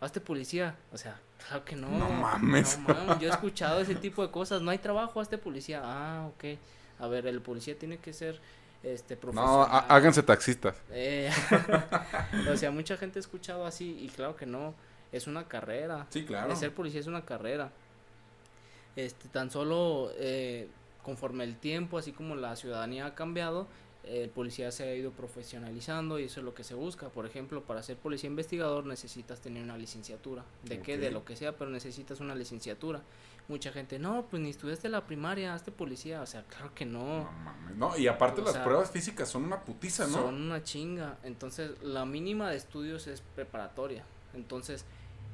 Hazte 0.00 0.20
policía." 0.20 0.76
O 0.92 0.98
sea, 0.98 1.18
claro 1.48 1.64
que 1.64 1.74
no. 1.76 1.88
No 1.90 2.08
mames. 2.10 2.78
No 2.78 2.94
mames, 2.94 3.18
yo 3.18 3.28
he 3.28 3.32
escuchado 3.32 3.80
ese 3.80 3.94
tipo 3.94 4.24
de 4.24 4.30
cosas. 4.30 4.60
No 4.62 4.70
hay 4.70 4.78
trabajo, 4.78 5.20
hazte 5.20 5.38
policía. 5.38 5.80
Ah, 5.84 6.28
ok. 6.34 6.58
A 7.00 7.08
ver, 7.08 7.26
el 7.26 7.40
policía 7.40 7.78
tiene 7.78 7.98
que 7.98 8.12
ser 8.12 8.40
este 8.82 9.18
No, 9.32 9.62
háganse 9.62 10.22
taxistas. 10.22 10.76
Eh, 10.90 11.30
o 12.52 12.56
sea, 12.56 12.70
mucha 12.70 12.96
gente 12.96 13.18
ha 13.18 13.20
escuchado 13.20 13.64
así 13.64 13.96
y 14.00 14.08
claro 14.08 14.36
que 14.36 14.46
no. 14.46 14.74
Es 15.12 15.26
una 15.26 15.46
carrera. 15.46 16.06
Sí, 16.10 16.24
claro. 16.24 16.50
El 16.50 16.56
ser 16.56 16.74
policía 16.74 17.00
es 17.00 17.06
una 17.06 17.24
carrera. 17.24 17.70
Este, 18.96 19.28
tan 19.28 19.50
solo 19.50 20.10
eh, 20.16 20.68
conforme 21.02 21.44
el 21.44 21.56
tiempo, 21.56 21.98
así 21.98 22.12
como 22.12 22.36
la 22.36 22.56
ciudadanía 22.56 23.06
ha 23.06 23.14
cambiado, 23.14 23.66
el 24.04 24.30
policía 24.30 24.72
se 24.72 24.84
ha 24.84 24.94
ido 24.94 25.12
profesionalizando 25.12 26.18
y 26.18 26.24
eso 26.24 26.40
es 26.40 26.44
lo 26.44 26.54
que 26.54 26.64
se 26.64 26.74
busca. 26.74 27.08
Por 27.08 27.24
ejemplo, 27.24 27.62
para 27.62 27.82
ser 27.82 27.96
policía 27.96 28.28
investigador 28.28 28.84
necesitas 28.84 29.40
tener 29.40 29.62
una 29.62 29.78
licenciatura. 29.78 30.44
¿De 30.64 30.80
qué? 30.80 30.98
De 30.98 31.10
lo 31.10 31.24
que 31.24 31.36
sea, 31.36 31.56
pero 31.56 31.70
necesitas 31.70 32.20
una 32.20 32.34
licenciatura. 32.34 33.02
Mucha 33.48 33.72
gente, 33.72 33.98
no, 33.98 34.26
pues 34.30 34.42
ni 34.42 34.50
estudiaste 34.50 34.88
la 34.88 35.06
primaria, 35.06 35.54
hazte 35.54 35.70
policía. 35.70 36.22
O 36.22 36.26
sea, 36.26 36.44
claro 36.44 36.72
que 36.74 36.84
no. 36.84 37.24
No 37.24 37.32
mames. 37.32 37.76
No, 37.76 37.96
y 37.96 38.06
aparte 38.06 38.40
O 38.40 38.44
las 38.44 38.54
sea, 38.54 38.64
pruebas 38.64 38.90
físicas 38.90 39.28
son 39.28 39.44
una 39.44 39.64
putiza, 39.64 40.06
¿no? 40.06 40.14
Son 40.14 40.34
una 40.34 40.62
chinga. 40.62 41.18
Entonces, 41.22 41.70
la 41.82 42.04
mínima 42.04 42.50
de 42.50 42.56
estudios 42.56 43.06
es 43.06 43.20
preparatoria. 43.20 44.04
Entonces, 44.34 44.84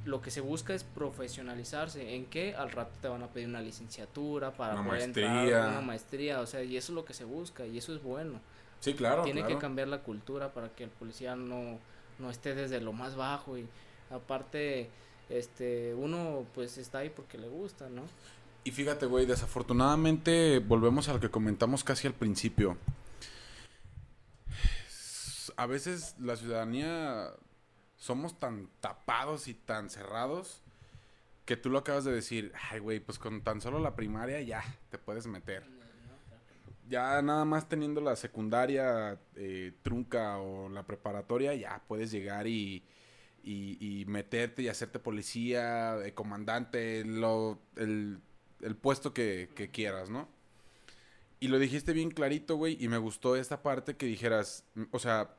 lo 0.08 0.22
que 0.22 0.30
se 0.30 0.40
busca 0.40 0.74
es 0.74 0.84
profesionalizarse. 0.84 2.14
¿En 2.14 2.26
qué? 2.26 2.54
Al 2.54 2.70
rato 2.70 2.96
te 3.02 3.08
van 3.08 3.22
a 3.22 3.28
pedir 3.28 3.46
una 3.48 3.60
licenciatura 3.60 4.52
para 4.52 4.74
Una 4.74 4.84
poder 4.84 5.00
maestría. 5.02 5.42
entrar, 5.42 5.68
una 5.70 5.80
maestría. 5.82 6.40
O 6.40 6.46
sea, 6.46 6.62
y 6.62 6.76
eso 6.76 6.92
es 6.92 6.94
lo 6.94 7.04
que 7.04 7.12
se 7.14 7.24
busca 7.24 7.66
y 7.66 7.76
eso 7.78 7.94
es 7.94 8.02
bueno. 8.02 8.40
Sí, 8.80 8.94
claro, 8.94 9.22
Tiene 9.24 9.40
claro. 9.40 9.54
que 9.56 9.60
cambiar 9.60 9.88
la 9.88 10.02
cultura 10.02 10.52
para 10.54 10.70
que 10.70 10.84
el 10.84 10.90
policía 10.90 11.36
no, 11.36 11.78
no 12.18 12.30
esté 12.30 12.54
desde 12.54 12.80
lo 12.80 12.92
más 12.92 13.16
bajo 13.16 13.58
y 13.58 13.66
aparte, 14.10 14.88
este, 15.28 15.94
uno 15.94 16.46
pues 16.54 16.78
está 16.78 16.98
ahí 16.98 17.10
porque 17.10 17.36
le 17.38 17.48
gusta, 17.48 17.88
¿no? 17.90 18.02
Y 18.64 18.70
fíjate, 18.70 19.06
güey, 19.06 19.26
desafortunadamente 19.26 20.58
volvemos 20.60 21.08
a 21.08 21.12
lo 21.12 21.20
que 21.20 21.28
comentamos 21.30 21.84
casi 21.84 22.06
al 22.06 22.14
principio. 22.14 22.76
A 25.56 25.66
veces 25.66 26.14
la 26.20 26.36
ciudadanía 26.36 27.30
somos 27.98 28.38
tan 28.38 28.70
tapados 28.80 29.48
y 29.48 29.54
tan 29.54 29.90
cerrados 29.90 30.62
que 31.44 31.56
tú 31.56 31.68
lo 31.68 31.78
acabas 31.78 32.04
de 32.04 32.12
decir, 32.12 32.52
ay, 32.70 32.78
güey, 32.78 33.00
pues 33.00 33.18
con 33.18 33.42
tan 33.42 33.60
solo 33.60 33.78
la 33.78 33.96
primaria 33.96 34.40
ya 34.40 34.62
te 34.90 34.98
puedes 34.98 35.26
meter. 35.26 35.64
Ya 36.88 37.20
nada 37.20 37.44
más 37.44 37.68
teniendo 37.68 38.00
la 38.00 38.16
secundaria 38.16 39.18
eh, 39.34 39.72
trunca 39.82 40.38
o 40.38 40.68
la 40.68 40.86
preparatoria, 40.86 41.54
ya 41.54 41.82
puedes 41.86 42.10
llegar 42.10 42.46
y, 42.46 42.82
y, 43.42 43.76
y 43.80 44.04
meterte 44.06 44.62
y 44.62 44.68
hacerte 44.68 44.98
policía, 44.98 45.96
eh, 46.04 46.14
comandante, 46.14 47.04
lo, 47.04 47.58
el, 47.76 48.20
el 48.60 48.76
puesto 48.76 49.12
que, 49.12 49.50
que 49.54 49.70
quieras, 49.70 50.08
¿no? 50.08 50.28
Y 51.40 51.48
lo 51.48 51.58
dijiste 51.58 51.92
bien 51.92 52.10
clarito, 52.10 52.56
güey, 52.56 52.76
y 52.82 52.88
me 52.88 52.98
gustó 52.98 53.36
esta 53.36 53.62
parte 53.62 53.96
que 53.96 54.06
dijeras, 54.06 54.64
mm, 54.74 54.84
o 54.90 54.98
sea, 54.98 55.34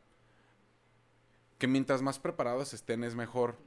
que 1.60 1.68
mientras 1.68 2.01
más 2.01 2.18
preparados 2.18 2.74
estén 2.74 3.03
es 3.03 3.14
mejor. 3.14 3.57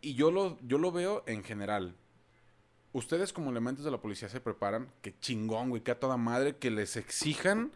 Y 0.00 0.14
yo 0.14 0.30
lo, 0.30 0.58
yo 0.62 0.78
lo 0.78 0.90
veo 0.90 1.22
en 1.26 1.44
general. 1.44 1.94
Ustedes 2.92 3.32
como 3.32 3.50
elementos 3.50 3.84
de 3.84 3.90
la 3.90 4.00
policía 4.00 4.28
se 4.28 4.40
preparan, 4.40 4.90
que 5.02 5.16
chingón, 5.20 5.68
güey, 5.68 5.82
que 5.82 5.90
a 5.90 6.00
toda 6.00 6.16
madre, 6.16 6.56
que 6.56 6.70
les 6.70 6.96
exijan 6.96 7.70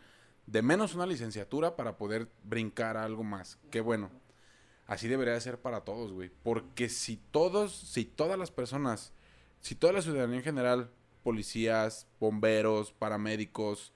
de 0.47 0.63
menos 0.63 0.95
una 0.95 1.07
licenciatura 1.07 1.77
para 1.77 1.99
poder 1.99 2.29
brincar 2.43 2.97
a 2.97 3.05
algo 3.05 3.23
más. 3.23 3.59
Qué 3.71 3.83
bueno. 3.83 4.11
Así 4.87 5.09
debería 5.09 5.35
de 5.35 5.41
ser 5.41 5.59
para 5.59 5.83
todos, 5.83 6.13
güey. 6.13 6.31
Porque 6.43 6.89
si 6.89 7.19
todos, 7.31 7.73
si 7.77 8.07
todas 8.07 8.39
las 8.39 8.51
personas, 8.51 9.13
si 9.61 9.75
toda 9.75 9.93
la 9.93 10.03
ciudadanía 10.03 10.39
en 10.39 10.43
general, 10.43 10.91
policías, 11.23 12.07
bomberos, 12.19 12.93
paramédicos, 12.93 13.93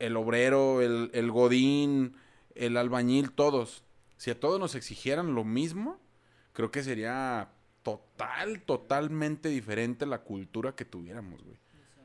el 0.00 0.16
obrero, 0.16 0.82
el, 0.82 1.10
el 1.14 1.30
godín, 1.30 2.16
el 2.56 2.76
albañil, 2.76 3.32
todos, 3.32 3.84
si 4.16 4.30
a 4.30 4.38
todos 4.38 4.58
nos 4.60 4.74
exigieran 4.74 5.34
lo 5.34 5.44
mismo, 5.44 6.00
creo 6.52 6.70
que 6.70 6.82
sería 6.82 7.50
total, 7.82 8.62
totalmente 8.62 9.48
diferente 9.48 10.06
la 10.06 10.22
cultura 10.22 10.74
que 10.74 10.84
tuviéramos, 10.84 11.42
güey. 11.42 11.58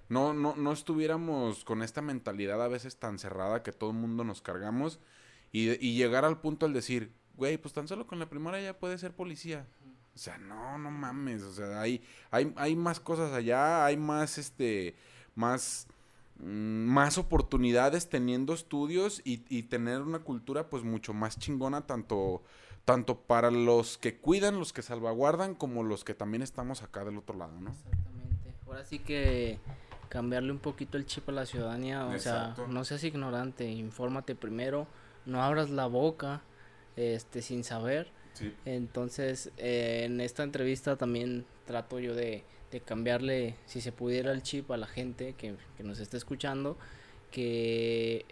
No, 0.10 0.34
no, 0.34 0.56
no 0.58 0.74
estuviéramos 0.74 1.64
con 1.64 1.82
esta 1.82 2.02
mentalidad 2.02 2.62
a 2.62 2.68
veces 2.68 2.98
tan 2.98 3.18
cerrada 3.18 3.64
que 3.64 3.72
todo 3.72 3.92
el 3.92 3.96
mundo 3.96 4.26
nos 4.26 4.42
cargamos 4.42 5.00
y, 5.54 5.70
y 5.86 5.96
llegar 5.96 6.26
al 6.26 6.42
punto 6.42 6.66
al 6.66 6.74
decir, 6.74 7.14
güey, 7.36 7.58
pues 7.58 7.74
tan 7.74 7.88
solo 7.88 8.08
con 8.08 8.20
la 8.20 8.30
primaria 8.30 8.62
ya 8.62 8.78
puede 8.78 8.98
ser 8.98 9.16
policía. 9.16 9.66
O 10.14 10.18
sea, 10.18 10.38
no, 10.38 10.78
no 10.78 10.92
mames. 10.92 11.44
O 11.44 11.54
sea, 11.54 11.82
hay, 11.82 12.04
hay, 12.30 12.54
hay 12.58 12.76
más 12.76 13.00
cosas 13.00 13.32
allá, 13.32 13.86
hay 13.86 13.98
más, 13.98 14.38
este, 14.38 14.96
más, 15.36 15.88
más 16.42 17.18
oportunidades 17.18 18.10
teniendo 18.10 18.54
estudios 18.54 19.22
y, 19.24 19.46
y 19.50 19.64
tener 19.64 20.02
una 20.02 20.20
cultura, 20.20 20.70
pues, 20.70 20.84
mucho 20.84 21.14
más 21.14 21.38
chingona, 21.38 21.86
tanto, 21.86 22.42
tanto 22.86 23.22
para 23.22 23.52
los 23.52 23.98
que 23.98 24.18
cuidan, 24.18 24.60
los 24.60 24.74
que 24.74 24.82
salvaguardan, 24.82 25.56
como 25.56 25.84
los 25.84 26.04
que 26.04 26.14
también 26.14 26.42
estamos 26.42 26.82
acá 26.82 27.06
del 27.06 27.18
otro 27.18 27.38
lado, 27.38 27.60
¿no? 27.60 27.70
Exactamente. 27.70 28.56
Ahora 28.66 28.84
sí 28.86 29.00
que 29.00 29.60
cambiarle 30.10 30.52
un 30.52 30.60
poquito 30.60 30.98
el 30.98 31.06
chip 31.06 31.30
a 31.30 31.32
la 31.32 31.46
ciudadanía, 31.46 32.06
o 32.06 32.14
Exacto. 32.14 32.66
sea, 32.66 32.74
no 32.74 32.84
seas 32.84 33.04
ignorante, 33.04 33.70
infórmate 33.70 34.36
primero, 34.36 34.88
no 35.26 35.42
abras 35.42 35.70
la 35.70 35.86
boca 35.86 36.42
este 36.96 37.42
sin 37.42 37.64
saber. 37.64 38.12
Sí. 38.34 38.54
Entonces, 38.66 39.52
eh, 39.58 40.04
en 40.06 40.20
esta 40.22 40.44
entrevista 40.44 40.98
también 40.98 41.46
trato 41.66 42.00
yo 42.00 42.16
de, 42.16 42.44
de 42.72 42.80
cambiarle, 42.80 43.56
si 43.66 43.82
se 43.82 43.92
pudiera, 43.92 44.32
el 44.32 44.44
chip 44.44 44.72
a 44.72 44.78
la 44.78 44.88
gente 44.88 45.34
que, 45.34 45.56
que 45.78 45.84
nos 45.84 46.00
está 46.00 46.18
escuchando, 46.18 46.78
que 47.32 48.26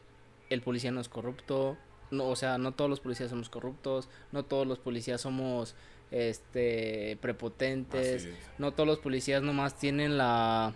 el 0.50 0.62
policía 0.62 0.92
no 0.92 1.02
es 1.02 1.10
corrupto, 1.10 1.78
no, 2.12 2.28
o 2.28 2.36
sea, 2.36 2.58
no 2.58 2.74
todos 2.74 2.90
los 2.90 3.00
policías 3.00 3.30
somos 3.30 3.50
corruptos, 3.50 4.10
no 4.32 4.44
todos 4.44 4.66
los 4.66 4.80
policías 4.80 5.22
somos 5.22 5.76
este 6.12 7.18
prepotentes, 7.22 8.28
no 8.58 8.72
todos 8.72 8.88
los 8.88 9.00
policías 9.00 9.44
nomás 9.44 9.78
tienen 9.78 10.18
la 10.18 10.74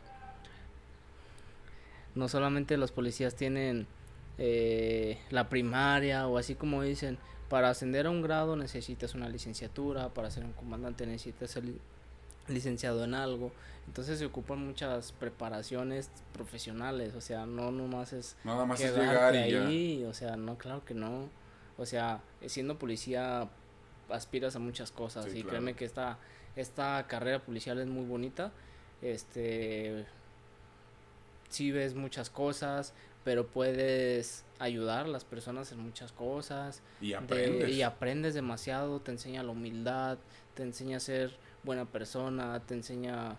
no 2.13 2.27
solamente 2.27 2.77
los 2.77 2.91
policías 2.91 3.35
tienen 3.35 3.87
eh, 4.37 5.17
la 5.31 5.49
primaria 5.49 6.27
o 6.27 6.37
así 6.37 6.53
como 6.53 6.83
dicen, 6.83 7.17
para 7.49 7.69
ascender 7.69 8.05
a 8.05 8.11
un 8.11 8.21
grado 8.21 8.55
necesitas 8.55 9.15
una 9.15 9.27
licenciatura, 9.27 10.13
para 10.13 10.29
ser 10.29 10.43
un 10.43 10.53
comandante 10.53 11.07
necesitas 11.07 11.57
licenciado 12.47 13.03
en 13.03 13.13
algo, 13.13 13.51
entonces 13.87 14.19
se 14.19 14.25
ocupan 14.25 14.65
muchas 14.65 15.11
preparaciones 15.11 16.09
profesionales, 16.33 17.15
o 17.15 17.21
sea, 17.21 17.45
no 17.45 17.71
nomás 17.71 18.13
es 18.13 18.35
nada 18.43 18.65
más 18.65 18.81
es 18.81 18.95
llegar 18.95 19.35
y 19.35 19.37
ahí, 19.37 20.05
o 20.05 20.13
sea, 20.13 20.35
no, 20.35 20.57
claro 20.57 20.83
que 20.85 20.93
no, 20.93 21.29
o 21.77 21.85
sea, 21.85 22.21
siendo 22.45 22.77
policía 22.77 23.49
aspiras 24.09 24.55
a 24.55 24.59
muchas 24.59 24.91
cosas 24.91 25.33
y 25.33 25.43
créeme 25.43 25.73
que 25.73 25.85
esta 25.85 26.17
esta 26.55 27.05
carrera 27.07 27.39
policial 27.39 27.79
es 27.79 27.87
muy 27.87 28.05
bonita, 28.05 28.51
este 29.01 30.05
sí 31.49 31.71
ves 31.71 31.95
muchas 31.95 32.29
cosas, 32.29 32.93
pero 33.23 33.47
puedes 33.47 34.43
ayudar 34.59 35.05
a 35.05 35.07
las 35.07 35.23
personas 35.23 35.71
en 35.71 35.79
muchas 35.79 36.11
cosas. 36.11 36.81
Y 36.99 37.13
aprendes. 37.13 37.69
y 37.69 37.81
aprendes 37.81 38.33
demasiado, 38.33 38.99
te 38.99 39.11
enseña 39.11 39.43
la 39.43 39.51
humildad, 39.51 40.17
te 40.55 40.63
enseña 40.63 40.97
a 40.97 40.99
ser 40.99 41.35
buena 41.63 41.85
persona, 41.85 42.59
te 42.65 42.73
enseña 42.73 43.37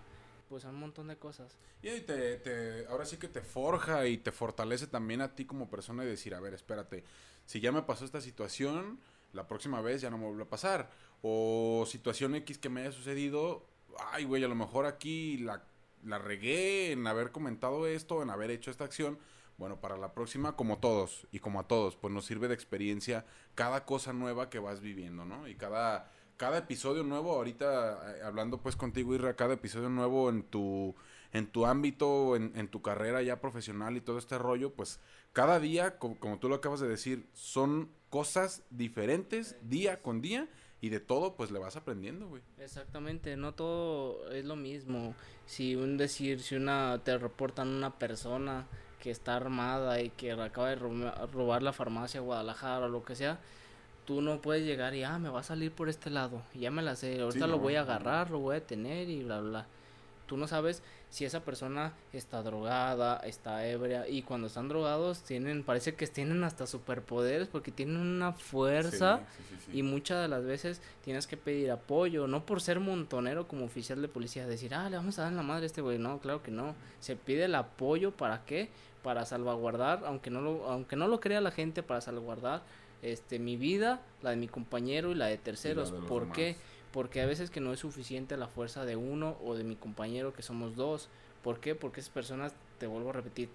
pues 0.48 0.64
un 0.64 0.76
montón 0.76 1.08
de 1.08 1.16
cosas. 1.16 1.56
Y 1.82 2.00
te, 2.00 2.36
te, 2.36 2.86
ahora 2.86 3.04
sí 3.04 3.16
que 3.16 3.28
te 3.28 3.42
forja 3.42 4.06
y 4.06 4.18
te 4.18 4.32
fortalece 4.32 4.86
también 4.86 5.20
a 5.20 5.34
ti 5.34 5.44
como 5.44 5.68
persona 5.68 6.04
y 6.04 6.06
decir, 6.06 6.34
a 6.34 6.40
ver, 6.40 6.54
espérate, 6.54 7.04
si 7.46 7.60
ya 7.60 7.72
me 7.72 7.82
pasó 7.82 8.04
esta 8.04 8.20
situación, 8.20 8.98
la 9.32 9.46
próxima 9.46 9.80
vez 9.80 10.00
ya 10.00 10.10
no 10.10 10.18
me 10.18 10.26
vuelve 10.26 10.44
a 10.44 10.48
pasar. 10.48 10.90
O 11.22 11.84
situación 11.86 12.34
X 12.36 12.58
que 12.58 12.68
me 12.68 12.82
haya 12.82 12.92
sucedido, 12.92 13.66
ay, 14.12 14.24
güey, 14.24 14.44
a 14.44 14.48
lo 14.48 14.54
mejor 14.54 14.86
aquí 14.86 15.38
la, 15.38 15.64
la 16.04 16.18
regué 16.18 16.92
en 16.92 17.06
haber 17.06 17.32
comentado 17.32 17.86
esto, 17.86 18.22
en 18.22 18.30
haber 18.30 18.50
hecho 18.50 18.70
esta 18.70 18.84
acción. 18.84 19.18
Bueno, 19.56 19.80
para 19.80 19.96
la 19.96 20.14
próxima, 20.14 20.56
como 20.56 20.78
todos 20.78 21.26
y 21.30 21.38
como 21.38 21.60
a 21.60 21.68
todos, 21.68 21.96
pues 21.96 22.12
nos 22.12 22.26
sirve 22.26 22.48
de 22.48 22.54
experiencia 22.54 23.24
cada 23.54 23.84
cosa 23.84 24.12
nueva 24.12 24.50
que 24.50 24.58
vas 24.58 24.80
viviendo, 24.80 25.24
¿no? 25.24 25.46
Y 25.46 25.54
cada 25.54 26.10
cada 26.36 26.58
episodio 26.58 27.02
nuevo, 27.02 27.32
ahorita 27.32 28.16
eh, 28.18 28.22
hablando 28.22 28.58
pues 28.58 28.76
contigo, 28.76 29.14
Irra, 29.14 29.34
cada 29.34 29.54
episodio 29.54 29.88
nuevo 29.88 30.30
en 30.30 30.42
tu, 30.42 30.94
en 31.32 31.46
tu 31.46 31.66
ámbito, 31.66 32.36
en, 32.36 32.52
en 32.56 32.68
tu 32.68 32.82
carrera 32.82 33.22
ya 33.22 33.40
profesional 33.40 33.96
y 33.96 34.00
todo 34.00 34.18
este 34.18 34.38
rollo, 34.38 34.72
pues 34.72 35.00
cada 35.34 35.58
día, 35.58 35.98
como, 35.98 36.38
tú 36.38 36.48
lo 36.48 36.54
acabas 36.54 36.78
de 36.78 36.86
decir, 36.86 37.26
son 37.34 37.90
cosas 38.08 38.62
diferentes 38.70 39.56
día 39.68 40.00
con 40.00 40.22
día 40.22 40.48
y 40.80 40.90
de 40.90 41.00
todo 41.00 41.34
pues 41.34 41.50
le 41.50 41.58
vas 41.58 41.74
aprendiendo, 41.74 42.28
güey. 42.28 42.40
Exactamente, 42.58 43.36
no 43.36 43.52
todo 43.52 44.30
es 44.30 44.44
lo 44.44 44.54
mismo. 44.54 45.16
Si 45.46 45.74
un 45.74 45.96
decir, 45.96 46.40
si 46.40 46.54
una 46.54 47.00
te 47.02 47.18
reportan 47.18 47.68
una 47.68 47.98
persona 47.98 48.68
que 49.00 49.10
está 49.10 49.34
armada 49.34 50.00
y 50.00 50.10
que 50.10 50.30
acaba 50.32 50.68
de 50.68 50.76
robar 50.76 51.64
la 51.64 51.72
farmacia 51.72 52.20
Guadalajara 52.20 52.86
o 52.86 52.88
lo 52.88 53.02
que 53.02 53.16
sea, 53.16 53.40
tú 54.04 54.20
no 54.20 54.40
puedes 54.40 54.64
llegar 54.64 54.94
y, 54.94 55.02
ah, 55.02 55.18
me 55.18 55.28
va 55.28 55.40
a 55.40 55.44
salir 55.44 55.72
por 55.72 55.88
este 55.88 56.10
lado, 56.10 56.42
y 56.54 56.60
ya 56.60 56.70
me 56.70 56.82
la 56.82 56.96
sé, 56.96 57.20
ahorita 57.20 57.46
lo 57.46 57.58
voy 57.58 57.76
a 57.76 57.80
agarrar, 57.80 58.30
lo 58.30 58.38
voy 58.38 58.52
a 58.52 58.60
detener 58.60 59.08
y 59.08 59.22
bla, 59.22 59.40
bla. 59.40 59.66
Tú 60.26 60.38
no 60.38 60.46
sabes 60.46 60.82
si 61.10 61.24
esa 61.24 61.44
persona 61.44 61.92
está 62.12 62.42
drogada, 62.42 63.18
está 63.18 63.68
ebria, 63.68 64.08
y 64.08 64.22
cuando 64.22 64.46
están 64.46 64.68
drogados 64.68 65.20
tienen, 65.20 65.62
parece 65.62 65.94
que 65.94 66.06
tienen 66.06 66.42
hasta 66.44 66.66
superpoderes 66.66 67.46
porque 67.46 67.70
tienen 67.70 67.98
una 67.98 68.32
fuerza 68.32 69.20
y 69.72 69.82
muchas 69.82 70.22
de 70.22 70.28
las 70.28 70.44
veces 70.44 70.80
tienes 71.04 71.26
que 71.26 71.36
pedir 71.36 71.70
apoyo, 71.70 72.26
no 72.26 72.44
por 72.44 72.60
ser 72.62 72.80
montonero 72.80 73.46
como 73.46 73.66
oficial 73.66 74.00
de 74.02 74.08
policía, 74.08 74.46
decir, 74.46 74.74
ah, 74.74 74.88
le 74.88 74.96
vamos 74.96 75.18
a 75.18 75.22
dar 75.22 75.32
la 75.32 75.42
madre 75.42 75.64
a 75.64 75.66
este 75.66 75.82
güey, 75.82 75.98
no, 75.98 76.18
claro 76.18 76.42
que 76.42 76.50
no, 76.50 76.74
se 77.00 77.16
pide 77.16 77.44
el 77.44 77.54
apoyo 77.54 78.10
para 78.10 78.44
qué, 78.44 78.70
para 79.02 79.26
salvaguardar, 79.26 80.02
aunque 80.06 80.30
no 80.30 80.40
lo, 80.40 80.64
aunque 80.64 80.96
no 80.96 81.06
lo 81.06 81.20
crea 81.20 81.40
la 81.42 81.50
gente, 81.50 81.82
para 81.82 82.00
salvaguardar 82.00 82.62
este, 83.04 83.38
mi 83.38 83.56
vida, 83.56 84.00
la 84.22 84.30
de 84.30 84.36
mi 84.36 84.48
compañero 84.48 85.12
y 85.12 85.14
la 85.14 85.26
de 85.26 85.36
terceros. 85.36 85.92
¿Por 85.92 86.32
qué? 86.32 86.56
Porque 86.90 87.20
a 87.20 87.26
veces 87.26 87.50
que 87.50 87.60
no 87.60 87.72
es 87.72 87.80
suficiente 87.80 88.36
la 88.36 88.48
fuerza 88.48 88.84
de 88.84 88.96
uno 88.96 89.36
o 89.44 89.54
de 89.54 89.62
mi 89.62 89.76
compañero 89.76 90.32
que 90.32 90.42
somos 90.42 90.74
dos. 90.74 91.08
¿Por 91.42 91.60
qué? 91.60 91.74
Porque 91.74 92.00
esas 92.00 92.12
personas, 92.12 92.54
te 92.78 92.86
vuelvo 92.86 93.10
a 93.10 93.12
repetir, 93.12 93.50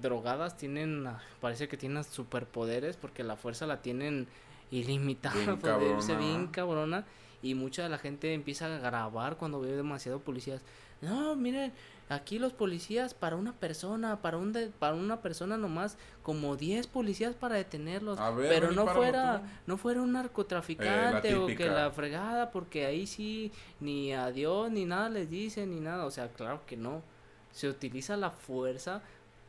drogadas 0.00 0.56
tienen, 0.56 1.06
parece 1.40 1.68
que 1.68 1.76
tienen 1.76 2.04
superpoderes 2.04 2.96
porque 2.96 3.24
la 3.24 3.36
fuerza 3.36 3.66
la 3.66 3.82
tienen 3.82 4.28
ilimitada, 4.70 5.56
poderse 5.60 6.14
bien 6.14 6.46
cabrona. 6.46 7.04
Y 7.42 7.54
mucha 7.54 7.82
de 7.82 7.88
la 7.88 7.98
gente 7.98 8.34
empieza 8.34 8.66
a 8.66 8.78
grabar 8.78 9.36
cuando 9.36 9.60
ve 9.60 9.72
demasiado 9.72 10.20
policías. 10.20 10.62
No, 11.00 11.34
miren, 11.34 11.72
Aquí 12.14 12.38
los 12.38 12.52
policías 12.52 13.14
para 13.14 13.36
una 13.36 13.52
persona, 13.52 14.20
para 14.20 14.36
un 14.36 14.52
para 14.78 14.94
una 14.94 15.20
persona 15.20 15.56
nomás 15.56 15.96
como 16.22 16.56
10 16.56 16.86
policías 16.88 17.34
para 17.34 17.56
detenerlos, 17.56 18.18
pero 18.36 18.72
no 18.72 18.86
fuera 18.86 19.42
no 19.66 19.76
fuera 19.76 20.02
un 20.02 20.12
narcotraficante 20.12 21.30
eh, 21.30 21.36
o 21.36 21.46
que 21.46 21.66
la 21.66 21.90
fregada 21.90 22.50
porque 22.50 22.86
ahí 22.86 23.06
sí 23.06 23.52
ni 23.80 24.12
adiós 24.12 24.70
ni 24.70 24.84
nada 24.84 25.08
les 25.08 25.30
dicen 25.30 25.70
ni 25.70 25.80
nada, 25.80 26.04
o 26.04 26.10
sea, 26.10 26.28
claro 26.28 26.62
que 26.66 26.76
no. 26.76 27.02
Se 27.52 27.68
utiliza 27.68 28.16
la 28.16 28.30
fuerza 28.30 29.02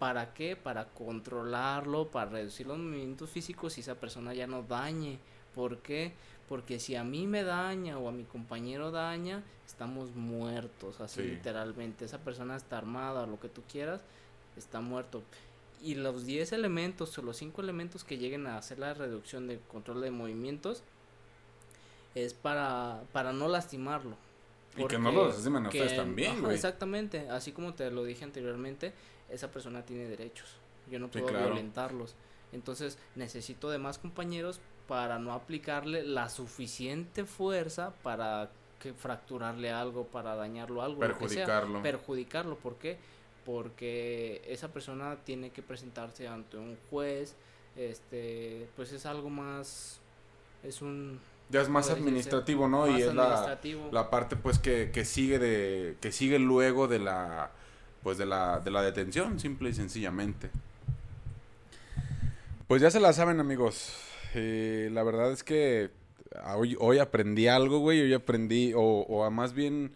¿Para 0.03 0.34
qué? 0.34 0.57
Para 0.57 0.89
controlarlo, 0.89 2.09
para 2.09 2.30
reducir 2.30 2.68
los 2.68 2.78
movimientos 2.78 3.30
físicos 3.30 3.78
y 3.78 3.80
esa 3.80 3.95
persona 3.95 4.34
ya 4.34 4.47
no 4.47 4.61
dañe. 4.61 5.18
¿Por 5.55 5.78
qué? 5.78 6.11
Porque 6.49 6.79
si 6.79 6.95
a 6.95 7.03
mí 7.03 7.25
me 7.25 7.43
daña 7.43 7.97
o 7.97 8.09
a 8.09 8.11
mi 8.11 8.23
compañero 8.23 8.91
daña, 8.91 9.43
estamos 9.65 10.15
muertos, 10.15 10.99
así 11.01 11.23
literalmente. 11.23 12.05
Esa 12.05 12.19
persona 12.19 12.55
está 12.55 12.77
armada 12.77 13.23
o 13.23 13.27
lo 13.27 13.39
que 13.39 13.49
tú 13.49 13.61
quieras, 13.71 14.01
está 14.57 14.81
muerto. 14.81 15.23
Y 15.81 15.95
los 15.95 16.25
10 16.25 16.53
elementos 16.53 17.17
o 17.17 17.21
los 17.21 17.37
5 17.37 17.61
elementos 17.61 18.03
que 18.03 18.17
lleguen 18.17 18.47
a 18.47 18.57
hacer 18.57 18.79
la 18.79 18.93
reducción 18.93 19.47
de 19.47 19.59
control 19.71 20.01
de 20.01 20.11
movimientos 20.11 20.83
es 22.15 22.33
para, 22.33 23.01
para 23.11 23.33
no 23.33 23.47
lastimarlo. 23.47 24.15
Y 24.77 24.85
que 24.85 24.97
no 24.97 25.11
lo 25.11 25.27
lastimen 25.27 25.65
a 25.65 25.69
ustedes 25.69 25.95
también, 25.95 26.41
güey. 26.41 26.55
Exactamente, 26.55 27.29
así 27.29 27.51
como 27.51 27.73
te 27.73 27.89
lo 27.91 28.03
dije 28.03 28.23
anteriormente, 28.23 28.93
esa 29.29 29.51
persona 29.51 29.83
tiene 29.83 30.07
derechos. 30.07 30.57
Yo 30.89 30.99
no 30.99 31.09
puedo 31.09 31.27
violentarlos. 31.27 32.15
Entonces 32.51 32.97
necesito 33.15 33.69
de 33.69 33.79
más 33.79 33.97
compañeros 33.97 34.59
para 34.88 35.19
no 35.19 35.34
aplicarle 35.34 36.03
la 36.03 36.29
suficiente 36.29 37.25
fuerza 37.25 37.93
para 38.03 38.49
que 38.79 38.93
fracturarle 38.93 39.71
algo, 39.71 40.05
para 40.05 40.36
dañarlo 40.36 40.81
algo, 40.81 40.99
perjudicarlo. 40.99 41.81
perjudicarlo, 41.81 42.57
¿por 42.57 42.75
qué? 42.75 42.97
Porque 43.45 44.41
esa 44.47 44.69
persona 44.69 45.17
tiene 45.23 45.51
que 45.51 45.61
presentarse 45.61 46.27
ante 46.27 46.57
un 46.57 46.77
juez, 46.89 47.36
este, 47.77 48.67
pues 48.75 48.91
es 48.91 49.05
algo 49.05 49.29
más, 49.29 49.99
es 50.63 50.81
un 50.81 51.19
ya 51.49 51.61
es 51.61 51.69
más 51.69 51.89
administrativo, 51.89 52.67
¿no? 52.67 52.88
y 52.88 53.01
es 53.01 53.13
la, 53.13 53.57
la, 53.91 54.09
parte 54.09 54.36
pues 54.36 54.59
que, 54.59 54.91
que 54.91 55.05
sigue 55.05 55.39
de 55.39 55.97
que 56.01 56.11
sigue 56.11 56.39
luego 56.39 56.88
de 56.88 56.99
la 56.99 57.51
pues 58.01 58.17
de 58.17 58.25
la 58.25 58.59
de 58.59 58.71
la 58.71 58.81
detención, 58.81 59.39
simple 59.39 59.69
y 59.69 59.73
sencillamente. 59.73 60.49
Pues 62.67 62.81
ya 62.81 62.89
se 62.89 62.99
la 62.99 63.13
saben, 63.13 63.39
amigos. 63.39 64.12
Eh, 64.34 64.89
la 64.91 65.03
verdad 65.03 65.31
es 65.31 65.43
que 65.43 65.91
hoy, 66.55 66.75
hoy 66.79 66.99
aprendí 66.99 67.47
algo, 67.47 67.79
güey. 67.79 68.01
Hoy 68.01 68.13
aprendí, 68.13 68.73
o, 68.73 68.81
o 68.81 69.29
más 69.31 69.53
bien 69.53 69.95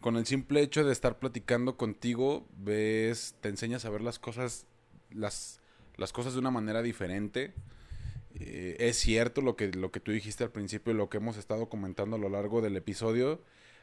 con 0.00 0.16
el 0.16 0.26
simple 0.26 0.60
hecho 0.60 0.84
de 0.84 0.92
estar 0.92 1.18
platicando 1.18 1.76
contigo, 1.76 2.46
ves, 2.58 3.34
te 3.40 3.48
enseñas 3.48 3.84
a 3.84 3.90
ver 3.90 4.02
las 4.02 4.18
cosas, 4.18 4.66
las, 5.10 5.60
las 5.96 6.12
cosas 6.12 6.34
de 6.34 6.38
una 6.38 6.50
manera 6.50 6.82
diferente. 6.82 7.54
Eh, 8.34 8.76
es 8.78 8.96
cierto 8.98 9.40
lo 9.40 9.56
que, 9.56 9.72
lo 9.72 9.90
que 9.90 10.00
tú 10.00 10.12
dijiste 10.12 10.44
al 10.44 10.50
principio 10.50 10.92
y 10.92 10.96
lo 10.96 11.08
que 11.08 11.16
hemos 11.16 11.36
estado 11.38 11.68
comentando 11.68 12.16
a 12.16 12.18
lo 12.18 12.28
largo 12.28 12.60
del 12.60 12.76
episodio. 12.76 13.42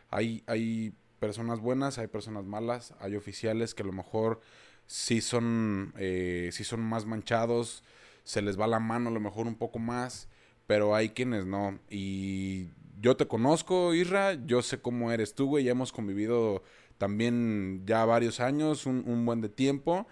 Hay, 0.10 0.43
hay 0.45 0.93
personas 1.20 1.60
buenas, 1.60 1.97
hay 1.97 2.08
personas 2.08 2.45
malas, 2.45 2.93
hay 2.99 3.16
oficiales 3.16 3.74
que 3.74 3.84
a 3.84 3.86
lo 3.88 3.93
mejor 3.93 4.41
sí 4.86 5.22
son, 5.22 5.93
eh, 5.97 6.49
sí 6.51 6.64
son 6.64 6.82
más 6.82 7.06
manchados, 7.06 7.84
se 8.24 8.42
les 8.42 8.60
va 8.60 8.68
la 8.68 8.80
mano 8.80 9.10
a 9.10 9.14
lo 9.14 9.20
mejor 9.20 9.48
un 9.48 9.56
poco 9.56 9.80
más, 9.80 10.30
pero 10.68 10.96
hay 10.96 11.10
quienes 11.10 11.46
no. 11.46 11.80
Y 11.90 12.70
yo 13.00 13.18
te 13.18 13.28
conozco, 13.28 13.94
Isra, 13.94 14.34
yo 14.46 14.62
sé 14.62 14.82
cómo 14.82 15.12
eres 15.12 15.36
tú, 15.36 15.48
güey, 15.48 15.66
ya 15.66 15.72
hemos 15.72 15.92
convivido 15.92 16.64
también 16.98 17.84
ya 17.86 18.06
varios 18.06 18.40
años, 18.40 18.86
un, 18.86 19.26
buen 19.26 19.42
de 19.42 19.50
tiempo, 19.50 20.08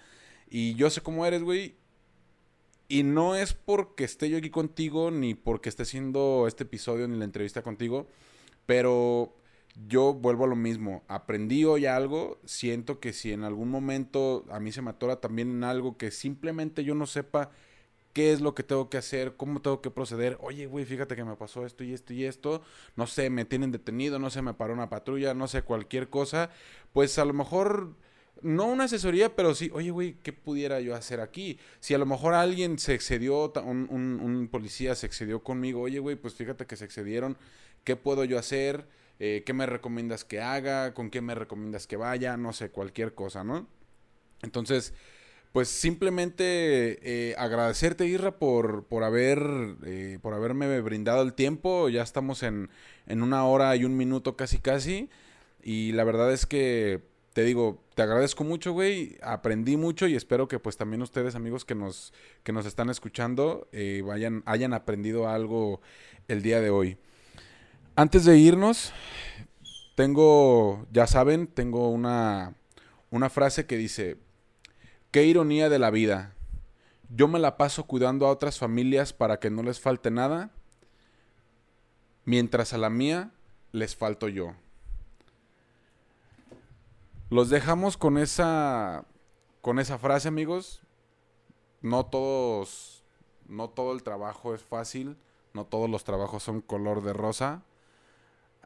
y 0.49 0.75
yo 0.75 0.89
sé 0.89 1.01
cómo 1.01 1.25
eres, 1.25 1.43
güey. 1.43 1.75
Y 2.89 3.03
no 3.03 3.35
es 3.35 3.53
porque 3.53 4.03
esté 4.03 4.29
yo 4.29 4.37
aquí 4.37 4.49
contigo, 4.49 5.11
ni 5.11 5.33
porque 5.33 5.69
esté 5.69 5.83
haciendo 5.83 6.45
este 6.47 6.63
episodio, 6.63 7.07
ni 7.07 7.17
la 7.17 7.23
entrevista 7.23 7.61
contigo, 7.61 8.07
pero 8.65 9.33
yo 9.87 10.13
vuelvo 10.13 10.43
a 10.43 10.47
lo 10.47 10.57
mismo. 10.57 11.03
Aprendí 11.07 11.63
hoy 11.63 11.85
algo. 11.85 12.41
Siento 12.43 12.99
que 12.99 13.13
si 13.13 13.31
en 13.31 13.45
algún 13.45 13.69
momento 13.69 14.45
a 14.49 14.59
mí 14.59 14.73
se 14.73 14.81
me 14.81 14.89
atora 14.89 15.21
también 15.21 15.49
en 15.51 15.63
algo 15.63 15.97
que 15.97 16.11
simplemente 16.11 16.83
yo 16.83 16.95
no 16.95 17.05
sepa 17.05 17.51
qué 18.13 18.31
es 18.31 18.41
lo 18.41 18.55
que 18.55 18.63
tengo 18.63 18.89
que 18.89 18.97
hacer, 18.97 19.35
cómo 19.37 19.61
tengo 19.61 19.81
que 19.81 19.91
proceder. 19.91 20.37
Oye, 20.41 20.65
güey, 20.65 20.85
fíjate 20.85 21.15
que 21.15 21.23
me 21.23 21.35
pasó 21.35 21.65
esto 21.65 21.83
y 21.83 21.93
esto 21.93 22.13
y 22.13 22.25
esto. 22.25 22.61
No 22.95 23.07
sé, 23.07 23.29
me 23.29 23.45
tienen 23.45 23.71
detenido, 23.71 24.19
no 24.19 24.29
sé, 24.29 24.41
me 24.41 24.53
paró 24.53 24.73
una 24.73 24.89
patrulla, 24.89 25.33
no 25.33 25.47
sé, 25.47 25.61
cualquier 25.63 26.09
cosa. 26.09 26.49
Pues 26.93 27.17
a 27.19 27.25
lo 27.25 27.33
mejor 27.33 27.95
no 28.41 28.65
una 28.65 28.85
asesoría, 28.85 29.35
pero 29.35 29.53
sí, 29.55 29.69
oye, 29.73 29.91
güey, 29.91 30.13
¿qué 30.23 30.33
pudiera 30.33 30.79
yo 30.81 30.95
hacer 30.95 31.19
aquí? 31.19 31.59
Si 31.79 31.93
a 31.93 31.97
lo 31.97 32.05
mejor 32.05 32.33
alguien 32.33 32.79
se 32.79 32.93
excedió, 32.93 33.51
un, 33.63 34.49
policía 34.51 34.95
se 34.95 35.05
excedió 35.05 35.43
conmigo, 35.43 35.81
oye, 35.81 35.99
güey, 35.99 36.15
pues 36.15 36.33
fíjate 36.33 36.65
que 36.65 36.75
se 36.75 36.85
excedieron, 36.85 37.37
¿qué 37.83 37.95
puedo 37.95 38.23
yo 38.25 38.39
hacer? 38.39 38.87
Eh, 39.19 39.43
¿Qué 39.45 39.53
me 39.53 39.67
recomiendas 39.67 40.25
que 40.25 40.41
haga? 40.41 40.93
¿Con 40.93 41.11
qué 41.11 41.21
me 41.21 41.35
recomiendas 41.35 41.85
que 41.85 41.97
vaya? 41.97 42.37
No 42.37 42.53
sé, 42.53 42.69
cualquier 42.71 43.13
cosa, 43.13 43.43
¿no? 43.43 43.67
Entonces, 44.41 44.93
pues 45.51 45.67
simplemente 45.67 46.99
eh, 47.01 47.35
agradecerte, 47.37 48.05
Irra, 48.05 48.37
por, 48.37 48.85
por, 48.85 49.03
haber, 49.03 49.39
eh, 49.85 50.17
por 50.21 50.33
haberme 50.33 50.79
brindado 50.81 51.21
el 51.23 51.33
tiempo. 51.33 51.89
Ya 51.89 52.03
estamos 52.03 52.43
en, 52.43 52.69
en 53.07 53.21
una 53.21 53.45
hora 53.45 53.75
y 53.75 53.83
un 53.83 53.97
minuto 53.97 54.37
casi 54.37 54.59
casi. 54.59 55.09
Y 55.61 55.91
la 55.91 56.03
verdad 56.03 56.31
es 56.31 56.45
que 56.45 57.01
te 57.33 57.43
digo, 57.43 57.81
te 57.95 58.01
agradezco 58.01 58.43
mucho, 58.43 58.73
güey. 58.73 59.17
Aprendí 59.21 59.77
mucho 59.77 60.07
y 60.07 60.15
espero 60.15 60.47
que 60.47 60.59
pues 60.59 60.77
también 60.77 61.01
ustedes, 61.01 61.35
amigos 61.35 61.65
que 61.65 61.75
nos, 61.75 62.13
que 62.43 62.51
nos 62.51 62.65
están 62.65 62.89
escuchando, 62.89 63.67
eh, 63.71 64.03
vayan, 64.05 64.43
hayan 64.45 64.73
aprendido 64.73 65.29
algo 65.29 65.81
el 66.27 66.41
día 66.41 66.61
de 66.61 66.69
hoy. 66.69 66.97
Antes 67.95 68.25
de 68.25 68.37
irnos, 68.37 68.93
tengo, 69.95 70.87
ya 70.91 71.07
saben, 71.07 71.47
tengo 71.47 71.89
una, 71.89 72.55
una 73.09 73.29
frase 73.29 73.65
que 73.65 73.77
dice, 73.77 74.17
qué 75.11 75.25
ironía 75.25 75.69
de 75.69 75.79
la 75.79 75.91
vida. 75.91 76.33
Yo 77.09 77.27
me 77.27 77.39
la 77.39 77.57
paso 77.57 77.85
cuidando 77.85 78.25
a 78.25 78.31
otras 78.31 78.57
familias 78.57 79.13
para 79.13 79.39
que 79.39 79.49
no 79.49 79.63
les 79.63 79.79
falte 79.79 80.09
nada, 80.09 80.51
mientras 82.23 82.73
a 82.73 82.77
la 82.77 82.89
mía 82.89 83.31
les 83.73 83.95
falto 83.95 84.29
yo. 84.29 84.53
Los 87.29 87.49
dejamos 87.49 87.97
con 87.97 88.17
esa 88.17 89.05
con 89.61 89.79
esa 89.79 89.97
frase, 89.99 90.27
amigos. 90.27 90.81
No 91.81 92.05
todos 92.05 93.03
no 93.47 93.69
todo 93.69 93.93
el 93.93 94.03
trabajo 94.03 94.55
es 94.55 94.61
fácil, 94.61 95.17
no 95.53 95.65
todos 95.65 95.89
los 95.89 96.05
trabajos 96.05 96.43
son 96.43 96.61
color 96.61 97.03
de 97.03 97.13
rosa. 97.13 97.63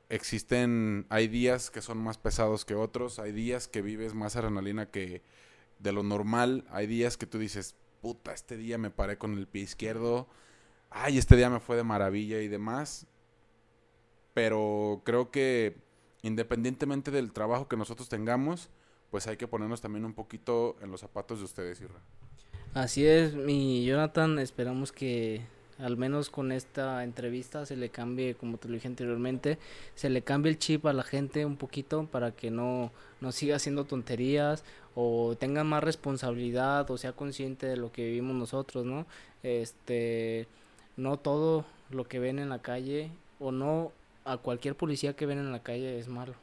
Existen 0.09 1.07
hay 1.09 1.27
días 1.27 1.71
que 1.71 1.81
son 1.81 1.97
más 1.97 2.19
pesados 2.19 2.65
que 2.65 2.75
otros, 2.75 3.17
hay 3.17 3.31
días 3.31 3.67
que 3.67 3.81
vives 3.81 4.13
más 4.13 4.35
adrenalina 4.35 4.85
que 4.91 5.23
de 5.79 5.91
lo 5.91 6.03
normal, 6.03 6.65
hay 6.69 6.87
días 6.87 7.17
que 7.17 7.25
tú 7.25 7.37
dices, 7.39 7.75
"Puta, 8.01 8.33
este 8.33 8.57
día 8.57 8.77
me 8.77 8.91
paré 8.91 9.17
con 9.17 9.37
el 9.37 9.47
pie 9.47 9.63
izquierdo." 9.63 10.27
Ay, 10.89 11.17
este 11.17 11.35
día 11.35 11.49
me 11.49 11.59
fue 11.59 11.75
de 11.75 11.83
maravilla 11.83 12.41
y 12.41 12.47
demás. 12.47 13.07
Pero 14.33 15.01
creo 15.05 15.31
que 15.31 15.77
independientemente 16.21 17.11
del 17.11 17.31
trabajo 17.31 17.67
que 17.67 17.77
nosotros 17.77 18.09
tengamos, 18.09 18.69
pues 19.11 19.27
hay 19.27 19.37
que 19.37 19.47
ponernos 19.47 19.81
también 19.81 20.05
un 20.05 20.13
poquito 20.13 20.75
en 20.81 20.91
los 20.91 21.01
zapatos 21.01 21.39
de 21.39 21.45
ustedes, 21.45 21.79
Irra. 21.81 22.01
Así 22.73 23.05
es, 23.05 23.35
mi 23.35 23.85
Jonathan, 23.85 24.39
esperamos 24.39 24.91
que 24.91 25.45
al 25.79 25.97
menos 25.97 26.29
con 26.29 26.51
esta 26.51 27.03
entrevista 27.03 27.65
se 27.65 27.75
le 27.75 27.89
cambie, 27.89 28.35
como 28.35 28.57
te 28.57 28.67
lo 28.67 28.75
dije 28.75 28.87
anteriormente, 28.87 29.57
se 29.95 30.09
le 30.09 30.21
cambie 30.21 30.51
el 30.51 30.59
chip 30.59 30.85
a 30.85 30.93
la 30.93 31.03
gente 31.03 31.45
un 31.45 31.57
poquito 31.57 32.07
para 32.07 32.31
que 32.31 32.51
no, 32.51 32.91
no 33.21 33.31
siga 33.31 33.57
haciendo 33.57 33.85
tonterías 33.85 34.63
o 34.95 35.35
tenga 35.37 35.63
más 35.63 35.83
responsabilidad 35.83 36.89
o 36.89 36.97
sea 36.97 37.11
consciente 37.11 37.67
de 37.67 37.77
lo 37.77 37.91
que 37.91 38.05
vivimos 38.05 38.35
nosotros, 38.35 38.85
¿no? 38.85 39.05
Este, 39.43 40.47
no 40.95 41.17
todo 41.17 41.65
lo 41.89 42.07
que 42.07 42.19
ven 42.19 42.39
en 42.39 42.49
la 42.49 42.59
calle 42.59 43.11
o 43.39 43.51
no 43.51 43.91
a 44.23 44.37
cualquier 44.37 44.75
policía 44.75 45.15
que 45.15 45.25
ven 45.25 45.37
en 45.37 45.51
la 45.51 45.61
calle 45.61 45.99
es 45.99 46.07
malo. 46.07 46.33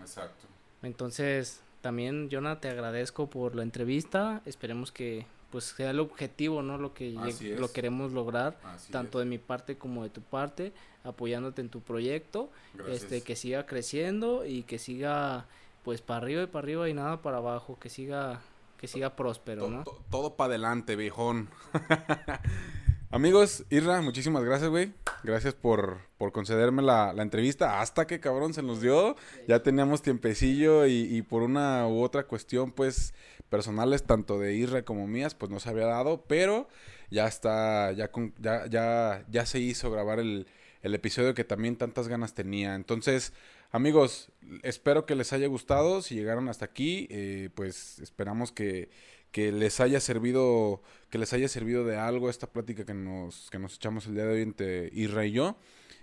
Exacto. 0.00 0.46
Entonces, 0.82 1.60
también, 1.80 2.28
Jonah, 2.30 2.60
te 2.60 2.68
agradezco 2.68 3.28
por 3.28 3.56
la 3.56 3.62
entrevista. 3.62 4.40
Esperemos 4.46 4.92
que 4.92 5.26
pues 5.56 5.72
sea 5.74 5.88
el 5.88 6.00
objetivo, 6.00 6.60
¿no? 6.60 6.76
Lo 6.76 6.92
que 6.92 7.12
lo 7.58 7.72
queremos 7.72 8.12
lograr, 8.12 8.58
tanto 8.90 9.20
de 9.20 9.24
mi 9.24 9.38
parte 9.38 9.78
como 9.78 10.02
de 10.02 10.10
tu 10.10 10.20
parte, 10.20 10.74
apoyándote 11.02 11.62
en 11.62 11.70
tu 11.70 11.80
proyecto, 11.80 12.50
este 12.90 13.22
que 13.22 13.36
siga 13.36 13.64
creciendo 13.64 14.44
y 14.44 14.64
que 14.64 14.78
siga 14.78 15.46
pues 15.82 16.02
para 16.02 16.18
arriba 16.18 16.42
y 16.42 16.46
para 16.46 16.62
arriba 16.62 16.90
y 16.90 16.92
nada 16.92 17.22
para 17.22 17.38
abajo, 17.38 17.78
que 17.80 17.88
siga 17.88 18.42
que 18.76 18.86
siga 18.86 19.16
próspero, 19.16 19.70
¿no? 19.70 19.84
todo 20.10 20.36
para 20.36 20.48
adelante, 20.48 20.94
viejón. 20.94 21.48
Amigos, 23.10 23.64
Irra, 23.70 24.02
muchísimas 24.02 24.44
gracias, 24.44 24.68
güey. 24.68 24.92
Gracias 25.22 25.54
por, 25.54 26.00
por 26.18 26.32
concederme 26.32 26.82
la, 26.82 27.14
la, 27.14 27.22
entrevista. 27.22 27.80
Hasta 27.80 28.06
que 28.06 28.20
cabrón 28.20 28.52
se 28.52 28.62
nos 28.62 28.82
dio. 28.82 29.16
Ya 29.48 29.62
teníamos 29.62 30.02
tiempecillo 30.02 30.86
y, 30.86 31.16
y, 31.16 31.22
por 31.22 31.42
una 31.42 31.86
u 31.86 32.02
otra 32.02 32.24
cuestión, 32.26 32.72
pues, 32.72 33.14
personales, 33.48 34.04
tanto 34.04 34.38
de 34.38 34.54
Irra 34.54 34.82
como 34.84 35.06
mías, 35.06 35.34
pues 35.34 35.50
no 35.50 35.60
se 35.60 35.68
había 35.68 35.86
dado. 35.86 36.24
Pero 36.26 36.68
ya 37.10 37.26
está, 37.26 37.92
ya, 37.92 38.10
ya, 38.38 38.66
ya, 38.66 39.24
ya 39.28 39.46
se 39.46 39.60
hizo 39.60 39.90
grabar 39.90 40.18
el, 40.20 40.46
el 40.82 40.94
episodio 40.94 41.34
que 41.34 41.44
también 41.44 41.76
tantas 41.76 42.08
ganas 42.08 42.34
tenía. 42.34 42.74
Entonces, 42.74 43.32
amigos, 43.70 44.30
espero 44.62 45.06
que 45.06 45.14
les 45.14 45.32
haya 45.32 45.46
gustado. 45.46 46.02
Si 46.02 46.14
llegaron 46.14 46.48
hasta 46.48 46.64
aquí, 46.64 47.06
eh, 47.10 47.50
pues 47.54 47.98
esperamos 48.00 48.52
que 48.52 48.90
que 49.36 49.52
les 49.52 49.80
haya 49.80 50.00
servido, 50.00 50.80
que 51.10 51.18
les 51.18 51.34
haya 51.34 51.46
servido 51.48 51.84
de 51.84 51.98
algo 51.98 52.30
esta 52.30 52.46
plática 52.46 52.86
que 52.86 52.94
nos, 52.94 53.50
que 53.50 53.58
nos 53.58 53.76
echamos 53.76 54.06
el 54.06 54.14
día 54.14 54.24
de 54.24 54.32
hoy 54.32 54.40
entre 54.40 54.88
Isra 54.94 55.26
y 55.26 55.32
yo. 55.32 55.58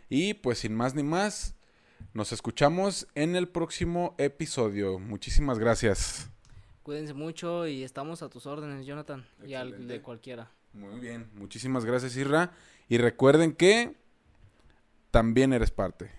Y 0.07 0.35
pues 0.35 0.59
sin 0.59 0.75
más 0.75 0.93
ni 0.93 1.01
más, 1.01 1.55
nos 2.13 2.31
escuchamos 2.31 3.07
en 3.15 3.35
el 3.35 3.47
próximo 3.49 4.13
episodio. 4.19 4.99
Muchísimas 4.99 5.57
gracias. 5.57 6.32
Cuídense 6.83 7.13
mucho 7.13 7.65
y 7.65 7.83
estamos 7.83 8.21
a 8.23 8.29
tus 8.29 8.45
órdenes, 8.45 8.85
Jonathan, 8.85 9.25
y 9.45 9.53
al 9.53 9.87
de 9.87 10.01
cualquiera. 10.01 10.51
Muy 10.73 10.99
bien, 10.99 11.29
muchísimas 11.35 11.85
gracias, 11.85 12.15
Isra. 12.17 12.51
Y 12.89 12.97
recuerden 12.97 13.53
que 13.53 13.95
también 15.09 15.53
eres 15.53 15.71
parte. 15.71 16.11